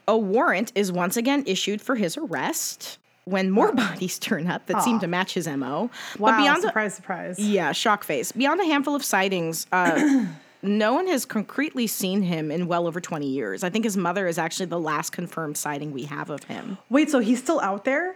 a 0.07 0.17
warrant 0.17 0.71
is 0.75 0.91
once 0.91 1.17
again 1.17 1.43
issued 1.45 1.81
for 1.81 1.95
his 1.95 2.17
arrest 2.17 2.97
when 3.25 3.49
more 3.51 3.71
bodies 3.73 4.19
turn 4.19 4.47
up 4.47 4.65
that 4.65 4.81
seem 4.83 4.99
to 4.99 5.07
match 5.07 5.33
his 5.33 5.47
MO. 5.47 5.89
Wow, 6.17 6.31
but 6.31 6.37
beyond 6.37 6.59
a, 6.59 6.61
surprise, 6.61 6.93
surprise. 6.95 7.39
yeah, 7.39 7.71
shock 7.71 8.03
face. 8.03 8.31
Beyond 8.31 8.59
a 8.61 8.65
handful 8.65 8.95
of 8.95 9.03
sightings, 9.03 9.67
uh, 9.71 10.25
no 10.61 10.93
one 10.93 11.07
has 11.07 11.25
concretely 11.25 11.87
seen 11.87 12.23
him 12.23 12.51
in 12.51 12.67
well 12.67 12.87
over 12.87 12.99
20 12.99 13.27
years. 13.27 13.63
I 13.63 13.69
think 13.69 13.85
his 13.85 13.95
mother 13.95 14.27
is 14.27 14.37
actually 14.37 14.65
the 14.67 14.79
last 14.79 15.11
confirmed 15.11 15.57
sighting 15.57 15.91
we 15.91 16.03
have 16.03 16.29
of 16.29 16.43
him. 16.45 16.77
Wait, 16.89 17.09
so 17.09 17.19
he's 17.19 17.39
still 17.39 17.59
out 17.61 17.85
there? 17.85 18.15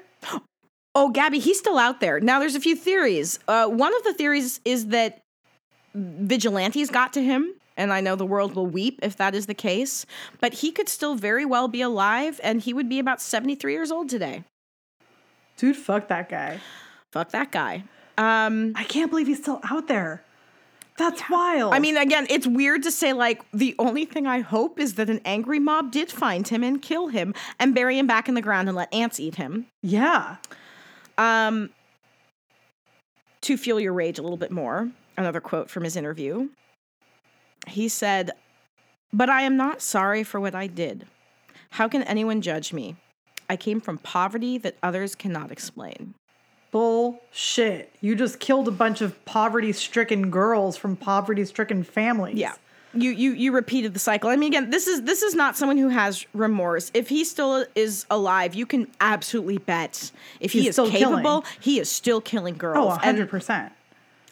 Oh, 0.96 1.10
Gabby, 1.10 1.40
he's 1.40 1.60
still 1.60 1.78
out 1.78 2.00
there. 2.00 2.22
Now, 2.22 2.40
there's 2.40 2.56
a 2.56 2.60
few 2.60 2.76
theories. 2.76 3.38
Uh, 3.50 3.68
one 3.68 3.94
of 3.94 4.04
the 4.04 4.14
theories 4.14 4.62
is 4.64 4.88
that 4.88 5.22
vigilantes 5.94 6.90
got 6.90 7.12
to 7.14 7.22
him, 7.24 7.54
and 7.76 7.92
I 7.92 8.00
know 8.00 8.16
the 8.16 8.26
world 8.26 8.56
will 8.56 8.68
weep 8.68 9.00
if 9.04 9.18
that 9.18 9.36
is 9.36 9.46
the 9.46 9.54
case, 9.54 10.06
but 10.40 10.54
he 10.56 10.72
could 10.72 10.88
still 10.88 11.16
very 11.16 11.46
well 11.46 11.68
be 11.68 11.82
alive, 11.82 12.40
and 12.44 12.62
he 12.62 12.74
would 12.74 12.88
be 12.88 13.00
about 13.00 13.22
73 13.22 13.74
years 13.74 13.92
old 13.92 14.10
today. 14.10 14.46
Dude, 15.58 15.76
fuck 15.76 16.08
that 16.08 16.30
guy. 16.30 16.62
Fuck 17.12 17.32
that 17.32 17.52
guy. 17.52 17.84
Um, 18.18 18.72
I 18.76 18.86
can't 18.86 19.10
believe 19.10 19.28
he's 19.28 19.42
still 19.42 19.60
out 19.70 19.90
there. 19.90 20.24
That's 20.98 21.30
wild. 21.30 21.74
I 21.74 21.80
mean, 21.80 21.98
again, 21.98 22.26
it's 22.30 22.48
weird 22.48 22.84
to 22.84 22.92
say, 22.92 23.12
like, 23.12 23.44
the 23.52 23.76
only 23.78 24.06
thing 24.06 24.28
I 24.28 24.40
hope 24.40 24.80
is 24.80 24.94
that 24.94 25.10
an 25.10 25.20
angry 25.26 25.60
mob 25.60 25.92
did 25.92 26.10
find 26.10 26.48
him 26.48 26.64
and 26.64 26.82
kill 26.82 27.08
him 27.08 27.34
and 27.60 27.76
bury 27.76 28.00
him 28.00 28.08
back 28.08 28.30
in 28.30 28.36
the 28.36 28.42
ground 28.42 28.70
and 28.70 28.78
let 28.78 28.94
ants 28.94 29.20
eat 29.20 29.36
him. 29.36 29.66
yeah. 29.82 30.38
Um, 31.18 31.70
to 33.42 33.58
fuel 33.58 33.80
your 33.80 33.94
rage 33.94 34.20
a 34.20 34.22
little 34.22 34.38
bit 34.38 34.52
more, 34.52 34.90
another 35.18 35.40
quote 35.40 35.70
from 35.70 35.84
his 35.84 35.96
interview. 35.96 36.50
He 37.68 37.88
said, 37.88 38.32
But 39.14 39.30
I 39.30 39.42
am 39.42 39.56
not 39.56 39.82
sorry 39.82 40.24
for 40.24 40.40
what 40.40 40.56
I 40.56 40.68
did. 40.68 41.06
How 41.72 41.88
can 41.88 42.04
anyone 42.04 42.42
judge 42.42 42.74
me? 42.74 42.96
I 43.50 43.56
came 43.56 43.80
from 43.80 44.00
poverty 44.00 44.58
that 44.60 44.78
others 44.82 45.14
cannot 45.14 45.52
explain. 45.52 46.16
Bullshit. 46.72 47.94
You 48.02 48.16
just 48.16 48.40
killed 48.40 48.68
a 48.68 48.72
bunch 48.72 49.02
of 49.02 49.24
poverty 49.26 49.72
stricken 49.72 50.30
girls 50.30 50.76
from 50.76 50.96
poverty 50.96 51.46
stricken 51.46 51.84
families. 51.84 52.36
Yeah. 52.36 52.56
You, 52.96 53.12
you 53.12 53.32
you 53.34 53.52
repeated 53.52 53.94
the 53.94 54.00
cycle. 54.00 54.30
I 54.30 54.36
mean, 54.38 54.52
again, 54.54 54.70
this 54.70 54.88
is 54.88 55.02
this 55.04 55.22
is 55.22 55.36
not 55.36 55.58
someone 55.58 55.78
who 55.78 55.90
has 55.90 56.26
remorse. 56.34 56.92
If 56.94 57.10
he 57.10 57.24
still 57.26 57.66
is 57.76 58.06
alive, 58.10 58.56
you 58.56 58.66
can 58.66 58.88
absolutely 59.02 59.58
bet 59.58 60.12
if 60.40 60.52
he 60.54 60.60
He's 60.62 60.70
is 60.70 60.76
still 60.76 60.90
capable, 60.90 61.42
killing. 61.42 61.44
he 61.60 61.80
is 61.80 61.92
still 61.92 62.22
killing 62.22 62.56
girls. 62.56 62.98
Oh, 62.98 63.06
100%. 63.06 63.72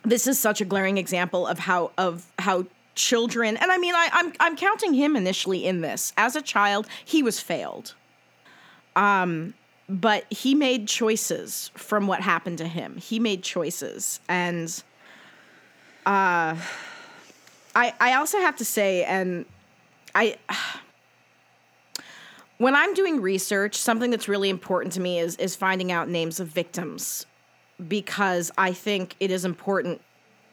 this 0.03 0.27
is 0.27 0.39
such 0.39 0.61
a 0.61 0.65
glaring 0.65 0.97
example 0.97 1.45
of 1.45 1.59
how 1.59 1.91
of 1.97 2.25
how 2.39 2.65
children 2.95 3.57
and 3.57 3.71
I 3.71 3.77
mean 3.79 3.95
I, 3.95 4.09
I'm 4.13 4.33
I'm 4.39 4.55
counting 4.55 4.93
him 4.93 5.15
initially 5.15 5.65
in 5.65 5.81
this. 5.81 6.13
As 6.15 6.35
a 6.35 6.41
child, 6.41 6.87
he 7.03 7.21
was 7.23 7.39
failed. 7.39 7.95
Um 8.95 9.55
but 9.89 10.25
he 10.31 10.55
made 10.55 10.87
choices 10.87 11.69
from 11.75 12.07
what 12.07 12.21
happened 12.21 12.57
to 12.59 12.67
him. 12.67 12.95
He 12.97 13.19
made 13.19 13.43
choices 13.43 14.19
and 14.29 14.81
uh 16.05 16.55
I 17.75 17.93
I 17.99 18.13
also 18.15 18.39
have 18.39 18.57
to 18.57 18.65
say 18.65 19.03
and 19.03 19.45
I 20.15 20.37
when 22.57 22.75
I'm 22.75 22.93
doing 22.93 23.21
research, 23.21 23.75
something 23.75 24.11
that's 24.11 24.27
really 24.27 24.49
important 24.49 24.93
to 24.93 24.99
me 25.01 25.19
is 25.19 25.35
is 25.37 25.55
finding 25.55 25.91
out 25.91 26.09
names 26.09 26.39
of 26.39 26.47
victims 26.47 27.25
because 27.87 28.51
I 28.57 28.73
think 28.73 29.15
it 29.19 29.31
is 29.31 29.45
important 29.45 30.01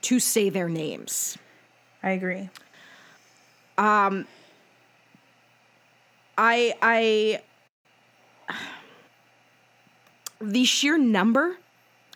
to 0.03 0.19
say 0.19 0.49
their 0.49 0.69
names. 0.69 1.37
I 2.03 2.11
agree. 2.11 2.49
Um 3.77 4.27
I 6.39 6.75
I 6.81 7.43
the 10.41 10.65
sheer 10.65 10.97
number 10.97 11.59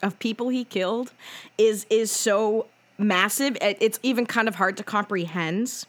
of 0.03 0.19
people 0.19 0.49
he 0.49 0.65
killed 0.65 1.13
is 1.59 1.87
is 1.91 2.11
so 2.11 2.67
massive. 2.99 3.57
It's 3.61 3.99
even 4.03 4.27
kind 4.27 4.49
of 4.49 4.57
hard 4.57 4.77
to 4.79 4.83
comprehend. 4.85 5.85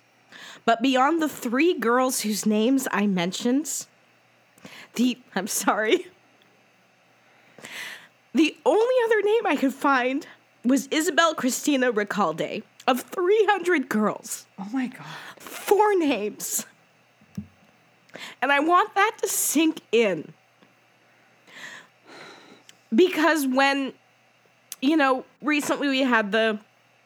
But 0.65 0.81
beyond 0.81 1.21
the 1.21 1.29
three 1.29 1.73
girls 1.77 2.21
whose 2.21 2.45
names 2.45 2.87
I 2.91 3.07
mentioned, 3.07 3.85
the 4.95 5.17
I'm 5.35 5.47
sorry. 5.47 6.07
The 8.33 8.55
only 8.65 8.95
other 9.05 9.21
name 9.21 9.45
I 9.45 9.55
could 9.55 9.73
find 9.73 10.27
was 10.65 10.87
Isabel 10.91 11.35
Christina 11.35 11.91
Recalde. 11.91 12.63
Of 12.87 13.01
300 13.01 13.89
girls, 13.89 14.45
Oh 14.59 14.67
my 14.71 14.85
God. 14.87 15.07
four 15.37 15.95
names. 15.97 16.67
And 18.43 18.51
I 18.51 18.59
want 18.59 18.93
that 18.93 19.17
to 19.23 19.27
sink 19.27 19.81
in. 19.91 20.31
Because 22.93 23.47
when, 23.47 23.93
you 24.81 24.97
know, 24.97 25.25
recently 25.41 25.87
we 25.87 26.01
had 26.01 26.31
the 26.31 26.59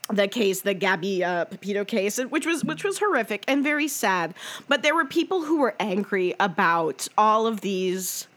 the 0.10 0.28
case, 0.28 0.62
the 0.62 0.74
Gabby 0.74 1.24
uh, 1.24 1.46
Petito 1.46 1.86
case, 1.86 2.18
which 2.18 2.46
was 2.46 2.64
which 2.64 2.84
was 2.84 3.00
horrific 3.00 3.44
and 3.48 3.64
very 3.64 3.88
sad. 3.88 4.34
But 4.68 4.82
there 4.82 4.96
were 4.96 5.06
people 5.06 5.44
who 5.44 5.60
were 5.60 5.76
angry 5.80 6.36
about 6.40 7.08
all 7.18 7.46
of 7.46 7.62
these 7.62 8.28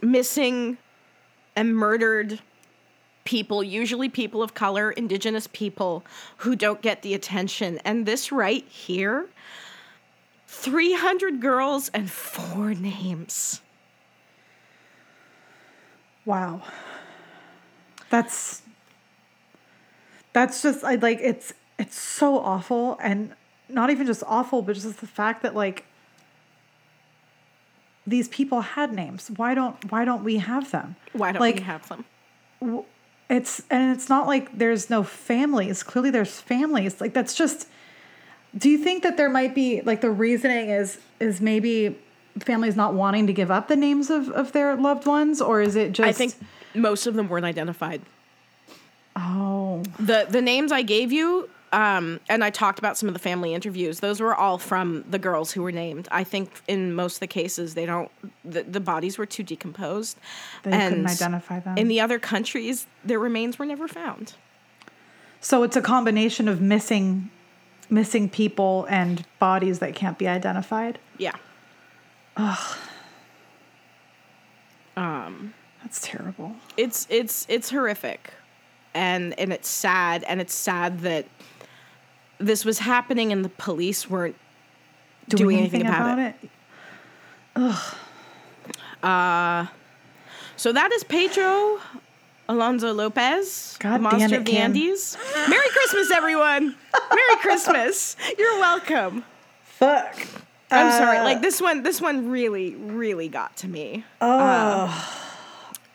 missing 0.00 0.78
and 1.56 1.76
murdered 1.76 2.40
people, 3.24 3.62
usually 3.62 4.08
people 4.08 4.42
of 4.42 4.54
color, 4.54 4.90
indigenous 4.90 5.48
people, 5.52 6.04
who 6.38 6.56
don't 6.56 6.82
get 6.82 7.02
the 7.02 7.14
attention. 7.14 7.78
And 7.84 8.04
this 8.06 8.32
right 8.32 8.66
here 8.68 9.28
300 10.48 11.40
girls 11.40 11.88
and 11.94 12.10
four 12.10 12.74
names. 12.74 13.60
Wow. 16.24 16.62
That's 18.10 18.61
that's 20.32 20.62
just 20.62 20.84
I 20.84 20.96
like 20.96 21.18
it's 21.20 21.52
it's 21.78 21.98
so 21.98 22.38
awful 22.38 22.98
and 23.02 23.34
not 23.68 23.90
even 23.90 24.06
just 24.06 24.22
awful, 24.26 24.62
but 24.62 24.74
just 24.74 25.00
the 25.00 25.06
fact 25.06 25.42
that 25.42 25.54
like 25.54 25.84
these 28.06 28.28
people 28.28 28.60
had 28.60 28.92
names. 28.92 29.30
Why 29.36 29.54
don't 29.54 29.90
why 29.90 30.04
don't 30.04 30.24
we 30.24 30.36
have 30.36 30.70
them? 30.70 30.96
Why 31.12 31.32
don't 31.32 31.40
like, 31.40 31.56
we 31.56 31.62
have 31.62 31.88
them? 31.88 32.04
It's 33.28 33.62
and 33.70 33.94
it's 33.94 34.08
not 34.08 34.26
like 34.26 34.56
there's 34.56 34.90
no 34.90 35.02
families. 35.02 35.82
Clearly 35.82 36.10
there's 36.10 36.40
families. 36.40 37.00
Like 37.00 37.14
that's 37.14 37.34
just 37.34 37.68
do 38.56 38.68
you 38.68 38.78
think 38.78 39.02
that 39.02 39.16
there 39.16 39.30
might 39.30 39.54
be 39.54 39.80
like 39.82 40.00
the 40.00 40.10
reasoning 40.10 40.70
is 40.70 40.98
is 41.20 41.40
maybe 41.40 41.98
families 42.40 42.76
not 42.76 42.94
wanting 42.94 43.26
to 43.26 43.32
give 43.32 43.50
up 43.50 43.68
the 43.68 43.76
names 43.76 44.10
of, 44.10 44.28
of 44.30 44.52
their 44.52 44.74
loved 44.76 45.06
ones 45.06 45.40
or 45.40 45.60
is 45.60 45.76
it 45.76 45.92
just 45.92 46.08
I 46.08 46.12
think 46.12 46.34
most 46.74 47.06
of 47.06 47.14
them 47.14 47.28
weren't 47.28 47.44
identified. 47.44 48.02
Oh 49.16 49.82
The 49.98 50.26
the 50.28 50.42
names 50.42 50.72
I 50.72 50.82
gave 50.82 51.12
you, 51.12 51.48
um, 51.72 52.20
and 52.28 52.42
I 52.44 52.50
talked 52.50 52.78
about 52.78 52.96
some 52.96 53.08
of 53.08 53.14
the 53.14 53.18
family 53.20 53.54
interviews. 53.54 54.00
Those 54.00 54.20
were 54.20 54.34
all 54.34 54.58
from 54.58 55.04
the 55.10 55.18
girls 55.18 55.52
who 55.52 55.62
were 55.62 55.72
named. 55.72 56.08
I 56.10 56.24
think 56.24 56.50
in 56.68 56.94
most 56.94 57.16
of 57.16 57.20
the 57.20 57.26
cases 57.26 57.74
they 57.74 57.86
don't. 57.86 58.10
The, 58.44 58.62
the 58.62 58.80
bodies 58.80 59.18
were 59.18 59.26
too 59.26 59.42
decomposed. 59.42 60.18
They 60.62 60.70
couldn't 60.70 61.06
identify 61.06 61.60
them. 61.60 61.78
In 61.78 61.88
the 61.88 62.00
other 62.00 62.18
countries, 62.18 62.86
their 63.04 63.18
remains 63.18 63.58
were 63.58 63.66
never 63.66 63.88
found. 63.88 64.34
So 65.40 65.62
it's 65.62 65.76
a 65.76 65.82
combination 65.82 66.46
of 66.48 66.60
missing 66.60 67.30
missing 67.90 68.28
people 68.28 68.86
and 68.88 69.24
bodies 69.38 69.80
that 69.80 69.94
can't 69.94 70.16
be 70.16 70.26
identified. 70.28 70.98
Yeah. 71.18 71.34
Ugh. 72.36 72.78
Um 74.96 75.54
That's 75.82 76.00
terrible. 76.00 76.56
it's 76.76 77.06
it's 77.10 77.46
it's 77.48 77.70
horrific 77.70 78.32
and 78.94 79.38
and 79.38 79.52
it's 79.52 79.68
sad 79.68 80.24
and 80.24 80.40
it's 80.40 80.54
sad 80.54 81.00
that 81.00 81.26
this 82.38 82.64
was 82.64 82.78
happening 82.80 83.32
and 83.32 83.44
the 83.44 83.48
police 83.50 84.08
weren't 84.10 84.36
doing, 85.28 85.58
anything, 85.58 85.82
about, 85.86 86.18
it. 86.18 86.34
so 90.56 90.72
that 90.72 90.92
is 90.92 91.04
pedro 91.04 91.78
alonso 92.48 92.92
lopez 92.92 93.76
God 93.78 93.98
the 93.98 94.02
monster 94.02 94.34
it, 94.34 94.38
of 94.38 94.44
the 94.44 94.50
Kim. 94.52 94.62
andes. 94.72 95.16
Merry 95.48 95.68
christmas 95.70 96.10
everyone! 96.10 96.74
Merry 97.10 97.36
christmas! 97.40 98.16
You're 98.38 98.58
welcome. 98.58 99.24
Fuck. 99.64 100.26
i'm 100.70 100.90
sorry 100.92 101.18
Uh, 101.18 101.24
like 101.24 101.40
this 101.42 101.60
one 101.60 101.82
this 101.82 102.00
one 102.00 102.28
really 102.30 102.74
really 102.74 103.28
got 103.28 103.56
to 103.58 103.68
me. 103.68 104.04
Oh. 104.20 105.18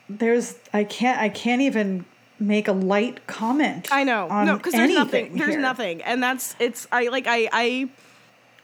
There's 0.10 0.56
I 0.74 0.86
can't 0.86 1.20
I 1.20 1.28
can't 1.30 1.62
even 1.62 2.06
make 2.40 2.68
a 2.68 2.72
light 2.74 3.26
comment. 3.28 3.88
I 3.92 4.04
know. 4.04 4.28
no, 4.44 4.58
because 4.58 4.74
there's 4.74 4.94
nothing. 4.94 5.36
There's 5.38 5.52
here. 5.52 5.60
nothing. 5.60 6.02
And 6.04 6.22
that's 6.22 6.56
it's 6.60 6.88
I 6.92 7.08
like 7.08 7.26
I 7.28 7.50
I 7.52 7.90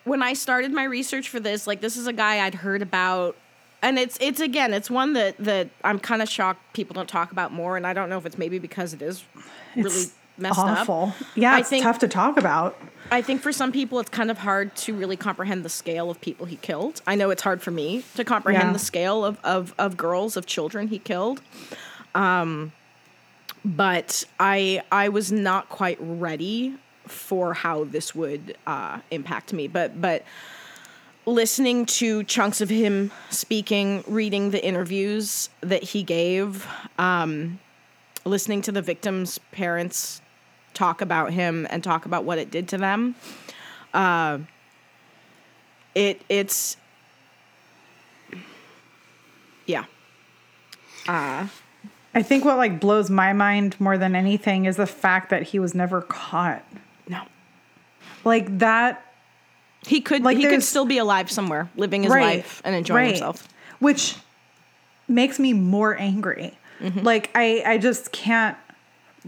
when 0.03 0.21
I 0.21 0.33
started 0.33 0.71
my 0.71 0.83
research 0.83 1.29
for 1.29 1.39
this, 1.39 1.65
like 1.67 1.81
this 1.81 1.95
is 1.97 2.07
a 2.07 2.13
guy 2.13 2.45
I'd 2.45 2.55
heard 2.55 2.81
about 2.81 3.35
and 3.81 3.97
it's 3.97 4.17
it's 4.21 4.39
again, 4.39 4.73
it's 4.73 4.89
one 4.91 5.13
that 5.13 5.37
that 5.39 5.69
I'm 5.83 5.99
kind 5.99 6.21
of 6.21 6.29
shocked 6.29 6.73
people 6.73 6.93
don't 6.93 7.09
talk 7.09 7.31
about 7.31 7.51
more 7.51 7.77
and 7.77 7.85
I 7.87 7.93
don't 7.93 8.09
know 8.09 8.17
if 8.17 8.25
it's 8.25 8.37
maybe 8.37 8.59
because 8.59 8.93
it 8.93 9.01
is 9.01 9.23
really 9.75 9.87
It's 9.87 10.13
messed 10.37 10.59
awful. 10.59 11.13
up. 11.19 11.27
Yeah, 11.35 11.55
I 11.55 11.59
it's 11.59 11.69
think- 11.69 11.83
tough 11.83 11.99
to 11.99 12.07
talk 12.07 12.37
about. 12.37 12.77
I 13.11 13.21
think 13.21 13.41
for 13.41 13.51
some 13.51 13.71
people 13.71 13.99
it's 13.99 14.09
kind 14.09 14.31
of 14.31 14.37
hard 14.39 14.75
to 14.77 14.93
really 14.95 15.17
comprehend 15.17 15.63
the 15.65 15.69
scale 15.69 16.09
of 16.09 16.19
people 16.21 16.45
he 16.45 16.55
killed. 16.55 17.01
I 17.05 17.15
know 17.15 17.29
it's 17.31 17.43
hard 17.43 17.61
for 17.61 17.69
me 17.69 18.03
to 18.15 18.23
comprehend 18.23 18.69
Yeah. 18.69 18.73
the 18.73 18.79
scale 18.79 19.25
of, 19.25 19.37
of, 19.43 19.73
of 19.77 19.97
girls, 19.97 20.37
of 20.37 20.45
children 20.45 20.87
he 20.87 20.99
killed. 20.99 21.41
Um, 22.15 22.71
but 23.65 24.23
I 24.39 24.81
I 24.91 25.09
was 25.09 25.31
not 25.31 25.69
quite 25.69 25.97
ready 25.99 26.75
for 27.07 27.53
how 27.53 27.83
this 27.83 28.15
would 28.15 28.57
uh, 28.65 28.99
impact 29.11 29.53
me. 29.53 29.67
But 29.67 29.99
but 29.99 30.23
listening 31.25 31.85
to 31.85 32.23
chunks 32.23 32.61
of 32.61 32.69
him 32.69 33.11
speaking, 33.29 34.03
reading 34.07 34.51
the 34.51 34.63
interviews 34.63 35.49
that 35.61 35.83
he 35.83 36.03
gave, 36.03 36.67
um, 36.97 37.59
listening 38.25 38.61
to 38.63 38.71
the 38.71 38.81
victims' 38.81 39.39
parents 39.51 40.21
talk 40.73 41.01
about 41.01 41.31
him 41.31 41.67
and 41.69 41.83
talk 41.83 42.05
about 42.05 42.23
what 42.23 42.37
it 42.37 42.51
did 42.51 42.67
to 42.69 42.77
them. 42.77 43.15
Uh, 43.93 44.39
it 45.95 46.21
it's 46.29 46.77
yeah. 49.65 49.85
I 52.15 52.21
think 52.21 52.45
what 52.45 52.57
like 52.57 52.79
blows 52.79 53.09
my 53.09 53.33
mind 53.33 53.79
more 53.79 53.97
than 53.97 54.15
anything 54.15 54.65
is 54.65 54.77
the 54.77 54.85
fact 54.85 55.29
that 55.29 55.43
he 55.43 55.59
was 55.59 55.73
never 55.73 56.01
caught. 56.01 56.63
No. 57.07 57.23
Like 58.23 58.59
that 58.59 59.13
He 59.85 60.01
could 60.01 60.23
Like, 60.23 60.37
he 60.37 60.47
could 60.47 60.63
still 60.63 60.85
be 60.85 60.97
alive 60.97 61.31
somewhere, 61.31 61.69
living 61.75 62.03
his 62.03 62.11
life 62.11 62.61
and 62.63 62.75
enjoying 62.75 63.09
himself. 63.09 63.47
Which 63.79 64.15
makes 65.07 65.39
me 65.39 65.53
more 65.53 65.97
angry. 65.99 66.57
Mm-hmm. 66.79 66.99
Like 66.99 67.31
I 67.35 67.63
I 67.65 67.77
just 67.77 68.11
can't 68.11 68.57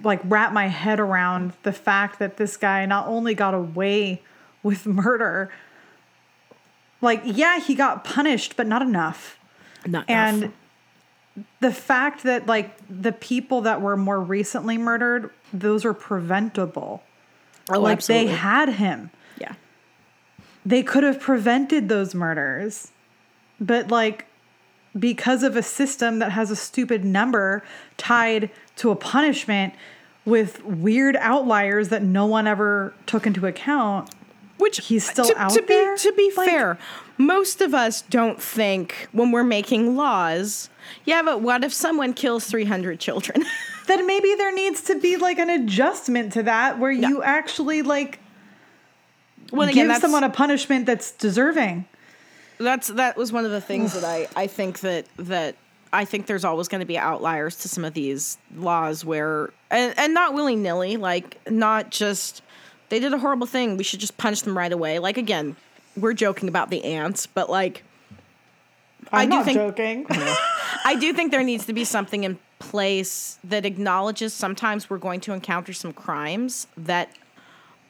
like 0.04 0.20
wrap 0.24 0.54
my 0.54 0.68
head 0.68 1.00
around 1.00 1.54
the 1.64 1.72
fact 1.72 2.20
that 2.20 2.38
this 2.38 2.58
guy 2.58 2.86
not 2.86 3.08
only 3.08 3.34
got 3.34 3.54
away 3.54 4.22
with 4.62 4.86
murder 4.86 5.52
like 7.02 7.22
yeah, 7.24 7.60
he 7.60 7.76
got 7.76 8.04
punished 8.04 8.56
but 8.56 8.68
not 8.68 8.82
enough. 8.82 9.40
Not 9.86 10.06
And 10.10 10.44
enough. 10.44 10.54
The 11.60 11.72
fact 11.72 12.24
that 12.24 12.48
like 12.48 12.76
the 12.90 13.12
people 13.12 13.62
that 13.62 13.82
were 13.82 13.98
more 13.98 14.20
recently 14.22 14.78
murdered, 14.78 15.30
those 15.54 15.84
were 15.84 15.94
preventable. 15.94 17.04
oh, 17.74 17.80
like 17.80 17.98
absolutely. 17.98 18.28
they 18.28 18.34
had 18.34 18.70
him. 18.70 19.10
yeah. 19.38 19.54
they 20.66 20.82
could 20.84 21.04
have 21.04 21.20
prevented 21.20 21.90
those 21.90 22.16
murders 22.16 22.92
but 23.60 23.90
like 23.90 24.26
because 24.98 25.44
of 25.44 25.56
a 25.56 25.64
system 25.64 26.20
that 26.20 26.32
has 26.32 26.52
a 26.52 26.56
stupid 26.56 27.04
number 27.04 27.64
tied 27.98 28.50
to 28.78 28.92
a 28.92 28.96
punishment 28.96 29.74
with 30.26 30.64
weird 30.64 31.16
outliers 31.18 31.90
that 31.90 32.02
no 32.02 32.26
one 32.26 32.48
ever 32.48 32.94
took 33.06 33.28
into 33.28 33.46
account 33.46 34.10
Which 34.58 34.78
He's 34.88 35.08
still 35.10 35.26
to, 35.26 35.38
out 35.38 35.52
to 35.52 35.62
there? 35.62 35.96
Be, 35.96 36.02
to 36.02 36.12
be 36.14 36.32
Like- 36.36 36.50
fair, 36.50 36.78
most 37.18 37.62
of 37.62 37.74
us 37.74 38.02
don't 38.04 38.42
think 38.42 39.08
when 39.12 39.32
we're 39.32 39.44
making 39.44 39.96
laws. 39.96 40.70
Yeah, 41.06 41.22
but 41.24 41.42
what 41.42 41.64
if 41.64 41.74
someone 41.74 42.14
kills 42.14 42.46
three 42.46 42.66
hundred 42.66 43.00
children? 43.00 43.46
then 43.88 44.06
maybe 44.08 44.36
there 44.36 44.54
needs 44.54 44.82
to 44.84 45.00
be 45.00 45.18
like 45.18 45.38
an 45.38 45.50
adjustment 45.50 46.34
to 46.34 46.44
that 46.44 46.80
where 46.80 46.92
you 46.92 47.24
actually 47.24 47.82
like 47.82 48.20
well, 49.52 49.72
give 49.72 49.88
that's, 49.88 50.02
someone 50.02 50.24
a 50.24 50.30
punishment 50.30 50.86
that's 50.86 51.12
deserving 51.12 51.86
that's 52.58 52.88
that 52.90 53.18
was 53.18 53.32
one 53.32 53.46
of 53.46 53.52
the 53.52 53.62
things 53.62 53.94
that 53.94 54.04
I 54.04 54.28
I 54.36 54.48
think 54.48 54.80
that 54.80 55.06
that 55.18 55.56
I 55.92 56.06
think 56.06 56.26
there's 56.26 56.46
always 56.46 56.68
going 56.68 56.80
to 56.80 56.86
be 56.86 56.98
outliers 56.98 57.58
to 57.58 57.70
some 57.70 57.86
of 57.86 57.94
these 57.94 58.38
laws 58.56 59.06
where 59.06 59.52
and, 59.72 59.94
and 59.98 60.14
not 60.14 60.34
willy 60.34 60.56
nilly, 60.56 60.98
like 60.98 61.40
not 61.50 61.90
just 61.90 62.42
they 62.90 63.00
did 63.00 63.14
a 63.14 63.18
horrible 63.18 63.48
thing. 63.48 63.78
We 63.78 63.84
should 63.84 64.00
just 64.00 64.18
punch 64.18 64.44
them 64.44 64.58
right 64.58 64.72
away. 64.72 65.00
Like 65.00 65.18
again, 65.18 65.56
we're 65.98 66.14
joking 66.14 66.50
about 66.50 66.70
the 66.70 66.84
ants, 66.84 67.26
but 67.26 67.50
like 67.50 67.84
I 69.12 69.24
i'm 69.24 69.30
do 69.30 69.36
not 69.36 69.46
think- 69.46 69.58
joking 69.58 70.06
I 70.88 70.96
do 71.00 71.14
think 71.14 71.32
there 71.32 71.44
needs 71.44 71.66
to 71.66 71.74
be 71.74 71.84
something 71.84 72.24
in 72.24 72.38
place 72.60 73.40
that 73.44 73.66
acknowledges 73.66 74.34
sometimes 74.34 74.90
we're 74.90 75.00
going 75.00 75.20
to 75.22 75.34
encounter 75.34 75.74
some 75.74 75.94
crimes 75.94 76.68
that 76.78 77.10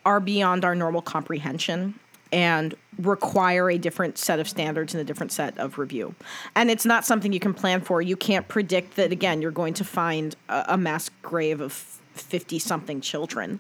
are 0.05 0.19
beyond 0.19 0.63
our 0.63 0.75
normal 0.75 1.01
comprehension 1.01 1.99
and 2.31 2.73
require 2.97 3.69
a 3.69 3.77
different 3.77 4.17
set 4.17 4.39
of 4.39 4.47
standards 4.47 4.93
and 4.93 5.01
a 5.01 5.03
different 5.03 5.31
set 5.31 5.57
of 5.57 5.77
review. 5.77 6.15
And 6.55 6.71
it's 6.71 6.85
not 6.85 7.05
something 7.05 7.33
you 7.33 7.39
can 7.39 7.53
plan 7.53 7.81
for. 7.81 8.01
You 8.01 8.15
can't 8.15 8.47
predict 8.47 8.95
that, 8.95 9.11
again, 9.11 9.41
you're 9.41 9.51
going 9.51 9.73
to 9.75 9.83
find 9.83 10.35
a, 10.49 10.65
a 10.69 10.77
mass 10.77 11.09
grave 11.21 11.61
of 11.61 11.73
50 11.73 12.59
something 12.59 13.01
children. 13.01 13.59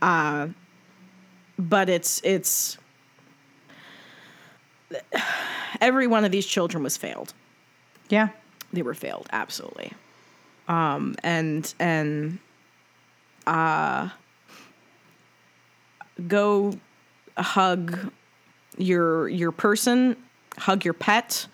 Uh, 0.00 0.48
but 1.58 1.88
it's, 1.88 2.20
it's, 2.24 2.78
every 5.80 6.06
one 6.06 6.24
of 6.24 6.32
these 6.32 6.46
children 6.46 6.82
was 6.82 6.96
failed. 6.96 7.32
Yeah. 8.08 8.28
They 8.72 8.82
were 8.82 8.94
failed 8.94 9.28
absolutely. 9.32 9.92
Um 10.68 11.14
and 11.22 11.72
and 11.78 12.38
uh 13.46 14.08
go 16.26 16.74
hug 17.36 18.12
your 18.78 19.28
your 19.28 19.52
person 19.52 20.16
hug 20.58 20.84
your 20.84 20.94
pet 20.94 21.46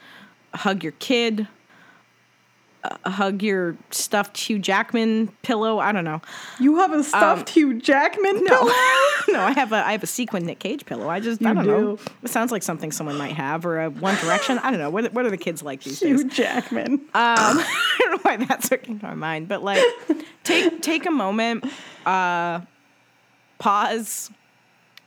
hug 0.55 0.83
your 0.83 0.93
kid 0.93 1.47
uh, 2.85 3.11
hug 3.11 3.43
your 3.43 3.77
stuffed 3.91 4.37
Hugh 4.37 4.59
Jackman 4.59 5.29
pillow. 5.43 5.79
I 5.79 5.93
don't 5.93 6.05
know. 6.05 6.21
you 6.59 6.79
have 6.79 6.93
a 6.93 7.05
stuffed 7.05 7.51
Hugh 7.51 7.81
Jackman 7.81 8.45
pillow? 8.45 8.67
no, 9.29 9.41
I 9.41 9.53
have 9.55 9.73
a 9.73 9.87
I 9.87 9.93
have 9.93 10.03
a 10.03 10.07
sequin 10.07 10.47
Nick 10.47 10.59
Cage 10.59 10.85
pillow. 10.85 11.09
I 11.09 11.21
just 11.21 11.45
I 11.45 11.55
don't 11.55 11.67
know. 11.67 11.99
It 12.23 12.31
sounds 12.31 12.51
like 12.51 12.63
something 12.63 12.91
someone 12.91 13.17
might 13.17 13.35
have 13.35 13.65
or 13.65 13.83
a 13.83 13.91
One 13.91 14.17
Direction. 14.17 14.59
I 14.59 14.71
don't 14.71 14.81
know. 14.81 14.91
What 14.91 15.13
what 15.13 15.25
are 15.25 15.31
the 15.31 15.37
kids 15.37 15.63
like 15.63 15.83
these 15.83 16.01
days? 16.01 16.21
Hugh 16.21 16.29
Jackman. 16.29 16.93
Um, 16.93 17.01
I 17.15 17.97
don't 18.01 18.11
know 18.13 18.19
why 18.23 18.37
that's 18.37 18.71
what 18.71 18.83
came 18.83 18.99
to 18.99 19.07
my 19.07 19.15
mind, 19.15 19.49
but 19.49 19.63
like, 19.63 19.83
take 20.43 20.83
take 20.83 21.07
a 21.07 21.11
moment, 21.11 21.65
uh, 22.05 22.63
pause, 23.59 24.31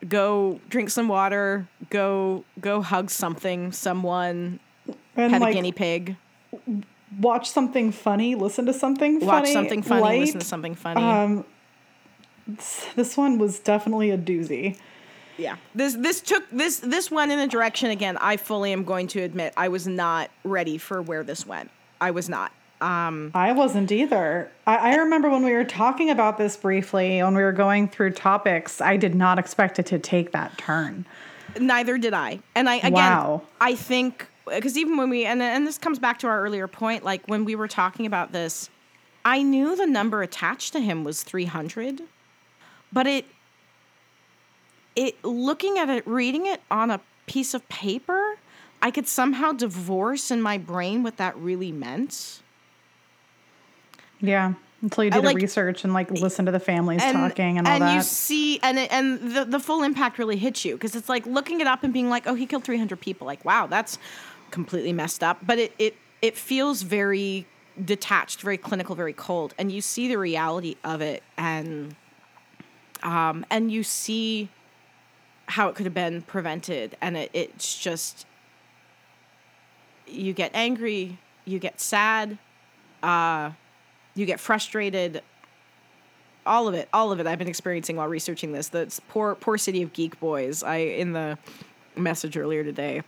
go 0.08 0.62
drink 0.70 0.90
some 0.90 1.10
water, 1.10 1.68
go 1.90 2.46
go 2.62 2.82
hug 2.82 3.10
something, 3.10 3.74
someone, 3.74 4.60
and 5.16 5.32
pet 5.32 5.42
like 5.42 5.52
a 5.52 5.54
guinea 5.54 5.72
pig, 5.74 6.16
watch 7.20 7.50
something 7.50 7.92
funny, 7.92 8.36
listen 8.36 8.66
to 8.66 8.74
something 8.74 9.20
funny, 9.20 9.26
watch 9.26 9.50
something 9.50 9.82
funny, 9.82 10.02
light. 10.02 10.20
listen 10.22 10.40
to 10.40 10.46
something 10.46 10.76
funny. 10.76 11.02
Um, 11.02 11.46
this, 12.48 12.86
this 12.96 13.18
one 13.18 13.38
was 13.38 13.60
definitely 13.60 14.12
a 14.12 14.18
doozy. 14.18 14.78
yeah, 15.38 15.58
this 15.74 15.96
this 15.96 16.22
took 16.22 16.50
this 16.52 16.80
this 16.80 17.10
went 17.12 17.32
in 17.32 17.40
a 17.40 17.48
direction 17.48 17.90
again. 17.90 18.18
I 18.18 18.38
fully 18.38 18.72
am 18.72 18.84
going 18.84 19.08
to 19.08 19.22
admit 19.22 19.54
I 19.58 19.68
was 19.70 19.88
not 19.88 20.30
ready 20.44 20.78
for 20.78 21.02
where 21.02 21.24
this 21.24 21.46
went. 21.46 21.72
I 22.00 22.12
was 22.12 22.30
not. 22.30 22.52
Um, 22.82 23.32
I 23.34 23.54
wasn't 23.54 23.90
either. 23.92 24.52
I, 24.68 24.76
I 24.76 24.96
remember 24.98 25.30
when 25.30 25.44
we 25.44 25.54
were 25.54 25.64
talking 25.64 26.10
about 26.10 26.38
this 26.38 26.58
briefly, 26.58 27.24
when 27.24 27.34
we 27.34 27.42
were 27.42 27.54
going 27.54 27.88
through 27.88 28.12
topics, 28.12 28.82
I 28.82 28.98
did 28.98 29.16
not 29.16 29.40
expect 29.40 29.80
it 29.80 29.86
to 29.88 29.98
take 29.98 30.34
that 30.34 30.58
turn. 30.58 31.06
neither 31.60 31.98
did 31.98 32.14
I. 32.14 32.40
And 32.54 32.70
I 32.70 32.76
again, 32.76 32.92
Wow. 32.94 33.44
I 33.62 33.76
think 33.76 34.28
because 34.48 34.78
even 34.78 34.98
when 34.98 35.10
we 35.10 35.26
and 35.26 35.42
and 35.42 35.66
this 35.66 35.78
comes 35.78 36.00
back 36.00 36.20
to 36.20 36.28
our 36.28 36.42
earlier 36.42 36.68
point, 36.68 37.04
like 37.04 37.28
when 37.28 37.46
we 37.46 37.56
were 37.56 37.68
talking 37.68 38.06
about 38.06 38.32
this, 38.32 38.70
I 39.24 39.42
knew 39.42 39.76
the 39.76 39.88
number 39.88 40.22
attached 40.22 40.74
to 40.74 40.80
him 40.80 41.04
was 41.04 41.24
three 41.24 41.46
hundred, 41.46 42.02
but 42.92 43.08
it 43.08 43.26
it 44.96 45.24
looking 45.24 45.78
at 45.78 45.90
it, 45.90 46.08
reading 46.08 46.46
it 46.46 46.62
on 46.70 46.92
a 46.92 47.02
piece 47.28 47.54
of 47.54 47.68
paper, 47.70 48.38
I 48.82 48.92
could 48.92 49.08
somehow 49.08 49.52
divorce 49.52 50.32
in 50.32 50.42
my 50.42 50.58
brain 50.58 51.04
what 51.04 51.18
that 51.18 51.36
really 51.38 51.72
meant. 51.72 52.42
Yeah, 54.22 54.54
until 54.82 55.04
you 55.04 55.12
do 55.12 55.22
the 55.22 55.26
like- 55.26 55.36
research 55.36 55.84
and 55.84 55.94
like 55.94 56.12
listen 56.12 56.46
to 56.46 56.52
the 56.52 56.60
families 56.60 57.02
talking 57.02 57.58
and 57.58 57.68
all 57.68 57.74
and 57.74 57.82
that. 57.82 57.90
And 57.90 57.96
you 57.96 58.02
see 58.02 58.60
and 58.62 58.78
it, 58.78 58.92
and 58.92 59.36
the 59.36 59.46
the 59.46 59.60
full 59.60 59.84
impact 59.84 60.18
really 60.18 60.38
hits 60.38 60.64
you 60.64 60.76
because 60.76 60.96
it's 60.96 61.10
like 61.10 61.26
looking 61.26 61.60
it 61.62 61.68
up 61.68 61.84
and 61.84 61.92
being 61.92 62.10
like 62.10 62.28
oh 62.28 62.36
he 62.36 62.46
killed 62.46 62.64
300 62.64 63.00
people 63.00 63.26
like 63.26 63.44
wow 63.44 63.68
that's 63.68 63.98
completely 64.52 64.94
messed 64.94 65.24
up 65.24 65.38
but 65.46 65.60
it 65.60 65.74
it 65.80 65.96
it 66.22 66.38
feels 66.38 66.82
very 66.82 67.46
detached 67.84 68.42
very 68.42 68.58
clinical 68.58 68.96
very 68.96 69.14
cold 69.14 69.54
and 69.58 69.72
you 69.72 69.82
see 69.82 70.08
the 70.08 70.18
reality 70.18 70.76
of 70.84 71.02
it 71.02 71.24
and 71.38 71.96
um 73.04 73.46
and 73.50 73.72
you 73.72 73.84
see 73.84 74.50
how 75.48 75.68
it 75.68 75.76
could 75.76 75.86
have 75.86 75.94
been 75.94 76.22
prevented 76.24 76.98
and 77.02 77.18
it, 77.18 77.30
it's 77.34 77.78
just 77.78 78.26
you 80.08 80.34
get 80.34 80.52
angry 80.54 81.18
you 81.44 81.60
get 81.60 81.80
sad 81.80 82.38
uh 83.04 83.52
you 84.16 84.26
get 84.26 84.40
frustrated 84.40 85.22
all 86.46 86.68
of 86.68 86.74
it 86.74 86.88
all 86.94 87.12
of 87.12 87.20
it. 87.20 87.28
I've 87.28 87.40
been 87.40 87.48
experiencing 87.48 87.96
while 87.96 88.08
researching 88.08 88.52
this 88.52 88.70
the 88.70 89.00
poor 89.10 89.36
poor 89.36 89.58
city 89.58 89.82
of 89.82 89.94
geek 89.94 90.20
boys. 90.20 90.64
I 90.64 90.78
in 90.78 91.14
the 91.14 91.38
message 91.96 92.38
earlier 92.38 92.64
today 92.64 93.02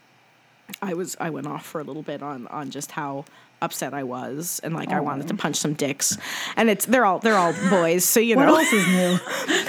i 0.81 0.93
was 0.93 1.15
i 1.19 1.29
went 1.29 1.47
off 1.47 1.65
for 1.65 1.81
a 1.81 1.83
little 1.83 2.03
bit 2.03 2.21
on 2.21 2.47
on 2.47 2.69
just 2.69 2.91
how 2.91 3.25
upset 3.61 3.93
i 3.93 4.03
was 4.03 4.59
and 4.63 4.75
like 4.75 4.89
i 4.89 4.99
wanted 4.99 5.27
to 5.27 5.33
punch 5.33 5.55
some 5.55 5.73
dicks 5.73 6.15
and 6.57 6.69
it's 6.69 6.85
they're 6.85 7.05
all 7.05 7.17
they're 7.19 7.37
all 7.37 7.53
boys 7.69 8.05
so 8.05 8.19
you 8.19 8.35
what 8.35 8.45
know 8.45 8.55
else 8.55 8.73
is 8.73 8.87
new? 8.87 9.19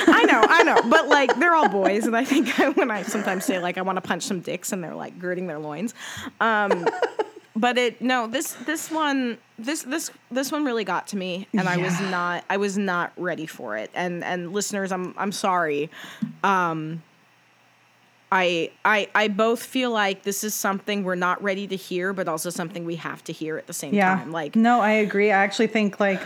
I 0.08 0.24
know, 0.24 0.40
I 0.42 0.62
know, 0.62 0.90
but 0.90 1.08
like 1.08 1.34
they're 1.38 1.54
all 1.54 1.68
boys, 1.68 2.06
and 2.06 2.16
I 2.16 2.24
think 2.24 2.48
when 2.76 2.90
I 2.90 3.02
sometimes 3.02 3.44
say 3.44 3.58
like 3.58 3.78
I 3.78 3.82
want 3.82 3.96
to 3.96 4.00
punch 4.00 4.22
some 4.22 4.40
dicks, 4.40 4.72
and 4.72 4.82
they're 4.82 4.94
like 4.94 5.18
girding 5.18 5.46
their 5.46 5.58
loins. 5.58 5.94
Um, 6.40 6.88
but 7.56 7.76
it 7.76 8.00
no 8.00 8.26
this 8.26 8.54
this 8.66 8.90
one 8.90 9.38
this 9.58 9.82
this 9.82 10.10
this 10.30 10.50
one 10.52 10.64
really 10.64 10.84
got 10.84 11.08
to 11.08 11.16
me, 11.16 11.46
and 11.52 11.68
I 11.68 11.76
was 11.76 12.00
not 12.00 12.44
I 12.48 12.56
was 12.56 12.78
not 12.78 13.12
ready 13.16 13.46
for 13.46 13.76
it. 13.76 13.90
And 13.94 14.24
and 14.24 14.52
listeners, 14.52 14.92
I'm 14.92 15.14
I'm 15.18 15.32
sorry. 15.32 15.90
Um, 16.42 17.02
I 18.30 18.70
I 18.84 19.08
I 19.14 19.28
both 19.28 19.62
feel 19.62 19.90
like 19.90 20.22
this 20.22 20.44
is 20.44 20.54
something 20.54 21.02
we're 21.04 21.14
not 21.14 21.42
ready 21.42 21.66
to 21.66 21.76
hear, 21.76 22.12
but 22.12 22.28
also 22.28 22.50
something 22.50 22.84
we 22.84 22.96
have 22.96 23.24
to 23.24 23.32
hear 23.32 23.56
at 23.56 23.66
the 23.66 23.72
same 23.72 23.94
Yeah, 23.94 24.16
time. 24.16 24.32
Like 24.32 24.54
no, 24.56 24.80
I 24.80 24.90
agree. 24.90 25.30
I 25.32 25.42
actually 25.42 25.68
think 25.68 25.98
like 25.98 26.20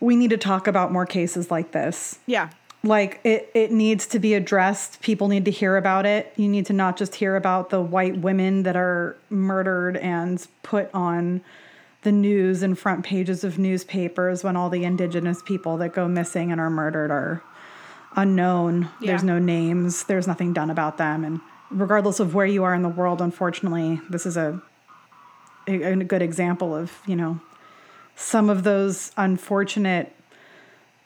we 0.00 0.16
need 0.16 0.30
to 0.30 0.36
talk 0.36 0.66
about 0.66 0.92
more 0.92 1.06
cases 1.06 1.50
like 1.50 1.72
this. 1.72 2.18
yeah, 2.26 2.50
like 2.82 3.20
it, 3.24 3.50
it 3.54 3.72
needs 3.72 4.06
to 4.08 4.18
be 4.18 4.34
addressed 4.34 5.00
people 5.00 5.28
need 5.28 5.46
to 5.46 5.50
hear 5.50 5.78
about 5.78 6.04
it 6.04 6.30
you 6.36 6.46
need 6.46 6.66
to 6.66 6.74
not 6.74 6.98
just 6.98 7.14
hear 7.14 7.34
about 7.36 7.70
the 7.70 7.80
white 7.80 8.18
women 8.18 8.62
that 8.64 8.76
are 8.76 9.16
murdered 9.30 9.96
and 9.96 10.46
put 10.62 10.90
on 10.92 11.40
the 12.02 12.12
news 12.12 12.62
and 12.62 12.78
front 12.78 13.02
pages 13.02 13.42
of 13.44 13.58
newspapers 13.58 14.44
when 14.44 14.54
all 14.54 14.68
the 14.68 14.84
indigenous 14.84 15.40
people 15.40 15.78
that 15.78 15.94
go 15.94 16.06
missing 16.06 16.52
and 16.52 16.60
are 16.60 16.68
murdered 16.68 17.10
are 17.10 17.42
unknown. 18.16 18.88
There's 19.00 19.24
no 19.24 19.38
names. 19.38 20.04
There's 20.04 20.26
nothing 20.26 20.52
done 20.52 20.70
about 20.70 20.98
them. 20.98 21.24
And 21.24 21.40
regardless 21.70 22.20
of 22.20 22.34
where 22.34 22.46
you 22.46 22.64
are 22.64 22.74
in 22.74 22.82
the 22.82 22.88
world, 22.88 23.20
unfortunately, 23.20 24.00
this 24.08 24.26
is 24.26 24.36
a 24.36 24.60
a, 25.66 25.82
a 25.82 25.96
good 25.96 26.22
example 26.22 26.74
of 26.74 26.92
you 27.06 27.16
know 27.16 27.40
some 28.16 28.50
of 28.50 28.62
those 28.62 29.12
unfortunate 29.16 30.14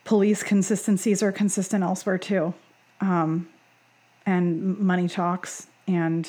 police 0.04 0.42
consistencies 0.42 1.22
are 1.22 1.32
consistent 1.32 1.84
elsewhere 1.84 2.18
too. 2.18 2.54
Um, 3.00 3.48
and 4.26 4.78
money 4.78 5.08
talks 5.08 5.68
and 5.86 6.28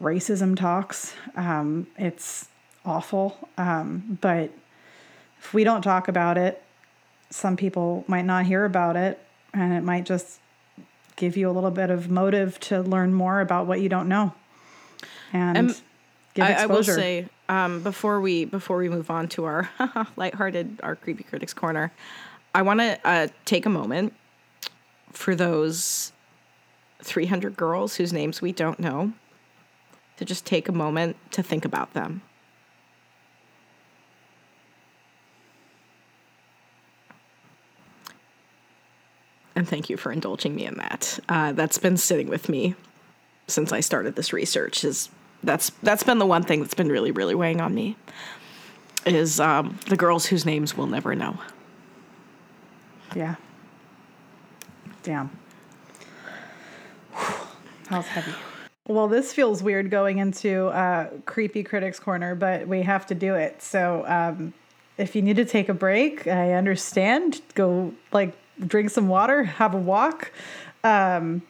racism 0.00 0.56
talks. 0.56 1.14
Um, 1.36 1.86
it's 1.96 2.48
awful. 2.84 3.48
Um, 3.56 4.18
but 4.20 4.50
if 5.38 5.54
we 5.54 5.64
don't 5.64 5.82
talk 5.82 6.08
about 6.08 6.38
it, 6.38 6.62
some 7.30 7.56
people 7.56 8.04
might 8.06 8.24
not 8.24 8.46
hear 8.46 8.64
about 8.64 8.96
it, 8.96 9.20
and 9.54 9.72
it 9.72 9.82
might 9.82 10.04
just 10.04 10.40
give 11.16 11.36
you 11.36 11.48
a 11.48 11.52
little 11.52 11.70
bit 11.70 11.90
of 11.90 12.10
motive 12.10 12.60
to 12.60 12.80
learn 12.82 13.14
more 13.14 13.40
about 13.40 13.66
what 13.66 13.80
you 13.80 13.88
don't 13.88 14.08
know 14.08 14.34
and 15.32 15.56
Um, 15.58 15.74
give 16.34 16.44
I, 16.44 16.48
I 16.48 16.50
exposure. 16.52 16.92
will 16.92 16.98
say 16.98 17.28
um, 17.48 17.82
before 17.82 18.20
we 18.20 18.44
before 18.44 18.76
we 18.76 18.88
move 18.88 19.10
on 19.10 19.28
to 19.28 19.44
our 19.44 19.70
lighthearted 20.16 20.80
our 20.82 20.94
creepy 20.96 21.22
critics 21.24 21.54
corner, 21.54 21.92
I 22.54 22.62
want 22.62 22.80
to 22.80 22.98
uh, 23.04 23.28
take 23.44 23.64
a 23.66 23.70
moment 23.70 24.12
for 25.12 25.34
those 25.34 26.12
300 27.02 27.56
girls 27.56 27.96
whose 27.96 28.12
names 28.12 28.42
we 28.42 28.52
don't 28.52 28.78
know 28.80 29.12
to 30.18 30.24
just 30.24 30.44
take 30.44 30.68
a 30.68 30.72
moment 30.72 31.16
to 31.32 31.42
think 31.42 31.64
about 31.64 31.92
them. 31.94 32.22
And 39.56 39.66
thank 39.66 39.88
you 39.88 39.96
for 39.96 40.12
indulging 40.12 40.54
me 40.54 40.66
in 40.66 40.74
that. 40.74 41.18
Uh, 41.30 41.52
that's 41.52 41.78
been 41.78 41.96
sitting 41.96 42.28
with 42.28 42.50
me 42.50 42.74
since 43.48 43.72
I 43.72 43.80
started 43.80 44.14
this 44.14 44.32
research. 44.32 44.84
Is 44.84 45.08
that's 45.42 45.70
that's 45.82 46.02
been 46.02 46.18
the 46.18 46.26
one 46.26 46.42
thing 46.42 46.60
that's 46.60 46.74
been 46.74 46.90
really 46.90 47.10
really 47.10 47.34
weighing 47.34 47.62
on 47.62 47.74
me. 47.74 47.96
Is 49.06 49.40
um, 49.40 49.78
the 49.88 49.96
girls 49.96 50.26
whose 50.26 50.44
names 50.44 50.76
we'll 50.76 50.88
never 50.88 51.14
know. 51.14 51.38
yeah. 53.14 53.36
Damn. 55.02 55.30
That 57.14 57.98
was 57.98 58.06
heavy. 58.06 58.32
Well, 58.88 59.06
this 59.08 59.32
feels 59.32 59.62
weird 59.62 59.90
going 59.90 60.18
into 60.18 60.66
uh, 60.66 61.10
creepy 61.24 61.62
critics 61.62 62.00
corner, 62.00 62.34
but 62.34 62.66
we 62.66 62.82
have 62.82 63.06
to 63.06 63.14
do 63.14 63.34
it. 63.34 63.62
So, 63.62 64.04
um, 64.06 64.52
if 64.98 65.14
you 65.14 65.22
need 65.22 65.36
to 65.36 65.44
take 65.44 65.68
a 65.68 65.74
break, 65.74 66.26
I 66.26 66.54
understand. 66.54 67.40
Go 67.54 67.94
like 68.12 68.36
drink 68.64 68.90
some 68.90 69.08
water, 69.08 69.44
have 69.44 69.74
a 69.74 69.78
walk. 69.78 70.32
Um, 70.84 71.42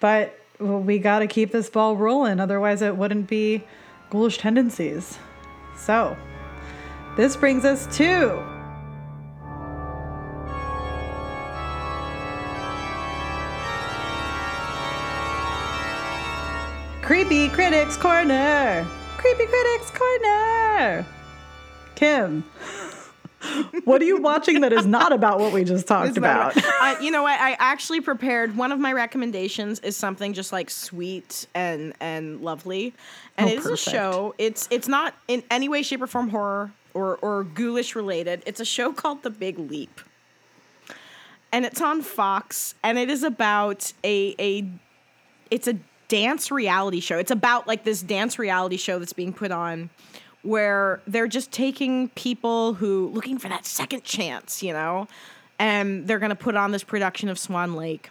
but 0.00 0.38
we 0.58 0.98
got 0.98 1.20
to 1.20 1.26
keep 1.26 1.52
this 1.52 1.70
ball 1.70 1.96
rolling, 1.96 2.40
otherwise 2.40 2.82
it 2.82 2.96
wouldn't 2.96 3.28
be 3.28 3.62
ghoulish 4.10 4.38
tendencies. 4.38 5.18
So, 5.76 6.16
this 7.16 7.36
brings 7.36 7.64
us 7.64 7.86
to 7.98 8.44
Creepy 17.02 17.48
Critics 17.48 17.96
Corner. 17.96 18.86
Creepy 19.16 19.46
Critics 19.46 19.90
Corner. 19.90 21.06
Kim, 21.94 22.44
what 23.84 24.02
are 24.02 24.04
you 24.04 24.20
watching 24.20 24.62
that 24.62 24.72
is 24.72 24.84
not 24.86 25.12
about 25.12 25.38
what 25.38 25.52
we 25.52 25.64
just 25.64 25.86
talked 25.86 26.16
about? 26.16 26.56
uh, 26.56 26.96
you 27.00 27.10
know 27.10 27.22
what? 27.22 27.38
I 27.40 27.52
actually 27.58 28.00
prepared 28.00 28.56
one 28.56 28.72
of 28.72 28.78
my 28.80 28.92
recommendations 28.92 29.78
is 29.80 29.96
something 29.96 30.32
just 30.32 30.52
like 30.52 30.70
sweet 30.70 31.46
and 31.54 31.94
and 32.00 32.40
lovely, 32.40 32.94
and 33.36 33.48
Oh, 33.48 33.52
it 33.52 33.58
is 33.58 33.64
perfect. 33.64 33.86
a 33.86 33.90
show. 33.90 34.34
It's 34.38 34.68
it's 34.70 34.88
not 34.88 35.14
in 35.28 35.42
any 35.50 35.68
way, 35.68 35.82
shape, 35.82 36.02
or 36.02 36.06
form 36.06 36.28
horror 36.30 36.72
or 36.94 37.16
or 37.22 37.44
ghoulish 37.44 37.94
related. 37.94 38.42
It's 38.46 38.60
a 38.60 38.64
show 38.64 38.92
called 38.92 39.22
The 39.22 39.30
Big 39.30 39.58
Leap, 39.58 40.00
and 41.52 41.64
it's 41.64 41.80
on 41.80 42.02
Fox, 42.02 42.74
and 42.82 42.98
it 42.98 43.08
is 43.10 43.22
about 43.22 43.92
a 44.04 44.34
a 44.38 44.68
it's 45.50 45.68
a 45.68 45.76
dance 46.08 46.50
reality 46.50 47.00
show. 47.00 47.18
It's 47.18 47.30
about 47.30 47.66
like 47.66 47.84
this 47.84 48.02
dance 48.02 48.38
reality 48.38 48.76
show 48.78 48.98
that's 48.98 49.12
being 49.12 49.32
put 49.32 49.52
on 49.52 49.90
where 50.42 51.00
they're 51.06 51.26
just 51.26 51.50
taking 51.50 52.08
people 52.10 52.74
who 52.74 53.08
looking 53.08 53.38
for 53.38 53.48
that 53.48 53.66
second 53.66 54.04
chance, 54.04 54.62
you 54.62 54.72
know, 54.72 55.08
and 55.58 56.06
they're 56.06 56.18
going 56.18 56.30
to 56.30 56.36
put 56.36 56.54
on 56.56 56.70
this 56.70 56.84
production 56.84 57.28
of 57.28 57.38
Swan 57.38 57.74
Lake. 57.74 58.10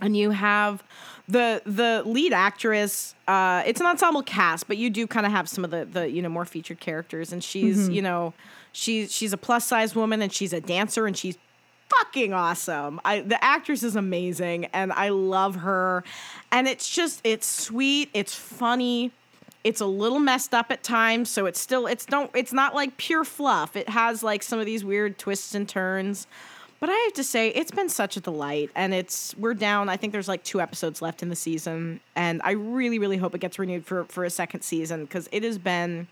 And 0.00 0.16
you 0.16 0.30
have 0.30 0.84
the 1.26 1.60
the 1.66 2.02
lead 2.06 2.32
actress. 2.32 3.16
Uh, 3.26 3.64
it's 3.66 3.80
an 3.80 3.86
ensemble 3.86 4.22
cast, 4.22 4.68
but 4.68 4.76
you 4.76 4.90
do 4.90 5.06
kind 5.06 5.26
of 5.26 5.32
have 5.32 5.48
some 5.48 5.64
of 5.64 5.70
the 5.70 5.84
the 5.84 6.08
you 6.08 6.22
know 6.22 6.28
more 6.28 6.44
featured 6.44 6.78
characters. 6.78 7.32
And 7.32 7.42
she's 7.42 7.88
you 7.88 8.02
know 8.02 8.32
she's 8.70 9.12
she's 9.12 9.32
a 9.32 9.36
plus 9.36 9.66
size 9.66 9.96
woman 9.96 10.22
and 10.22 10.32
she's 10.32 10.52
a 10.52 10.60
dancer 10.60 11.06
and 11.06 11.16
she's 11.16 11.36
fucking 11.88 12.32
awesome. 12.32 13.00
I 13.04 13.20
the 13.20 13.42
actress 13.42 13.82
is 13.82 13.96
amazing 13.96 14.66
and 14.66 14.92
I 14.92 15.08
love 15.08 15.56
her. 15.56 16.04
And 16.52 16.68
it's 16.68 16.88
just 16.88 17.20
it's 17.24 17.46
sweet, 17.46 18.10
it's 18.14 18.34
funny. 18.34 19.12
It's 19.64 19.80
a 19.80 19.86
little 19.86 20.20
messed 20.20 20.54
up 20.54 20.70
at 20.70 20.82
times, 20.82 21.28
so 21.28 21.46
it's 21.46 21.60
still 21.60 21.86
it's 21.86 22.06
don't 22.06 22.30
it's 22.34 22.52
not 22.52 22.74
like 22.74 22.96
pure 22.96 23.24
fluff. 23.24 23.76
It 23.76 23.88
has 23.88 24.22
like 24.22 24.42
some 24.42 24.58
of 24.58 24.66
these 24.66 24.84
weird 24.84 25.18
twists 25.18 25.54
and 25.54 25.68
turns. 25.68 26.26
But 26.80 26.90
I 26.90 26.94
have 26.94 27.14
to 27.14 27.24
say 27.24 27.48
it's 27.48 27.72
been 27.72 27.88
such 27.88 28.16
a 28.16 28.20
delight 28.20 28.70
and 28.76 28.94
it's 28.94 29.34
we're 29.36 29.54
down 29.54 29.88
I 29.88 29.96
think 29.96 30.12
there's 30.12 30.28
like 30.28 30.44
2 30.44 30.60
episodes 30.60 31.02
left 31.02 31.24
in 31.24 31.28
the 31.28 31.36
season 31.36 31.98
and 32.14 32.40
I 32.44 32.52
really 32.52 33.00
really 33.00 33.16
hope 33.16 33.34
it 33.34 33.40
gets 33.40 33.58
renewed 33.58 33.84
for 33.84 34.04
for 34.04 34.24
a 34.24 34.30
second 34.30 34.60
season 34.62 35.04
cuz 35.08 35.28
it 35.32 35.42
has 35.42 35.58
been 35.58 36.06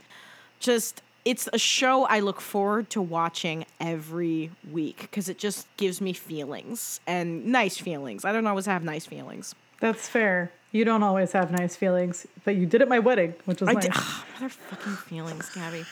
just 0.58 1.02
it's 1.24 1.48
a 1.52 1.58
show 1.58 2.04
I 2.04 2.20
look 2.20 2.40
forward 2.40 2.88
to 2.90 3.02
watching 3.02 3.66
every 3.80 4.50
week 4.70 5.02
because 5.02 5.28
it 5.28 5.38
just 5.38 5.66
gives 5.76 6.00
me 6.00 6.12
feelings 6.12 7.00
and 7.04 7.46
nice 7.46 7.76
feelings. 7.76 8.24
I 8.24 8.32
don't 8.32 8.46
always 8.46 8.66
have 8.66 8.84
nice 8.84 9.06
feelings. 9.06 9.54
That's 9.80 10.08
fair. 10.08 10.52
You 10.72 10.84
don't 10.84 11.02
always 11.02 11.32
have 11.32 11.50
nice 11.50 11.74
feelings, 11.76 12.26
but 12.44 12.56
you 12.56 12.66
did 12.66 12.82
at 12.82 12.88
my 12.88 12.98
wedding, 12.98 13.34
which 13.46 13.60
was 13.60 13.68
I 13.70 13.74
nice. 13.74 13.84
did, 13.84 13.94
other 14.36 14.48
fucking 14.50 14.92
feelings, 14.96 15.48
Gabby. 15.54 15.84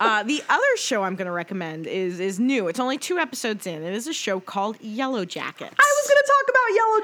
Uh, 0.00 0.22
the 0.22 0.42
other 0.48 0.76
show 0.76 1.02
I'm 1.02 1.14
going 1.14 1.26
to 1.26 1.32
recommend 1.32 1.86
is 1.86 2.18
is 2.18 2.40
new. 2.40 2.68
It's 2.68 2.80
only 2.80 2.98
two 2.98 3.18
episodes 3.18 3.66
in. 3.66 3.82
It 3.84 3.94
is 3.94 4.06
a 4.06 4.12
show 4.14 4.40
called 4.40 4.80
Yellow 4.80 5.24
Jackets. 5.24 5.74
I 5.78 5.94
was 6.02 6.08
going 6.10 6.22
to 6.22 6.32
talk 6.32 6.48
about 6.48 6.74
Yellow 6.74 7.00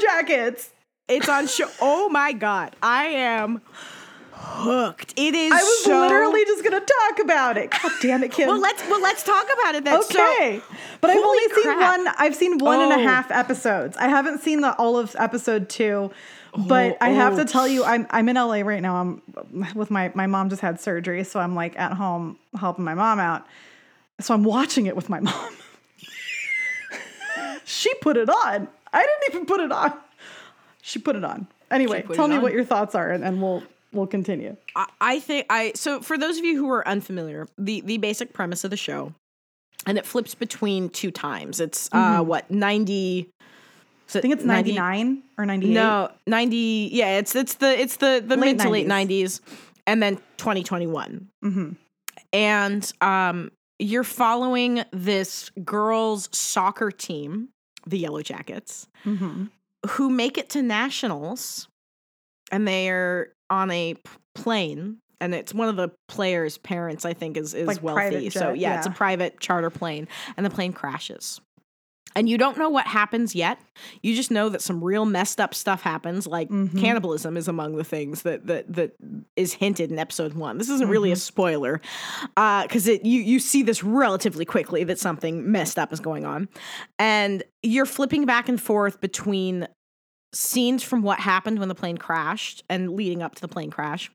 Jackets. 0.46 0.70
It's 1.08 1.28
on 1.28 1.46
show. 1.46 1.68
Oh 1.80 2.08
my 2.08 2.32
god, 2.32 2.74
I 2.82 3.04
am 3.06 3.60
hooked. 4.32 5.12
It 5.16 5.34
is. 5.34 5.52
I 5.52 5.56
was 5.56 5.84
so- 5.84 6.00
literally 6.00 6.44
just 6.46 6.64
going 6.64 6.80
to 6.80 6.86
talk 6.86 7.18
about 7.22 7.56
it. 7.58 7.70
God 7.70 7.92
damn 8.00 8.22
it, 8.24 8.32
Kim. 8.32 8.48
Well, 8.48 8.60
let's 8.60 8.82
well 8.88 9.00
let's 9.02 9.22
talk 9.22 9.46
about 9.60 9.74
it. 9.74 9.84
Then. 9.84 10.02
So- 10.02 10.34
Okay. 10.36 10.60
but 11.00 11.10
I've 11.10 11.18
only 11.18 11.54
seen 11.54 11.78
one 11.78 12.08
I've 12.18 12.34
seen 12.34 12.58
one 12.58 12.80
and 12.80 12.92
a 12.92 12.96
Oh. 13.04 13.08
half 13.08 13.30
episodes. 13.30 13.96
I 13.98 14.08
haven't 14.08 14.40
seen 14.40 14.60
the 14.62 14.72
all 14.76 14.96
of 14.98 15.14
episode 15.18 15.68
2. 16.54 16.62
But 16.62 16.98
I 17.00 17.10
have 17.10 17.36
to 17.36 17.42
oh. 17.42 17.46
tell 17.46 17.68
you 17.68 17.84
I'm 17.84 18.06
I'm 18.10 18.28
in 18.28 18.36
LA 18.36 18.60
right 18.60 18.82
now. 18.82 18.96
I'm 18.96 19.22
with 19.74 19.90
my 19.90 20.10
my 20.14 20.26
mom 20.26 20.50
just 20.50 20.62
had 20.62 20.80
surgery, 20.80 21.24
so 21.24 21.40
I'm 21.40 21.54
like 21.54 21.78
at 21.78 21.92
home 21.92 22.38
helping 22.58 22.84
my 22.84 22.94
mom 22.94 23.18
out. 23.18 23.46
So 24.20 24.34
I'm 24.34 24.44
watching 24.44 24.86
it 24.86 24.96
with 24.96 25.08
my 25.08 25.20
mom. 25.20 25.56
she 27.64 27.92
put 27.94 28.16
it 28.16 28.28
on. 28.28 28.68
I 28.92 29.00
didn't 29.00 29.34
even 29.34 29.46
put 29.46 29.60
it 29.60 29.72
on. 29.72 29.92
She 30.82 30.98
put 30.98 31.16
it 31.16 31.24
on. 31.24 31.46
Anyway, 31.70 32.02
tell 32.02 32.28
me 32.28 32.36
on? 32.36 32.42
what 32.42 32.52
your 32.52 32.64
thoughts 32.64 32.94
are 32.94 33.10
and, 33.10 33.24
and 33.24 33.40
we'll 33.40 33.62
we'll 33.92 34.06
continue. 34.06 34.56
I- 34.76 34.88
I 35.00 35.20
think 35.20 35.46
I 35.50 35.72
so 35.74 36.00
for 36.00 36.18
those 36.18 36.38
of 36.38 36.44
you 36.44 36.56
who 36.56 36.70
are 36.70 36.86
unfamiliar, 36.86 37.48
the 37.58 37.80
the 37.82 37.98
basic 37.98 38.32
premise 38.32 38.64
of 38.64 38.70
the 38.70 38.76
show, 38.76 39.14
and 39.86 39.98
it 39.98 40.06
flips 40.06 40.34
between 40.34 40.88
two 40.88 41.10
times. 41.10 41.60
It's 41.60 41.88
uh 41.92 42.22
what 42.22 42.50
ninety. 42.50 43.30
Mm-hmm. 44.10 44.18
I 44.18 44.20
think 44.22 44.34
it's 44.34 44.44
99 44.44 45.22
or 45.38 45.46
98. 45.46 45.72
No, 45.72 46.10
ninety. 46.26 46.90
Yeah, 46.92 47.18
it's 47.18 47.34
it's 47.34 47.54
the 47.54 47.80
it's 47.80 47.96
the 47.96 48.22
the 48.26 48.36
Late 48.36 48.56
mid 48.56 48.60
to 48.60 48.68
late 48.70 48.86
90s. 48.86 49.40
and 49.86 50.02
then 50.02 50.18
twenty 50.36 50.62
twenty 50.62 50.86
one. 50.86 51.28
And 52.32 52.92
um, 53.00 53.50
you're 53.78 54.04
following 54.04 54.84
this 54.92 55.50
girls' 55.64 56.28
soccer 56.32 56.90
team, 56.90 57.48
the 57.86 57.98
Yellow 57.98 58.22
Jackets, 58.22 58.86
who 59.90 60.10
make 60.10 60.38
it 60.38 60.50
to 60.50 60.62
nationals, 60.62 61.68
and 62.52 62.66
they 62.68 62.88
are 62.90 63.32
on 63.48 63.70
a 63.70 63.96
plane. 64.34 64.98
And 65.22 65.34
it's 65.34 65.52
one 65.52 65.68
of 65.68 65.76
the 65.76 65.90
players' 66.08 66.56
parents, 66.56 67.04
I 67.04 67.12
think, 67.12 67.36
is 67.36 67.52
is 67.52 67.66
Like 67.66 67.82
wealthy. 67.82 68.10
private 68.10 68.32
so 68.32 68.40
jet, 68.40 68.58
yeah, 68.58 68.78
it's 68.78 68.86
a 68.86 68.90
private 68.90 69.38
charter 69.40 69.68
plane, 69.70 70.08
and 70.36 70.46
the 70.46 70.50
plane 70.50 70.72
crashes. 70.72 71.40
And 72.16 72.28
you 72.28 72.38
don't 72.38 72.58
know 72.58 72.68
what 72.68 72.86
happens 72.86 73.34
yet. 73.34 73.60
You 74.02 74.14
just 74.14 74.30
know 74.30 74.48
that 74.48 74.62
some 74.62 74.82
real 74.82 75.04
messed 75.04 75.40
up 75.40 75.54
stuff 75.54 75.82
happens, 75.82 76.26
like 76.26 76.48
mm-hmm. 76.48 76.78
cannibalism 76.78 77.36
is 77.36 77.48
among 77.48 77.76
the 77.76 77.84
things 77.84 78.22
that 78.22 78.46
that 78.46 78.72
that 78.72 78.96
is 79.36 79.54
hinted 79.54 79.90
in 79.90 79.98
episode 79.98 80.34
one. 80.34 80.58
This 80.58 80.68
isn't 80.68 80.88
really 80.88 81.10
a 81.10 81.14
mm-hmm. 81.14 81.18
spoiler, 81.18 81.80
uh, 82.36 82.62
because 82.62 82.86
it 82.86 83.04
you 83.04 83.20
you 83.20 83.38
see 83.38 83.62
this 83.62 83.82
relatively 83.82 84.44
quickly 84.44 84.84
that 84.84 84.98
something 84.98 85.50
messed 85.50 85.78
up 85.78 85.92
is 85.92 86.00
going 86.00 86.24
on, 86.24 86.48
and 86.98 87.42
you're 87.62 87.86
flipping 87.86 88.26
back 88.26 88.48
and 88.48 88.60
forth 88.60 89.00
between 89.00 89.68
scenes 90.32 90.82
from 90.82 91.02
what 91.02 91.18
happened 91.20 91.58
when 91.58 91.68
the 91.68 91.74
plane 91.74 91.96
crashed 91.96 92.62
and 92.68 92.90
leading 92.92 93.22
up 93.22 93.34
to 93.34 93.40
the 93.40 93.48
plane 93.48 93.70
crash, 93.70 94.10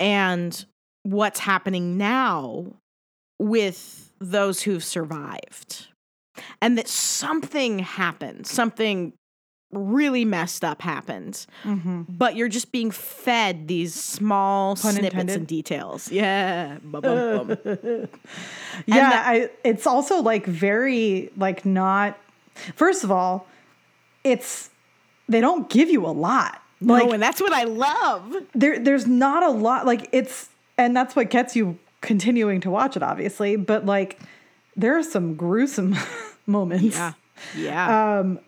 and 0.00 0.66
what's 1.02 1.40
happening 1.40 1.96
now 1.96 2.74
with 3.38 4.10
those 4.18 4.62
who've 4.62 4.84
survived 4.84 5.88
and 6.60 6.78
that 6.78 6.88
something 6.88 7.80
happened, 7.80 8.46
something 8.46 9.12
really 9.72 10.24
messed 10.24 10.64
up 10.64 10.80
happened, 10.80 11.46
mm-hmm. 11.64 12.02
but 12.08 12.36
you're 12.36 12.48
just 12.48 12.72
being 12.72 12.90
fed 12.90 13.68
these 13.68 13.94
small 13.94 14.76
Pun 14.76 14.92
snippets 14.92 15.12
intended. 15.14 15.36
and 15.36 15.46
details. 15.46 16.10
Yeah. 16.10 16.78
Bum, 16.82 17.02
bum, 17.02 17.46
bum. 17.46 17.58
Yeah, 18.86 19.10
that- 19.10 19.24
I 19.26 19.50
it's 19.64 19.86
also 19.86 20.22
like 20.22 20.46
very 20.46 21.30
like 21.36 21.64
not 21.64 22.18
first 22.74 23.04
of 23.04 23.10
all, 23.10 23.46
it's 24.24 24.70
they 25.28 25.40
don't 25.40 25.68
give 25.68 25.90
you 25.90 26.06
a 26.06 26.12
lot. 26.12 26.62
Like 26.80 27.04
oh, 27.04 27.12
and 27.12 27.22
that's 27.22 27.40
what 27.40 27.52
I 27.52 27.64
love. 27.64 28.36
there 28.54 28.78
there's 28.78 29.06
not 29.06 29.42
a 29.42 29.50
lot 29.50 29.86
like 29.86 30.08
it's 30.12 30.50
and 30.78 30.94
that's 30.96 31.16
what 31.16 31.30
gets 31.30 31.56
you 31.56 31.78
continuing 32.02 32.60
to 32.60 32.70
watch 32.70 32.96
it 32.96 33.02
obviously, 33.02 33.56
but 33.56 33.86
like 33.86 34.20
there 34.76 34.96
are 34.98 35.02
some 35.02 35.34
gruesome 35.34 35.96
moments. 36.46 36.96
Yeah. 36.96 37.12
Yeah. 37.56 38.18
Um 38.20 38.38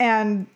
and 0.00 0.46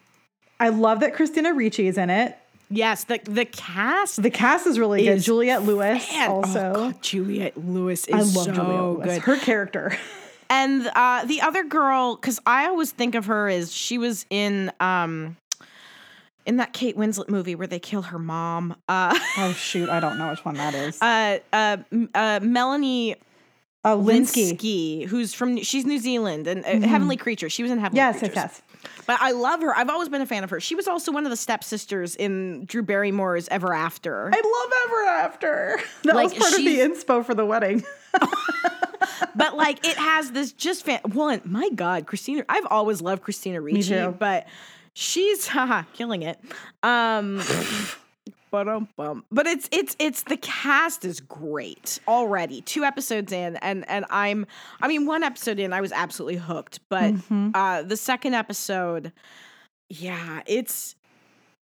I 0.61 0.68
love 0.70 1.01
that 1.01 1.14
Christina 1.14 1.55
Ricci 1.55 1.87
is 1.87 1.97
in 1.99 2.11
it. 2.11 2.37
yes. 2.70 3.05
The 3.05 3.20
the 3.24 3.45
cast 3.45 4.22
The 4.22 4.31
cast 4.31 4.66
is 4.66 4.79
really 4.79 5.05
good. 5.05 5.18
Is 5.18 5.24
Juliette 5.24 5.62
Lewis 5.62 6.11
Man, 6.12 6.31
also. 6.31 6.72
oh 6.74 6.91
God, 6.91 7.03
Juliette 7.03 7.57
Lewis 7.57 8.07
is 8.07 8.14
I 8.14 8.18
love 8.18 8.29
so 8.47 8.53
Juliette 8.53 8.83
Lewis. 8.83 9.07
good. 9.07 9.22
Her 9.22 9.37
character. 9.39 9.97
And 10.51 10.91
uh, 10.95 11.26
the 11.26 11.43
other 11.43 11.62
girl, 11.62 12.16
because 12.16 12.41
I 12.47 12.66
always 12.68 12.91
think 12.91 13.14
of 13.14 13.26
her 13.26 13.51
as 13.51 13.70
she 13.70 13.99
was 13.99 14.24
in 14.31 14.72
um 14.81 15.37
in 16.47 16.57
that 16.57 16.72
Kate 16.72 16.97
Winslet 16.97 17.29
movie 17.29 17.55
where 17.55 17.66
they 17.66 17.79
kill 17.79 18.01
her 18.03 18.18
mom. 18.18 18.74
Uh, 18.89 19.14
oh 19.37 19.53
shoot, 19.57 19.91
I 19.91 20.01
don't 20.01 20.16
know 20.18 20.31
which 20.31 20.45
one 20.47 20.55
that 20.55 20.74
is. 20.74 21.01
uh, 21.03 21.39
uh, 21.53 21.76
uh, 22.14 22.41
Melanie 22.43 23.16
Oh, 23.93 24.03
Lynskey. 24.03 24.53
Lynskey, 24.53 25.07
who's 25.07 25.34
from 25.34 25.59
she's 25.62 25.84
New 25.84 25.99
Zealand 25.99 26.47
and 26.47 26.64
uh, 26.64 26.86
Heavenly 26.89 27.16
Creature. 27.16 27.49
She 27.51 27.62
was 27.62 27.72
in 27.72 27.78
Heavenly 27.78 27.99
Yes, 27.99 28.14
yes, 28.14 28.20
Creatures. 28.20 28.36
yes. 28.36 28.62
But 29.07 29.18
I 29.20 29.32
love 29.32 29.61
her. 29.62 29.76
I've 29.76 29.89
always 29.89 30.09
been 30.09 30.20
a 30.22 30.26
fan 30.26 30.45
of 30.45 30.51
her. 30.51 30.61
She 30.61 30.74
was 30.74 30.86
also 30.86 31.11
one 31.12 31.24
of 31.24 31.30
the 31.30 31.36
stepsisters 31.36 32.14
in 32.16 32.64
Drew 32.66 32.82
Barrymore's 32.82 33.49
Ever 33.49 33.72
After. 33.72 34.30
I 34.32 34.36
love 34.36 34.72
Ever 34.86 35.05
After. 35.24 35.80
That 36.05 36.14
Like, 36.14 36.30
was 36.30 36.39
part 36.39 36.53
of 36.53 36.59
the 36.59 36.78
inspo 36.78 37.24
for 37.24 37.34
the 37.34 37.45
wedding. 37.47 37.84
but 39.34 39.57
like 39.57 39.84
it 39.86 39.97
has 39.97 40.30
this 40.32 40.53
just 40.53 40.84
fan 40.84 41.01
one 41.12 41.41
my 41.45 41.68
god 41.74 42.07
christina 42.07 42.43
i've 42.49 42.66
always 42.70 43.01
loved 43.03 43.22
christina 43.22 43.61
ricci 43.61 44.07
but 44.18 44.47
she's 44.95 45.47
haha 45.55 45.82
killing 45.93 46.22
it 46.22 46.39
um. 46.82 47.41
But 49.31 49.47
it's 49.47 49.69
it's 49.73 49.97
it's 49.99 50.23
the 50.25 50.37
cast 50.37 51.05
is 51.05 51.21
great 51.21 52.01
already. 52.09 52.61
Two 52.63 52.85
episodes 52.85 53.33
in 53.33 53.57
and 53.57 53.89
and 53.89 54.05
i'm 54.11 54.47
i 54.81 54.89
mean 54.89 55.07
one 55.07 55.23
episode 55.23 55.59
in 55.59 55.73
i 55.73 55.81
was 55.81 55.93
absolutely 55.93 56.37
hooked 56.37 56.81
but 56.89 57.15
uh 57.55 57.83
the 57.83 57.97
second 57.97 58.35
episode 58.35 59.13
yeah 59.89 60.43
it's 60.47 60.95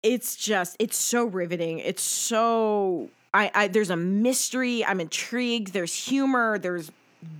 it's 0.03 0.35
just 0.35 0.75
it's 0.79 0.97
so 0.97 1.25
riveting. 1.25 1.79
It's 1.79 2.03
so 2.03 3.09
I, 3.33 3.51
I 3.55 3.67
there's 3.67 3.89
a 3.89 3.97
mystery 3.97 4.85
i'm 4.85 4.99
intrigued 4.99 5.73
there's 5.73 5.93
humor 5.93 6.59
there's 6.59 6.91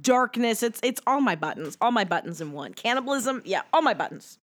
darkness. 0.02 0.64
It's 0.64 0.80
it's 0.84 1.00
all 1.06 1.22
my 1.22 1.36
buttons 1.36 1.78
all 1.80 1.92
my 1.92 2.04
buttons 2.06 2.42
in 2.42 2.52
one. 2.52 2.74
Cannibalism 2.74 3.42
yeah 3.46 3.62
all 3.72 3.82
my 3.82 3.94
buttons 3.94 4.40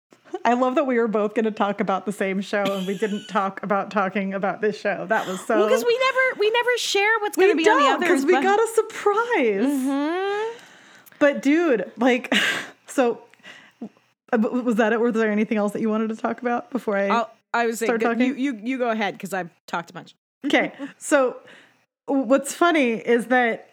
I 0.46 0.54
love 0.54 0.76
that 0.76 0.86
we 0.86 0.98
were 0.98 1.08
both 1.08 1.34
going 1.36 1.46
to 1.46 1.52
talk 1.52 1.80
about 1.82 2.06
the 2.06 2.12
same 2.12 2.42
show 2.42 2.64
and 2.64 2.86
we 2.88 2.98
didn't 2.98 3.28
talk 3.30 3.62
about 3.64 3.92
talking 3.92 4.34
about 4.34 4.62
this 4.62 4.80
show. 4.80 5.06
That 5.08 5.28
was 5.28 5.40
so. 5.46 5.64
because 5.66 5.84
we 5.86 5.98
never 5.98 6.40
we 6.40 6.50
never 6.52 6.70
share 6.78 7.20
what's 7.20 7.36
going 7.38 7.52
to 7.52 7.56
be 7.58 7.70
on 7.70 7.78
the 7.78 7.84
don't 7.84 8.00
because 8.00 8.26
we 8.26 8.34
but- 8.34 8.44
got 8.44 8.60
a 8.60 8.68
surprise. 8.76 9.66
Mhm. 9.66 10.54
But 11.20 11.42
dude, 11.42 11.92
like, 11.98 12.34
so 12.88 13.22
uh, 14.32 14.38
was 14.38 14.76
that 14.76 14.94
it? 14.94 15.00
Was 15.00 15.14
there 15.14 15.32
anything 15.32 15.58
else 15.58 15.74
that 15.74 15.82
you 15.82 15.90
wanted 15.90 16.10
to 16.10 16.16
talk 16.16 16.42
about 16.42 16.70
before 16.72 16.98
I? 16.98 17.08
I'll, 17.08 17.32
i 17.54 17.66
was 17.66 17.80
saying 17.80 17.90
Start 17.90 18.02
go- 18.02 18.12
you, 18.12 18.30
talking? 18.34 18.44
you 18.44 18.60
you 18.62 18.78
go 18.78 18.90
ahead 18.90 19.14
because 19.16 19.34
i've 19.34 19.50
talked 19.68 19.90
a 19.90 19.94
bunch 19.94 20.16
Okay. 20.46 20.72
So 20.98 21.38
what's 22.06 22.54
funny 22.54 22.94
is 22.94 23.28
that 23.28 23.70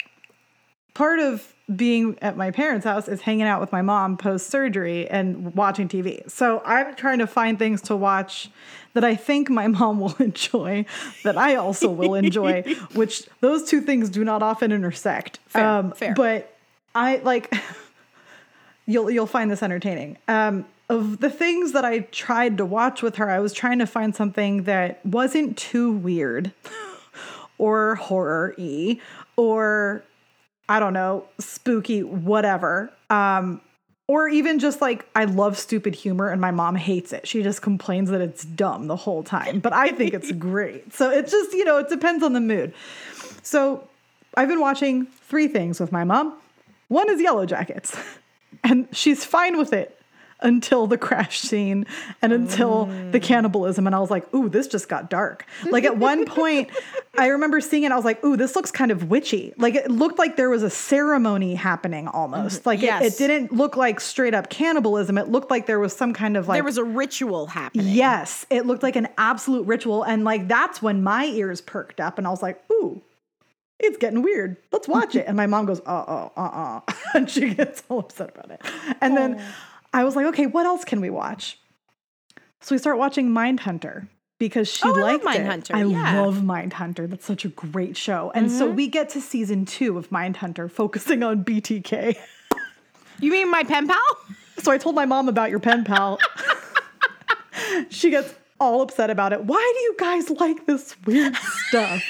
part 0.95 1.19
of 1.19 1.55
being 1.75 2.19
at 2.21 2.37
my 2.37 2.51
parents' 2.51 2.85
house 2.85 3.09
is 3.09 3.23
hanging 3.23 3.47
out 3.47 3.61
with 3.61 3.73
my 3.73 3.83
mom 3.83 4.17
post 4.17 4.49
surgery 4.51 5.09
and 5.09 5.55
watching 5.55 5.89
TV. 5.89 6.29
So 6.31 6.63
I'm 6.65 6.95
trying 6.95 7.19
to 7.19 7.27
find 7.27 7.59
things 7.59 7.83
to 7.83 7.97
watch 7.97 8.51
that 8.93 9.05
I 9.05 9.15
think 9.15 9.51
my 9.51 9.67
mom 9.69 10.01
will 10.01 10.15
enjoy, 10.17 10.85
that 11.23 11.37
I 11.37 11.57
also 11.57 11.91
will 11.91 12.15
enjoy, 12.15 12.63
which 12.95 13.27
those 13.41 13.69
two 13.69 13.81
things 13.81 14.11
do 14.11 14.25
not 14.25 14.43
often 14.43 14.73
intersect. 14.73 15.41
Um, 15.55 15.93
Fair, 15.93 16.09
fair. 16.09 16.15
But 16.15 16.57
I 16.95 17.17
like 17.17 17.53
you'll 18.87 19.11
you'll 19.11 19.27
find 19.27 19.51
this 19.51 19.63
entertaining. 19.63 20.19
Um, 20.29 20.67
of 20.91 21.21
the 21.21 21.31
things 21.31 21.73
that 21.73 21.85
I 21.85 22.01
tried 22.01 22.59
to 22.59 22.67
watch 22.67 23.03
with 23.03 23.17
her, 23.17 23.31
I 23.31 23.41
was 23.41 23.55
trying 23.55 23.79
to 23.79 23.87
find 23.87 24.15
something 24.15 24.65
that 24.65 25.05
wasn't 25.05 25.57
too 25.57 25.93
weird 25.93 26.53
or 27.57 27.95
horror 27.95 28.55
y 28.59 28.99
or 29.37 30.05
I 30.69 30.81
don't 30.81 30.93
know, 30.93 31.27
spooky, 31.39 32.03
whatever. 32.03 32.93
Um, 33.11 33.61
or 34.07 34.29
even 34.29 34.59
just 34.59 34.81
like 34.81 35.07
I 35.15 35.25
love 35.25 35.59
stupid 35.59 35.95
humor 35.95 36.29
and 36.29 36.41
my 36.41 36.51
mom 36.51 36.77
hates 36.77 37.13
it. 37.13 37.27
She 37.27 37.43
just 37.43 37.63
complains 37.63 38.11
that 38.11 38.21
it's 38.21 38.45
dumb 38.45 38.87
the 38.87 38.97
whole 38.97 39.23
time, 39.23 39.61
but 39.61 39.73
I 39.73 39.89
think 39.89 40.13
it's 40.15 40.31
great. 40.51 40.93
So 40.93 41.11
it's 41.11 41.33
just, 41.33 41.53
you 41.53 41.65
know, 41.65 41.79
it 41.79 41.89
depends 41.89 42.23
on 42.23 42.33
the 42.33 42.41
mood. 42.41 42.75
So 43.43 43.87
I've 44.37 44.49
been 44.49 44.61
watching 44.61 45.07
three 45.07 45.49
things 45.49 45.81
with 45.81 45.93
my 45.93 46.05
mom. 46.05 46.35
One 46.89 47.11
is 47.11 47.21
Yellow 47.21 47.47
Jackets, 47.47 47.97
and 48.65 48.89
she's 48.93 49.25
fine 49.25 49.57
with 49.57 49.73
it 49.73 49.99
until 50.45 50.87
the 50.87 50.97
crash 50.97 51.41
scene 51.41 51.87
and 52.23 52.33
until 52.33 52.87
the 53.11 53.19
cannibalism. 53.19 53.87
And 53.87 53.97
I 53.97 53.99
was 53.99 54.11
like, 54.11 54.33
ooh, 54.33 54.49
this 54.49 54.69
just 54.69 54.89
got 54.89 55.11
dark. 55.11 55.47
Like 55.71 55.83
at 55.85 55.97
one 55.97 56.25
point, 56.27 56.71
I 57.19 57.29
remember 57.29 57.61
seeing 57.61 57.83
it, 57.83 57.91
I 57.91 57.97
was 57.97 58.05
like, 58.05 58.23
ooh, 58.25 58.37
this 58.37 58.55
looks 58.55 58.71
kind 58.71 58.91
of 58.93 59.11
witchy. 59.11 59.53
Like 59.59 59.75
it 59.75 59.91
looked 59.91 60.19
like 60.19 60.37
there 60.37 60.51
was 60.51 60.63
a 60.63 60.71
ceremony 60.71 61.55
happening 61.57 62.07
almost. 62.09 62.67
Like 62.67 62.83
it- 62.83 63.03
it, 63.03 63.17
didn't 63.19 63.53
look 63.53 63.77
like 63.77 64.01
straight 64.01 64.35
up 64.35 64.51
cannibalism. 64.51 65.19
It 65.19 65.29
looked 65.29 65.51
like 65.51 65.67
there 65.67 65.81
was 65.81 65.93
some 65.97 66.13
kind 66.13 66.37
of 66.37 66.47
like 66.47 66.57
there 66.57 66.65
was 66.65 66.79
a 66.79 66.85
ritual 66.85 67.47
happening 67.47 67.89
Yes, 67.89 68.45
it 68.51 68.67
looked 68.67 68.83
like 68.83 68.97
an 68.97 69.09
absolute 69.19 69.67
ritual. 69.67 70.03
And 70.05 70.25
like 70.25 70.47
that's 70.47 70.81
when 70.83 71.03
my 71.03 71.25
ears 71.27 71.61
perked 71.61 72.01
up 72.01 72.19
and 72.19 72.27
I 72.27 72.31
was 72.31 72.43
like, 72.43 72.63
ooh, 72.71 73.01
it's 73.81 73.97
getting 73.99 74.23
weird. 74.23 74.57
Let's 74.73 74.87
watch 74.89 75.15
it. 75.15 75.27
And 75.27 75.37
my 75.37 75.47
mom 75.47 75.67
goes, 75.67 75.81
uh 75.81 75.91
uh, 75.91 76.29
uh 76.37 76.41
uh. 76.41 76.93
And 77.15 77.31
she 77.31 77.55
gets 77.55 77.83
all 77.89 78.01
upset 78.01 78.31
about 78.37 78.51
it. 78.51 78.61
And 79.01 79.17
then 79.17 79.43
I 79.95 80.05
was 80.05 80.17
like, 80.17 80.27
okay, 80.27 80.47
what 80.47 80.67
else 80.67 80.85
can 80.85 81.01
we 81.01 81.09
watch? 81.09 81.59
So 82.61 82.75
we 82.75 82.79
start 82.79 82.99
watching 82.99 83.31
Mindhunter 83.31 84.09
because 84.39 84.69
she 84.69 84.83
Oh, 84.89 84.99
I 84.99 85.13
liked 85.17 85.25
it. 85.25 85.29
Mindhunter, 85.47 85.75
I 85.75 85.85
yeah. 85.85 86.21
love 86.21 86.39
Mindhunter. 86.39 87.09
That's 87.09 87.25
such 87.25 87.45
a 87.45 87.49
great 87.49 87.97
show. 87.97 88.33
And 88.35 88.51
so 88.51 88.67
Mm-hmm. 88.67 88.77
we 88.77 88.89
get 88.89 89.09
to 89.11 89.21
season 89.21 89.65
two 89.67 89.97
of 89.97 90.11
Mindhunter, 90.11 90.71
focusing 90.71 91.23
on 91.23 91.45
BTK. 91.45 92.17
you 93.21 93.31
mean 93.31 93.51
my 93.51 93.63
pen 93.63 93.87
pal 93.87 93.99
So 94.59 94.73
I 94.73 94.79
told 94.79 94.95
my 94.95 95.05
mom 95.07 95.29
about 95.29 95.51
your 95.51 95.61
pen 95.61 95.85
pal. 95.85 96.19
she 97.91 98.11
gets 98.11 98.35
all 98.61 98.83
upset 98.83 99.11
about 99.11 99.33
it. 99.33 99.45
Why 99.45 99.73
do 99.77 99.81
you 99.83 99.95
guys 99.99 100.31
like 100.31 100.67
this 100.67 100.97
weird 101.07 101.37
stuff? 101.37 102.03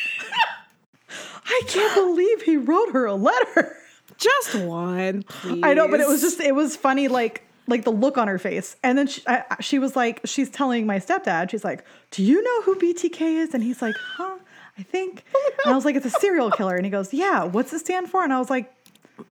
I 1.47 1.62
can't 1.68 1.95
believe 1.95 2.43
he 2.43 2.57
wrote 2.57 2.93
her 2.93 3.05
a 3.07 3.14
letter. 3.14 3.76
just 4.16 4.55
one 4.55 5.22
please 5.24 5.61
I 5.62 5.74
know, 5.74 5.89
but 5.89 6.01
it 6.01 6.09
was 6.09 6.20
just 6.22 6.41
it 6.41 6.55
was 6.55 6.76
funny 6.76 7.09
like 7.09 7.43
like 7.67 7.85
the 7.85 7.93
look 7.93 8.19
on 8.19 8.29
her 8.29 8.39
face. 8.39 8.77
And 8.83 8.99
then 8.99 9.07
she, 9.07 9.23
I, 9.27 9.45
she 9.61 9.79
was 9.79 9.97
like 9.97 10.21
she's 10.25 10.51
telling 10.51 10.87
my 10.87 10.99
stepdad, 10.99 11.51
she's 11.51 11.65
like, 11.65 11.85
"Do 12.11 12.23
you 12.23 12.43
know 12.43 12.62
who 12.62 12.77
BTK 12.77 13.21
is?" 13.43 13.55
And 13.55 13.62
he's 13.62 13.81
like, 13.83 13.95
"Huh, 13.97 14.39
I 14.79 14.83
think." 14.83 15.25
And 15.65 15.73
I 15.73 15.77
was 15.77 15.85
like, 15.85 15.97
"It's 15.97 16.07
a 16.07 16.11
serial 16.11 16.51
killer." 16.51 16.77
And 16.77 16.85
he 16.85 16.91
goes, 16.91 17.12
"Yeah, 17.12 17.45
what's 17.45 17.73
it 17.73 17.81
stand 17.81 18.11
for?" 18.11 18.23
And 18.23 18.33
I 18.33 18.39
was 18.39 18.51
like, 18.51 18.75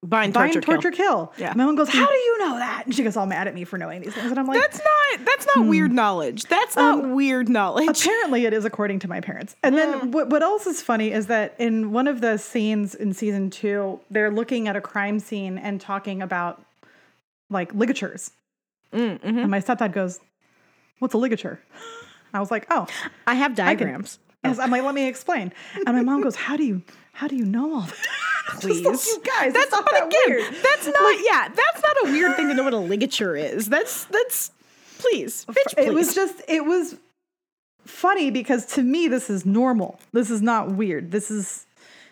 bind, 0.01 0.33
Bind, 0.33 0.53
torture, 0.53 0.61
torture, 0.61 0.91
kill. 0.91 1.27
kill. 1.27 1.33
Yeah. 1.37 1.53
My 1.55 1.65
mom 1.65 1.75
goes, 1.75 1.89
How 1.89 2.07
do 2.07 2.13
you 2.13 2.39
know 2.39 2.57
that? 2.57 2.83
And 2.85 2.95
she 2.95 3.03
gets 3.03 3.17
all 3.17 3.25
mad 3.25 3.47
at 3.47 3.53
me 3.53 3.63
for 3.63 3.77
knowing 3.77 4.01
these 4.01 4.13
things. 4.13 4.29
And 4.29 4.39
I'm 4.39 4.47
like, 4.47 4.61
That's 4.61 4.79
not 4.79 5.25
that's 5.25 5.45
not 5.45 5.63
hmm. 5.63 5.69
weird 5.69 5.91
knowledge. 5.91 6.43
That's 6.43 6.75
not 6.75 7.03
um, 7.03 7.13
weird 7.13 7.49
knowledge. 7.49 8.01
Apparently, 8.01 8.45
it 8.45 8.53
is 8.53 8.65
according 8.65 8.99
to 8.99 9.07
my 9.07 9.21
parents. 9.21 9.55
And 9.63 9.77
then 9.77 10.11
what, 10.11 10.29
what 10.29 10.41
else 10.41 10.67
is 10.67 10.81
funny 10.81 11.11
is 11.11 11.27
that 11.27 11.55
in 11.59 11.91
one 11.91 12.07
of 12.07 12.21
the 12.21 12.37
scenes 12.37 12.95
in 12.95 13.13
season 13.13 13.49
two, 13.49 13.99
they're 14.09 14.31
looking 14.31 14.67
at 14.67 14.75
a 14.75 14.81
crime 14.81 15.19
scene 15.19 15.57
and 15.57 15.79
talking 15.79 16.21
about 16.21 16.63
like 17.53 17.73
ligatures 17.73 18.31
mm, 18.91 19.19
mm-hmm. 19.19 19.39
And 19.39 19.49
my 19.49 19.59
stepdad 19.59 19.93
goes, 19.93 20.19
What's 20.99 21.13
a 21.13 21.17
ligature? 21.17 21.59
I 22.33 22.39
was 22.39 22.51
like, 22.51 22.65
Oh, 22.69 22.87
I 23.27 23.35
have 23.35 23.53
I 23.53 23.55
can- 23.55 23.65
diagrams. 23.65 24.19
I'm 24.43 24.71
like, 24.71 24.83
let 24.83 24.93
me 24.93 25.07
explain. 25.07 25.53
And 25.85 25.95
my 25.95 26.03
mom 26.03 26.21
goes, 26.21 26.35
How 26.35 26.57
do 26.57 26.63
you 26.63 26.81
how 27.13 27.27
do 27.27 27.35
you 27.35 27.45
know 27.45 27.75
all 27.75 27.81
that? 27.81 27.95
Please. 28.59 28.81
Just 28.81 29.07
like, 29.17 29.25
you 29.25 29.31
guys, 29.31 29.53
That's 29.53 29.71
not 29.71 29.85
that 29.89 30.07
again, 30.07 30.19
weird. 30.27 30.53
That's 30.61 30.85
not 30.87 31.17
yeah, 31.31 31.47
that's 31.47 31.81
not 31.81 32.07
a 32.07 32.11
weird 32.11 32.35
thing 32.35 32.49
to 32.49 32.53
know 32.53 32.63
what 32.63 32.73
a 32.73 32.77
ligature 32.77 33.35
is. 33.35 33.67
That's 33.67 34.05
that's 34.05 34.51
please. 34.99 35.45
Bitch, 35.45 35.77
It 35.77 35.93
was 35.93 36.13
just 36.13 36.41
it 36.47 36.65
was 36.65 36.95
funny 37.85 38.31
because 38.31 38.65
to 38.67 38.81
me 38.81 39.07
this 39.07 39.29
is 39.29 39.45
normal. 39.45 39.99
This 40.11 40.29
is 40.29 40.41
not 40.41 40.71
weird. 40.71 41.11
This 41.11 41.31
is 41.31 41.65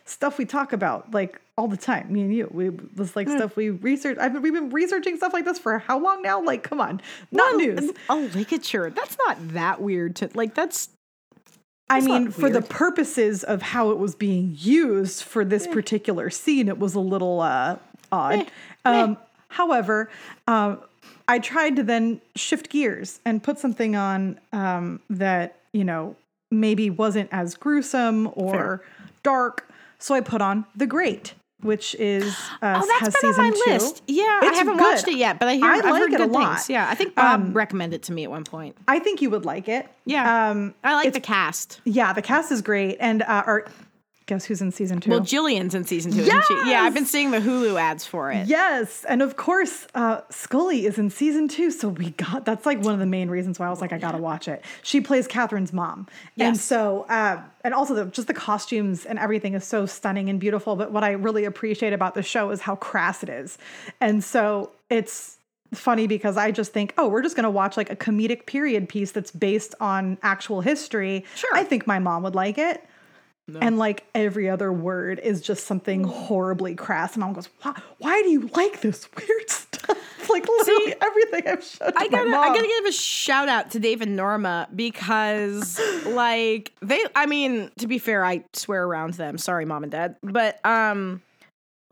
stuff 0.05 0.37
we 0.37 0.45
talk 0.45 0.73
about 0.73 1.13
like 1.13 1.39
all 1.57 1.67
the 1.67 1.77
time. 1.77 2.11
Me 2.11 2.21
and 2.21 2.33
you. 2.33 2.49
We 2.51 2.69
this 2.69 3.15
like 3.15 3.29
stuff 3.29 3.55
we 3.55 3.69
research. 3.69 4.17
I've 4.19 4.33
been, 4.33 4.41
we've 4.41 4.53
been 4.53 4.69
researching 4.69 5.17
stuff 5.17 5.33
like 5.33 5.45
this 5.45 5.59
for 5.59 5.79
how 5.79 5.99
long 5.99 6.21
now? 6.21 6.41
Like, 6.41 6.63
come 6.63 6.81
on, 6.81 7.01
not 7.31 7.55
news. 7.55 7.91
A 8.09 8.15
ligature. 8.15 8.89
That's 8.89 9.17
not 9.25 9.37
that 9.49 9.81
weird 9.81 10.15
to 10.17 10.29
like 10.33 10.55
that's 10.55 10.89
I 11.91 11.99
That's 11.99 12.05
mean, 12.05 12.31
for 12.31 12.49
the 12.49 12.61
purposes 12.61 13.43
of 13.43 13.61
how 13.61 13.91
it 13.91 13.97
was 13.97 14.15
being 14.15 14.55
used 14.57 15.23
for 15.23 15.43
this 15.43 15.67
particular 15.67 16.29
scene, 16.29 16.69
it 16.69 16.79
was 16.79 16.95
a 16.95 17.01
little 17.01 17.41
uh, 17.41 17.75
odd. 18.13 18.49
Um, 18.85 19.17
however, 19.49 20.09
um, 20.47 20.79
I 21.27 21.39
tried 21.39 21.75
to 21.75 21.83
then 21.83 22.21
shift 22.35 22.69
gears 22.69 23.19
and 23.25 23.43
put 23.43 23.59
something 23.59 23.97
on 23.97 24.39
um, 24.53 25.01
that 25.09 25.57
you 25.73 25.83
know 25.83 26.15
maybe 26.49 26.89
wasn't 26.89 27.27
as 27.31 27.55
gruesome 27.55 28.31
or 28.35 28.53
Fair. 28.53 28.81
dark. 29.23 29.69
So 30.01 30.15
I 30.15 30.21
put 30.21 30.41
on 30.41 30.65
The 30.75 30.87
Great, 30.87 31.33
which 31.61 31.95
is 31.95 32.35
uh, 32.61 32.81
Oh, 32.83 32.99
that's 32.99 33.21
been 33.21 33.29
on 33.31 33.37
my 33.37 33.49
two. 33.65 33.71
list. 33.71 34.01
Yeah, 34.07 34.23
I 34.41 34.51
haven't 34.55 34.77
good. 34.77 34.81
watched 34.83 35.07
it 35.07 35.15
yet, 35.17 35.37
but 35.39 35.47
I 35.47 35.55
hear 35.55 35.65
I 35.65 35.77
I've 35.77 35.83
like 35.85 35.93
heard 36.01 36.11
it 36.13 36.15
a 36.15 36.17
good 36.25 36.31
lot. 36.31 36.55
things. 36.55 36.69
Yeah, 36.69 36.87
I 36.89 36.95
think 36.95 37.15
Bob 37.15 37.39
Um, 37.41 37.53
recommended 37.53 37.97
it 37.97 38.03
to 38.03 38.11
me 38.13 38.23
at 38.23 38.31
one 38.31 38.43
point. 38.43 38.75
I 38.87 38.99
think 38.99 39.21
you 39.21 39.29
would 39.29 39.45
like 39.45 39.69
it. 39.69 39.87
Yeah. 40.05 40.49
Um, 40.49 40.73
I 40.83 40.95
like 40.95 41.07
it's- 41.07 41.13
the 41.21 41.25
cast. 41.25 41.79
yeah, 41.85 42.13
the 42.13 42.21
cast 42.21 42.51
is 42.51 42.61
great, 42.61 42.97
and 42.99 43.21
uh, 43.21 43.43
or 43.45 43.67
guess 44.31 44.45
who's 44.45 44.61
in 44.61 44.71
season 44.71 45.01
two? 45.01 45.09
Well, 45.09 45.19
Gillian's 45.19 45.75
in 45.75 45.83
season 45.83 46.13
two, 46.13 46.21
isn't 46.21 46.45
she? 46.45 46.53
Yeah, 46.69 46.83
I've 46.83 46.93
been 46.93 47.05
seeing 47.05 47.31
the 47.31 47.39
Hulu 47.39 47.79
ads 47.79 48.05
for 48.05 48.31
it. 48.31 48.47
Yes, 48.47 49.03
and 49.03 49.21
of 49.21 49.35
course, 49.35 49.87
uh, 49.93 50.21
Scully 50.29 50.85
is 50.85 50.97
in 50.97 51.09
season 51.09 51.49
two, 51.49 51.69
so 51.69 51.89
we 51.89 52.11
got 52.11 52.45
that's 52.45 52.65
like 52.65 52.81
one 52.81 52.93
of 52.93 52.99
the 52.99 53.05
main 53.05 53.29
reasons 53.29 53.59
why 53.59 53.67
I 53.67 53.69
was 53.69 53.81
like, 53.81 53.91
I 53.91 53.97
gotta 53.97 54.17
watch 54.17 54.47
it. 54.47 54.63
She 54.83 55.01
plays 55.01 55.27
Catherine's 55.27 55.73
mom, 55.73 56.07
and 56.37 56.55
so 56.55 57.05
uh, 57.09 57.41
and 57.65 57.73
also 57.73 57.93
the, 57.93 58.05
just 58.05 58.27
the 58.27 58.33
costumes 58.33 59.05
and 59.05 59.19
everything 59.19 59.53
is 59.53 59.65
so 59.65 59.85
stunning 59.85 60.29
and 60.29 60.39
beautiful. 60.39 60.77
But 60.77 60.93
what 60.93 61.03
I 61.03 61.11
really 61.11 61.43
appreciate 61.43 61.91
about 61.91 62.13
the 62.13 62.23
show 62.23 62.51
is 62.51 62.61
how 62.61 62.77
crass 62.77 63.23
it 63.23 63.29
is, 63.29 63.57
and 63.99 64.23
so 64.23 64.71
it's 64.89 65.39
funny 65.73 66.07
because 66.07 66.37
I 66.37 66.51
just 66.51 66.71
think, 66.71 66.93
oh, 66.97 67.09
we're 67.09 67.21
just 67.21 67.35
gonna 67.35 67.51
watch 67.51 67.75
like 67.75 67.89
a 67.89 67.97
comedic 67.97 68.45
period 68.45 68.87
piece 68.87 69.11
that's 69.11 69.31
based 69.31 69.75
on 69.81 70.17
actual 70.23 70.61
history. 70.61 71.25
Sure. 71.35 71.49
I 71.53 71.65
think 71.65 71.85
my 71.85 71.99
mom 71.99 72.23
would 72.23 72.35
like 72.35 72.57
it. 72.57 72.85
And 73.59 73.77
like 73.77 74.05
every 74.15 74.49
other 74.49 74.71
word 74.71 75.19
is 75.19 75.41
just 75.41 75.65
something 75.65 76.03
horribly 76.03 76.75
crass. 76.75 77.13
And 77.13 77.21
mom 77.21 77.33
goes, 77.33 77.49
why, 77.61 77.79
why 77.97 78.21
do 78.21 78.29
you 78.29 78.49
like 78.55 78.81
this 78.81 79.07
weird 79.17 79.49
stuff? 79.49 79.97
Like 80.29 80.47
literally 80.47 80.91
See, 80.91 80.93
everything 81.01 81.47
I've 81.47 81.63
shown 81.63 81.91
to 81.91 81.99
I 81.99 82.07
gotta, 82.07 82.29
my 82.29 82.31
mom. 82.31 82.43
I 82.51 82.55
gotta 82.55 82.67
give 82.67 82.85
a 82.85 82.91
shout 82.91 83.49
out 83.49 83.71
to 83.71 83.79
Dave 83.79 84.01
and 84.01 84.15
Norma 84.15 84.67
because, 84.73 85.79
like, 86.05 86.73
they. 86.81 87.03
I 87.15 87.25
mean, 87.25 87.71
to 87.79 87.87
be 87.87 87.97
fair, 87.97 88.23
I 88.23 88.43
swear 88.53 88.85
around 88.85 89.15
them. 89.15 89.37
Sorry, 89.37 89.65
mom 89.65 89.83
and 89.83 89.91
dad, 89.91 90.15
but 90.21 90.63
um, 90.65 91.21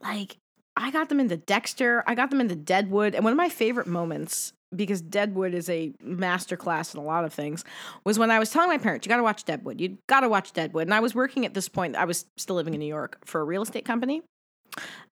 like, 0.02 0.38
I 0.78 0.92
got 0.92 1.10
them 1.10 1.20
into 1.20 1.38
Dexter. 1.38 2.04
I 2.08 2.16
got 2.16 2.30
them 2.30 2.40
into 2.40 2.56
Deadwood, 2.56 3.16
and 3.16 3.24
one 3.24 3.34
of 3.34 3.38
my 3.38 3.50
favorite 3.50 3.88
moments 3.88 4.54
because 4.76 5.02
Deadwood 5.02 5.54
is 5.54 5.70
a 5.70 5.92
masterclass 6.04 6.94
in 6.94 7.00
a 7.00 7.04
lot 7.04 7.26
of 7.26 7.34
things 7.34 7.64
was 8.04 8.20
when 8.20 8.32
I 8.32 8.40
was 8.40 8.52
telling 8.52 8.70
my 8.70 8.78
parents, 8.78 9.06
"You 9.06 9.10
got 9.10 9.18
to 9.18 9.24
watch 9.24 9.44
Deadwood. 9.46 9.82
You 9.82 9.98
got 10.08 10.22
to 10.22 10.30
watch 10.30 10.54
Deadwood." 10.54 10.84
And 10.88 10.94
I 10.94 11.00
was 11.00 11.16
working 11.16 11.46
at 11.46 11.54
this 11.54 11.70
point. 11.70 11.96
I 11.96 12.06
was 12.06 12.26
still 12.38 12.56
living 12.56 12.74
in 12.74 12.80
New 12.80 12.86
York 12.86 13.18
for 13.26 13.42
a 13.42 13.44
real 13.44 13.62
estate 13.62 13.86
company, 13.86 14.22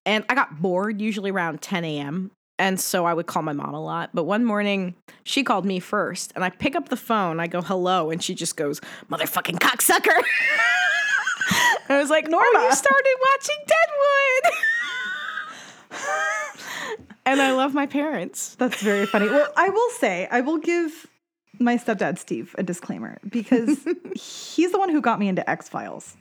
and 0.06 0.24
I 0.30 0.36
got 0.36 0.62
bored 0.62 1.02
usually 1.02 1.32
around 1.32 1.62
10 1.62 1.84
a.m. 1.84 2.32
And 2.60 2.80
so 2.80 3.06
I 3.06 3.14
would 3.14 3.28
call 3.28 3.44
my 3.44 3.54
mom 3.54 3.76
a 3.76 3.82
lot. 3.82 4.10
But 4.14 4.24
one 4.24 4.44
morning, 4.44 4.96
she 5.24 5.44
called 5.44 5.64
me 5.66 5.80
first, 5.80 6.32
and 6.34 6.44
I 6.44 6.50
pick 6.50 6.76
up 6.76 6.90
the 6.90 6.98
phone. 6.98 7.40
I 7.40 7.46
go, 7.46 7.62
hello. 7.62 8.10
And 8.10 8.24
she 8.24 8.34
just 8.34 8.58
goes, 8.58 8.82
motherfucking 9.12 9.60
cocksucker. 9.60 10.24
I 11.90 11.98
was 12.00 12.10
like, 12.10 12.28
Norma, 12.28 12.64
you 12.64 12.74
started 12.74 13.16
watching 13.22 13.56
Deadwood. 13.68 14.54
and 17.28 17.42
I 17.42 17.52
love 17.52 17.74
my 17.76 17.86
parents. 17.86 18.56
That's 18.56 18.82
very 18.82 19.06
funny. 19.06 19.28
Well, 19.30 19.48
I 19.56 19.70
will 19.70 19.90
say, 19.92 20.28
I 20.32 20.42
will 20.42 20.58
give 20.58 21.06
my 21.60 21.78
stepdad 21.78 22.18
Steve 22.18 22.56
a 22.58 22.64
disclaimer 22.64 23.20
because 23.30 23.80
he's 24.16 24.72
the 24.72 24.78
one 24.80 24.90
who 24.90 25.02
got 25.02 25.20
me 25.20 25.28
into 25.28 25.48
X 25.50 25.70
Files. 25.70 26.16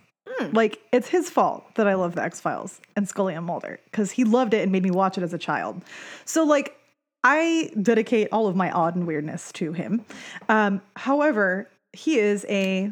Like 0.53 0.81
it's 0.93 1.09
his 1.09 1.31
fault 1.31 1.65
that 1.77 1.87
I 1.89 1.95
love 1.95 2.15
the 2.15 2.23
X 2.23 2.41
Files 2.41 2.81
and 2.97 3.09
Scully 3.09 3.35
and 3.35 3.47
Mulder 3.47 3.79
because 3.85 4.11
he 4.11 4.25
loved 4.25 4.53
it 4.55 4.63
and 4.63 4.71
made 4.73 4.83
me 4.83 4.91
watch 4.91 5.17
it 5.17 5.23
as 5.25 5.33
a 5.33 5.39
child. 5.39 5.81
So 6.27 6.45
like 6.45 6.77
I 7.25 7.71
dedicate 7.81 8.29
all 8.33 8.47
of 8.47 8.55
my 8.57 8.71
odd 8.71 8.97
and 8.97 9.07
weirdness 9.07 9.51
to 9.53 9.73
him. 9.73 10.05
Um, 10.49 10.83
however, 10.97 11.71
he 11.93 12.19
is 12.19 12.45
a 12.49 12.91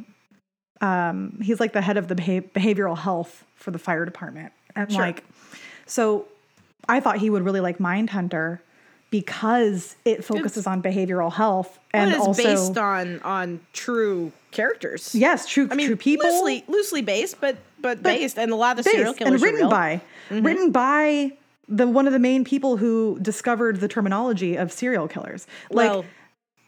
um, 0.80 1.38
he's 1.42 1.60
like 1.60 1.72
the 1.72 1.82
head 1.82 1.96
of 1.96 2.08
the 2.08 2.14
beha- 2.14 2.42
behavioral 2.42 2.96
health 2.96 3.44
for 3.56 3.70
the 3.70 3.78
fire 3.78 4.04
department, 4.04 4.52
and 4.74 4.90
Sure. 4.90 5.00
like 5.02 5.24
so 5.86 6.26
I 6.88 7.00
thought 7.00 7.18
he 7.18 7.30
would 7.30 7.44
really 7.44 7.60
like 7.60 7.78
Mindhunter 7.78 8.60
because 9.10 9.94
it 10.04 10.24
focuses 10.24 10.66
on 10.66 10.82
behavioral 10.82 11.32
health 11.32 11.78
and 11.92 12.10
it's 12.10 12.18
also 12.18 12.42
based 12.42 12.76
on 12.76 13.20
on 13.20 13.60
true 13.72 14.32
characters. 14.50 15.14
yes, 15.14 15.46
true 15.46 15.68
I 15.70 15.74
mean, 15.76 15.86
true 15.86 15.96
people 15.96 16.28
loosely 16.28 16.64
loosely 16.68 17.02
based, 17.02 17.40
but 17.40 17.56
but, 17.80 18.02
based, 18.02 18.38
and 18.38 18.50
a 18.50 18.56
lot 18.56 18.78
of 18.78 18.84
the 18.84 18.90
serial 18.90 19.12
killers 19.12 19.42
and 19.42 19.42
written 19.42 19.68
by 19.68 20.00
mm-hmm. 20.30 20.44
written 20.44 20.72
by 20.72 21.32
the 21.68 21.86
one 21.86 22.06
of 22.06 22.12
the 22.12 22.18
main 22.18 22.44
people 22.44 22.76
who 22.76 23.18
discovered 23.20 23.80
the 23.80 23.88
terminology 23.88 24.56
of 24.56 24.72
serial 24.72 25.06
killers. 25.06 25.46
Like 25.70 25.90
well, 25.90 26.04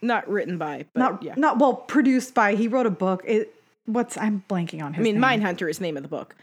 not 0.01 0.29
written 0.29 0.57
by, 0.57 0.85
but 0.93 0.99
not 0.99 1.23
yeah. 1.23 1.33
not 1.35 1.59
well 1.59 1.73
produced 1.73 2.33
by. 2.33 2.55
He 2.55 2.67
wrote 2.67 2.85
a 2.85 2.91
book. 2.91 3.23
It 3.25 3.53
what's 3.85 4.17
I'm 4.17 4.43
blanking 4.49 4.83
on 4.83 4.93
his 4.93 5.01
I 5.01 5.03
mean, 5.03 5.19
name. 5.19 5.41
Mindhunter 5.41 5.69
is 5.69 5.79
the 5.79 5.83
name 5.83 5.97
of 5.97 6.03
the 6.03 6.09
book. 6.09 6.35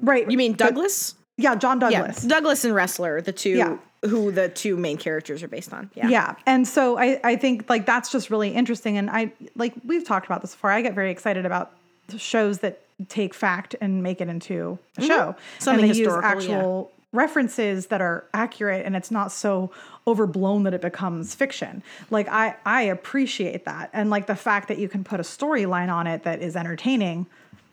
right? 0.00 0.28
You 0.30 0.36
mean 0.36 0.52
but- 0.52 0.68
Douglas? 0.68 1.14
Yeah, 1.36 1.54
John 1.54 1.78
Douglas. 1.78 2.22
Yeah, 2.22 2.28
Douglas 2.28 2.64
and 2.64 2.74
Ressler, 2.74 3.22
the 3.24 3.32
two 3.32 3.50
Yeah. 3.50 3.78
who 4.04 4.32
the 4.32 4.48
two 4.48 4.76
main 4.76 4.96
characters 4.98 5.42
are 5.42 5.48
based 5.48 5.72
on. 5.72 5.90
Yeah. 5.94 6.08
Yeah. 6.08 6.34
And 6.46 6.66
so 6.66 6.98
I, 6.98 7.20
I 7.24 7.36
think 7.36 7.68
like 7.70 7.86
that's 7.86 8.10
just 8.10 8.30
really 8.30 8.50
interesting. 8.50 8.96
And 8.98 9.08
I 9.10 9.32
like 9.56 9.72
we've 9.84 10.04
talked 10.04 10.26
about 10.26 10.42
this 10.42 10.52
before. 10.52 10.70
I 10.70 10.82
get 10.82 10.94
very 10.94 11.10
excited 11.10 11.46
about 11.46 11.72
shows 12.16 12.58
that 12.58 12.80
take 13.08 13.34
fact 13.34 13.74
and 13.80 14.02
make 14.02 14.20
it 14.20 14.28
into 14.28 14.78
a 14.98 15.02
show. 15.02 15.18
Mm-hmm. 15.32 15.40
Something 15.58 15.84
and 15.84 15.94
they 15.94 15.98
use 15.98 16.06
historical, 16.06 16.30
yeah. 16.30 16.36
actual 16.36 16.92
references 17.12 17.86
that 17.86 18.00
are 18.00 18.24
accurate 18.32 18.86
and 18.86 18.96
it's 18.96 19.10
not 19.10 19.30
so 19.30 19.70
overblown 20.06 20.64
that 20.64 20.74
it 20.74 20.80
becomes 20.80 21.34
fiction. 21.34 21.82
Like 22.10 22.28
I 22.28 22.56
I 22.66 22.82
appreciate 22.82 23.64
that. 23.64 23.90
And 23.92 24.10
like 24.10 24.26
the 24.26 24.36
fact 24.36 24.68
that 24.68 24.78
you 24.78 24.88
can 24.88 25.04
put 25.04 25.20
a 25.20 25.22
storyline 25.22 25.92
on 25.92 26.06
it 26.06 26.24
that 26.24 26.42
is 26.42 26.56
entertaining. 26.56 27.26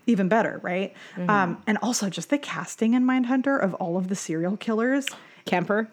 Even 0.09 0.27
better, 0.27 0.59
right? 0.63 0.93
Mm-hmm. 1.15 1.29
Um, 1.29 1.63
and 1.67 1.77
also 1.81 2.09
just 2.09 2.29
the 2.29 2.37
casting 2.37 2.93
in 2.95 3.03
Mindhunter 3.05 3.61
of 3.61 3.73
all 3.75 3.95
of 3.97 4.07
the 4.07 4.15
serial 4.15 4.57
killers. 4.57 5.05
Kemper. 5.45 5.89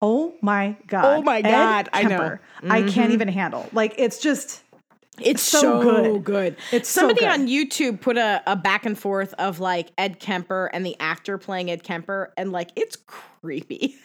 Oh 0.00 0.34
my 0.40 0.76
god! 0.86 1.04
Oh 1.18 1.22
my 1.22 1.38
Ed 1.40 1.50
God, 1.50 1.88
I 1.92 2.02
know. 2.04 2.08
Kemper, 2.08 2.40
I 2.70 2.82
can't 2.82 3.12
even 3.12 3.28
handle. 3.28 3.68
Like 3.72 3.94
it's 3.98 4.18
just 4.18 4.62
It's 5.20 5.42
so 5.42 5.60
so, 5.60 5.82
good. 5.82 6.24
good. 6.24 6.56
It's 6.72 6.88
so 6.88 7.00
somebody 7.00 7.20
good. 7.20 7.28
on 7.28 7.46
YouTube 7.48 8.00
put 8.00 8.16
a, 8.16 8.42
a 8.46 8.56
back 8.56 8.86
and 8.86 8.96
forth 8.98 9.34
of 9.34 9.60
like 9.60 9.90
Ed 9.98 10.18
Kemper 10.20 10.70
and 10.72 10.86
the 10.86 10.96
actor 11.00 11.36
playing 11.36 11.70
Ed 11.70 11.82
Kemper, 11.82 12.32
and 12.38 12.50
like 12.52 12.70
it's 12.76 12.96
creepy. 13.06 13.96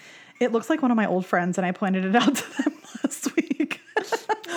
it 0.41 0.51
looks 0.51 0.69
like 0.69 0.81
one 0.81 0.91
of 0.91 0.97
my 0.97 1.05
old 1.07 1.25
friends, 1.25 1.57
and 1.57 1.65
I 1.65 1.71
pointed 1.71 2.03
it 2.03 2.15
out 2.15 2.35
to 2.35 2.63
them 2.63 2.73
last 3.03 3.33
week. 3.37 3.44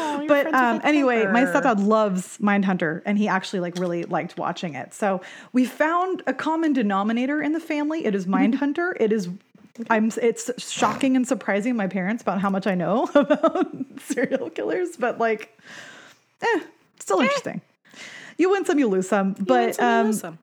Oh, 0.00 0.24
but 0.28 0.52
um, 0.54 0.80
anyway, 0.84 1.26
my 1.26 1.44
stepdad 1.44 1.84
loves 1.84 2.38
Mindhunter, 2.38 3.02
and 3.04 3.18
he 3.18 3.28
actually 3.28 3.60
like 3.60 3.76
really 3.76 4.04
liked 4.04 4.36
watching 4.38 4.74
it. 4.74 4.94
So 4.94 5.20
we 5.52 5.64
found 5.64 6.22
a 6.26 6.32
common 6.34 6.72
denominator 6.72 7.42
in 7.42 7.52
the 7.52 7.60
family. 7.60 8.04
It 8.04 8.14
is 8.14 8.26
Mindhunter. 8.26 8.92
it 9.00 9.12
is. 9.12 9.28
I'm. 9.90 10.10
It's 10.20 10.50
shocking 10.58 11.16
and 11.16 11.26
surprising 11.26 11.76
my 11.76 11.86
parents 11.86 12.22
about 12.22 12.40
how 12.40 12.50
much 12.50 12.66
I 12.66 12.74
know 12.74 13.08
about 13.14 13.68
serial 14.00 14.50
killers, 14.50 14.96
but 14.96 15.18
like, 15.18 15.56
eh, 16.42 16.60
still 16.98 17.20
interesting. 17.20 17.60
You 18.36 18.50
win 18.50 18.64
some, 18.64 18.78
you 18.78 18.88
lose 18.88 19.08
some. 19.08 19.34
You 19.38 19.44
But 19.44 19.74
some, 19.74 19.84
um, 19.86 20.06
lose 20.06 20.20
some. 20.20 20.38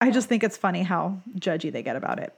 I 0.00 0.10
just 0.10 0.28
think 0.28 0.42
it's 0.44 0.56
funny 0.56 0.82
how 0.82 1.20
judgy 1.38 1.72
they 1.72 1.82
get 1.82 1.96
about 1.96 2.18
it. 2.18 2.32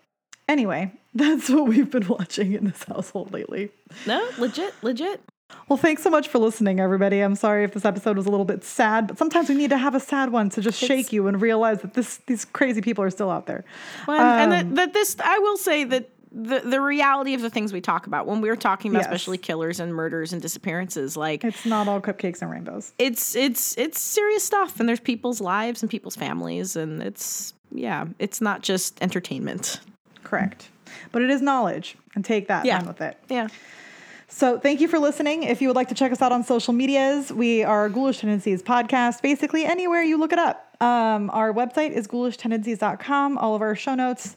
Anyway, 0.49 0.93
that's 1.15 1.49
what 1.49 1.67
we've 1.69 1.91
been 1.91 2.09
watching 2.09 2.53
in 2.55 2.65
this 2.65 2.83
household 2.85 3.33
lately. 3.33 3.71
no, 4.07 4.29
legit, 4.39 4.75
legit. 4.83 5.21
Well, 5.69 5.77
thanks 5.77 6.03
so 6.03 6.11
much 6.11 6.29
for 6.29 6.39
listening, 6.39 6.81
everybody. 6.81 7.21
I'm 7.21 7.37
sorry 7.37 7.63
if 7.65 7.73
this 7.73 7.85
episode 7.85 8.17
was 8.17 8.27
a 8.27 8.31
little 8.31 8.45
bit 8.45 8.65
sad, 8.65 9.07
but 9.07 9.19
sometimes 9.19 9.49
we 9.49 9.55
need 9.55 9.71
to 9.71 9.79
have 9.79 9.95
a 9.95 10.01
sad 10.01 10.31
one 10.33 10.51
to 10.51 10.61
just 10.61 10.79
shake 10.79 11.13
you 11.13 11.29
and 11.29 11.41
realize 11.41 11.81
that 11.83 11.95
this 11.95 12.17
these 12.27 12.45
crazy 12.45 12.81
people 12.81 13.05
are 13.05 13.11
still 13.11 13.31
out 13.31 13.47
there. 13.47 13.65
Well, 14.09 14.21
and 14.21 14.53
Um, 14.53 14.59
that, 14.59 14.75
that 14.77 14.93
this, 14.95 15.17
I 15.23 15.39
will 15.39 15.57
say 15.57 15.85
that 15.85 16.09
the 16.33 16.61
the 16.61 16.81
reality 16.81 17.35
of 17.35 17.41
the 17.41 17.51
things 17.51 17.73
we 17.73 17.81
talk 17.81 18.07
about 18.07 18.27
when 18.27 18.41
we're 18.41 18.57
talking 18.57 18.91
about 18.93 19.01
Yes. 19.01 19.07
especially 19.07 19.39
killers 19.39 19.81
and 19.81 19.93
murders 19.95 20.33
and 20.33 20.41
disappearances 20.41 21.17
like 21.17 21.43
It's 21.45 21.67
not 21.67 21.89
all 21.89 22.01
cupcakes 22.01 22.41
and 22.43 22.51
rainbows. 22.51 22.93
it's 22.99 23.35
it's 23.35 23.77
it's 23.77 23.99
serious 24.01 24.45
stuff 24.45 24.79
and 24.79 24.89
there's 24.89 25.01
people's 25.01 25.41
lives 25.41 25.83
and 25.83 25.91
people's 25.91 26.15
families 26.15 26.77
and 26.77 27.03
it's 27.03 27.53
yeah 27.73 28.07
it's 28.21 28.41
not 28.41 28.63
just 28.63 29.01
entertainment 29.03 29.81
Correct. 30.23 30.69
But 31.11 31.23
it 31.23 31.31
is 31.31 31.43
knowledge 31.43 31.97
and 32.15 32.25
take 32.25 32.47
that 32.47 32.65
Yeah. 32.65 32.77
run 32.77 32.87
with 32.87 33.01
it. 33.01 33.17
yeah 33.29 33.49
So 34.33 34.61
thank 34.61 34.81
you 34.81 34.87
for 34.87 35.01
listening. 35.01 35.43
If 35.43 35.61
you 35.61 35.69
would 35.69 35.77
like 35.77 35.89
to 35.89 35.95
check 35.95 36.13
us 36.13 36.23
out 36.23 36.31
on 36.31 36.45
social 36.45 36.73
medias, 36.73 37.33
we 37.33 37.65
are 37.65 37.91
Ghoulish 37.91 38.21
Tendencies 38.21 38.63
Podcast, 38.63 39.23
basically 39.23 39.65
anywhere 39.65 40.03
you 40.03 40.19
look 40.19 40.33
it 40.33 40.39
up. 40.39 40.77
Um, 40.81 41.31
our 41.31 41.53
website 41.53 41.91
is 41.91 42.07
ghoulishtendencies.com. 42.07 43.39
All 43.39 43.57
of 43.57 43.61
our 43.61 43.75
show 43.75 43.97
notes, 43.97 44.37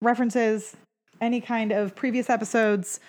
references, 0.00 0.74
any 1.20 1.42
kind 1.42 1.72
of 1.72 1.94
previous 1.94 2.30
episodes, 2.30 3.00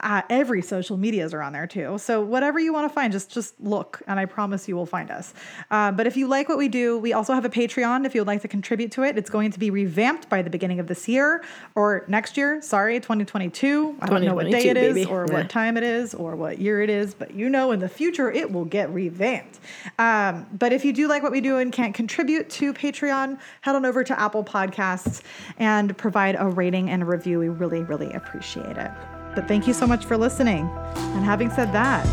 uh, 0.00 0.22
every 0.30 0.62
social 0.62 0.96
medias 0.96 1.32
are 1.34 1.42
on 1.42 1.52
there 1.52 1.66
too. 1.66 1.98
So 1.98 2.20
whatever 2.20 2.58
you 2.58 2.72
want 2.72 2.88
to 2.88 2.94
find, 2.94 3.12
just 3.12 3.30
just 3.30 3.58
look, 3.60 4.02
and 4.06 4.18
I 4.20 4.24
promise 4.26 4.68
you 4.68 4.76
will 4.76 4.86
find 4.86 5.10
us. 5.10 5.34
Uh, 5.70 5.92
but 5.92 6.06
if 6.06 6.16
you 6.16 6.26
like 6.26 6.48
what 6.48 6.58
we 6.58 6.68
do, 6.68 6.98
we 6.98 7.12
also 7.12 7.34
have 7.34 7.44
a 7.44 7.48
Patreon. 7.50 8.04
If 8.06 8.14
you 8.14 8.20
would 8.20 8.26
like 8.28 8.42
to 8.42 8.48
contribute 8.48 8.92
to 8.92 9.02
it, 9.04 9.16
it's 9.16 9.30
going 9.30 9.50
to 9.52 9.58
be 9.58 9.70
revamped 9.70 10.28
by 10.28 10.42
the 10.42 10.50
beginning 10.50 10.80
of 10.80 10.86
this 10.86 11.08
year 11.08 11.44
or 11.74 12.04
next 12.08 12.36
year. 12.36 12.60
Sorry, 12.62 12.98
2022. 13.00 13.96
I 14.00 14.06
don't 14.06 14.24
know 14.24 14.34
what 14.34 14.50
day 14.50 14.68
it 14.68 14.76
is 14.76 14.94
baby. 14.94 15.10
or 15.10 15.26
Yeah. 15.28 15.34
what 15.34 15.50
time 15.50 15.76
it 15.76 15.82
is 15.82 16.14
or 16.14 16.36
what 16.36 16.58
year 16.58 16.82
it 16.82 16.90
is, 16.90 17.14
but 17.14 17.34
you 17.34 17.48
know 17.48 17.70
in 17.72 17.80
the 17.80 17.88
future 17.88 18.30
it 18.30 18.50
will 18.52 18.64
get 18.64 18.90
revamped. 18.90 19.58
Um, 19.98 20.46
but 20.58 20.72
if 20.72 20.84
you 20.84 20.92
do 20.92 21.08
like 21.08 21.22
what 21.22 21.32
we 21.32 21.40
do 21.40 21.58
and 21.58 21.72
can't 21.72 21.94
contribute 21.94 22.48
to 22.50 22.72
Patreon, 22.72 23.38
head 23.62 23.74
on 23.74 23.84
over 23.86 24.04
to 24.04 24.18
Apple 24.20 24.44
Podcasts 24.44 25.22
and 25.58 25.96
provide 25.96 26.36
a 26.38 26.46
rating 26.46 26.90
and 26.90 27.02
a 27.02 27.06
review. 27.06 27.38
We 27.38 27.48
really, 27.48 27.82
really 27.82 28.12
appreciate 28.12 28.76
it. 28.76 28.90
But 29.36 29.46
thank 29.46 29.66
you 29.66 29.74
so 29.74 29.86
much 29.86 30.06
for 30.06 30.16
listening. 30.16 30.70
And 30.96 31.22
having 31.22 31.50
said 31.50 31.70
that, 31.74 32.06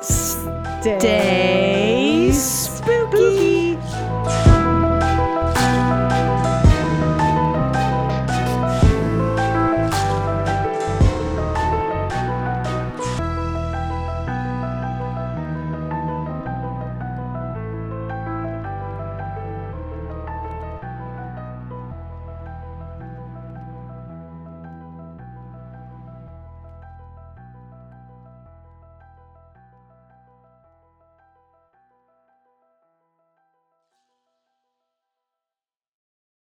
stay 0.00 2.30
spooky 2.32 3.55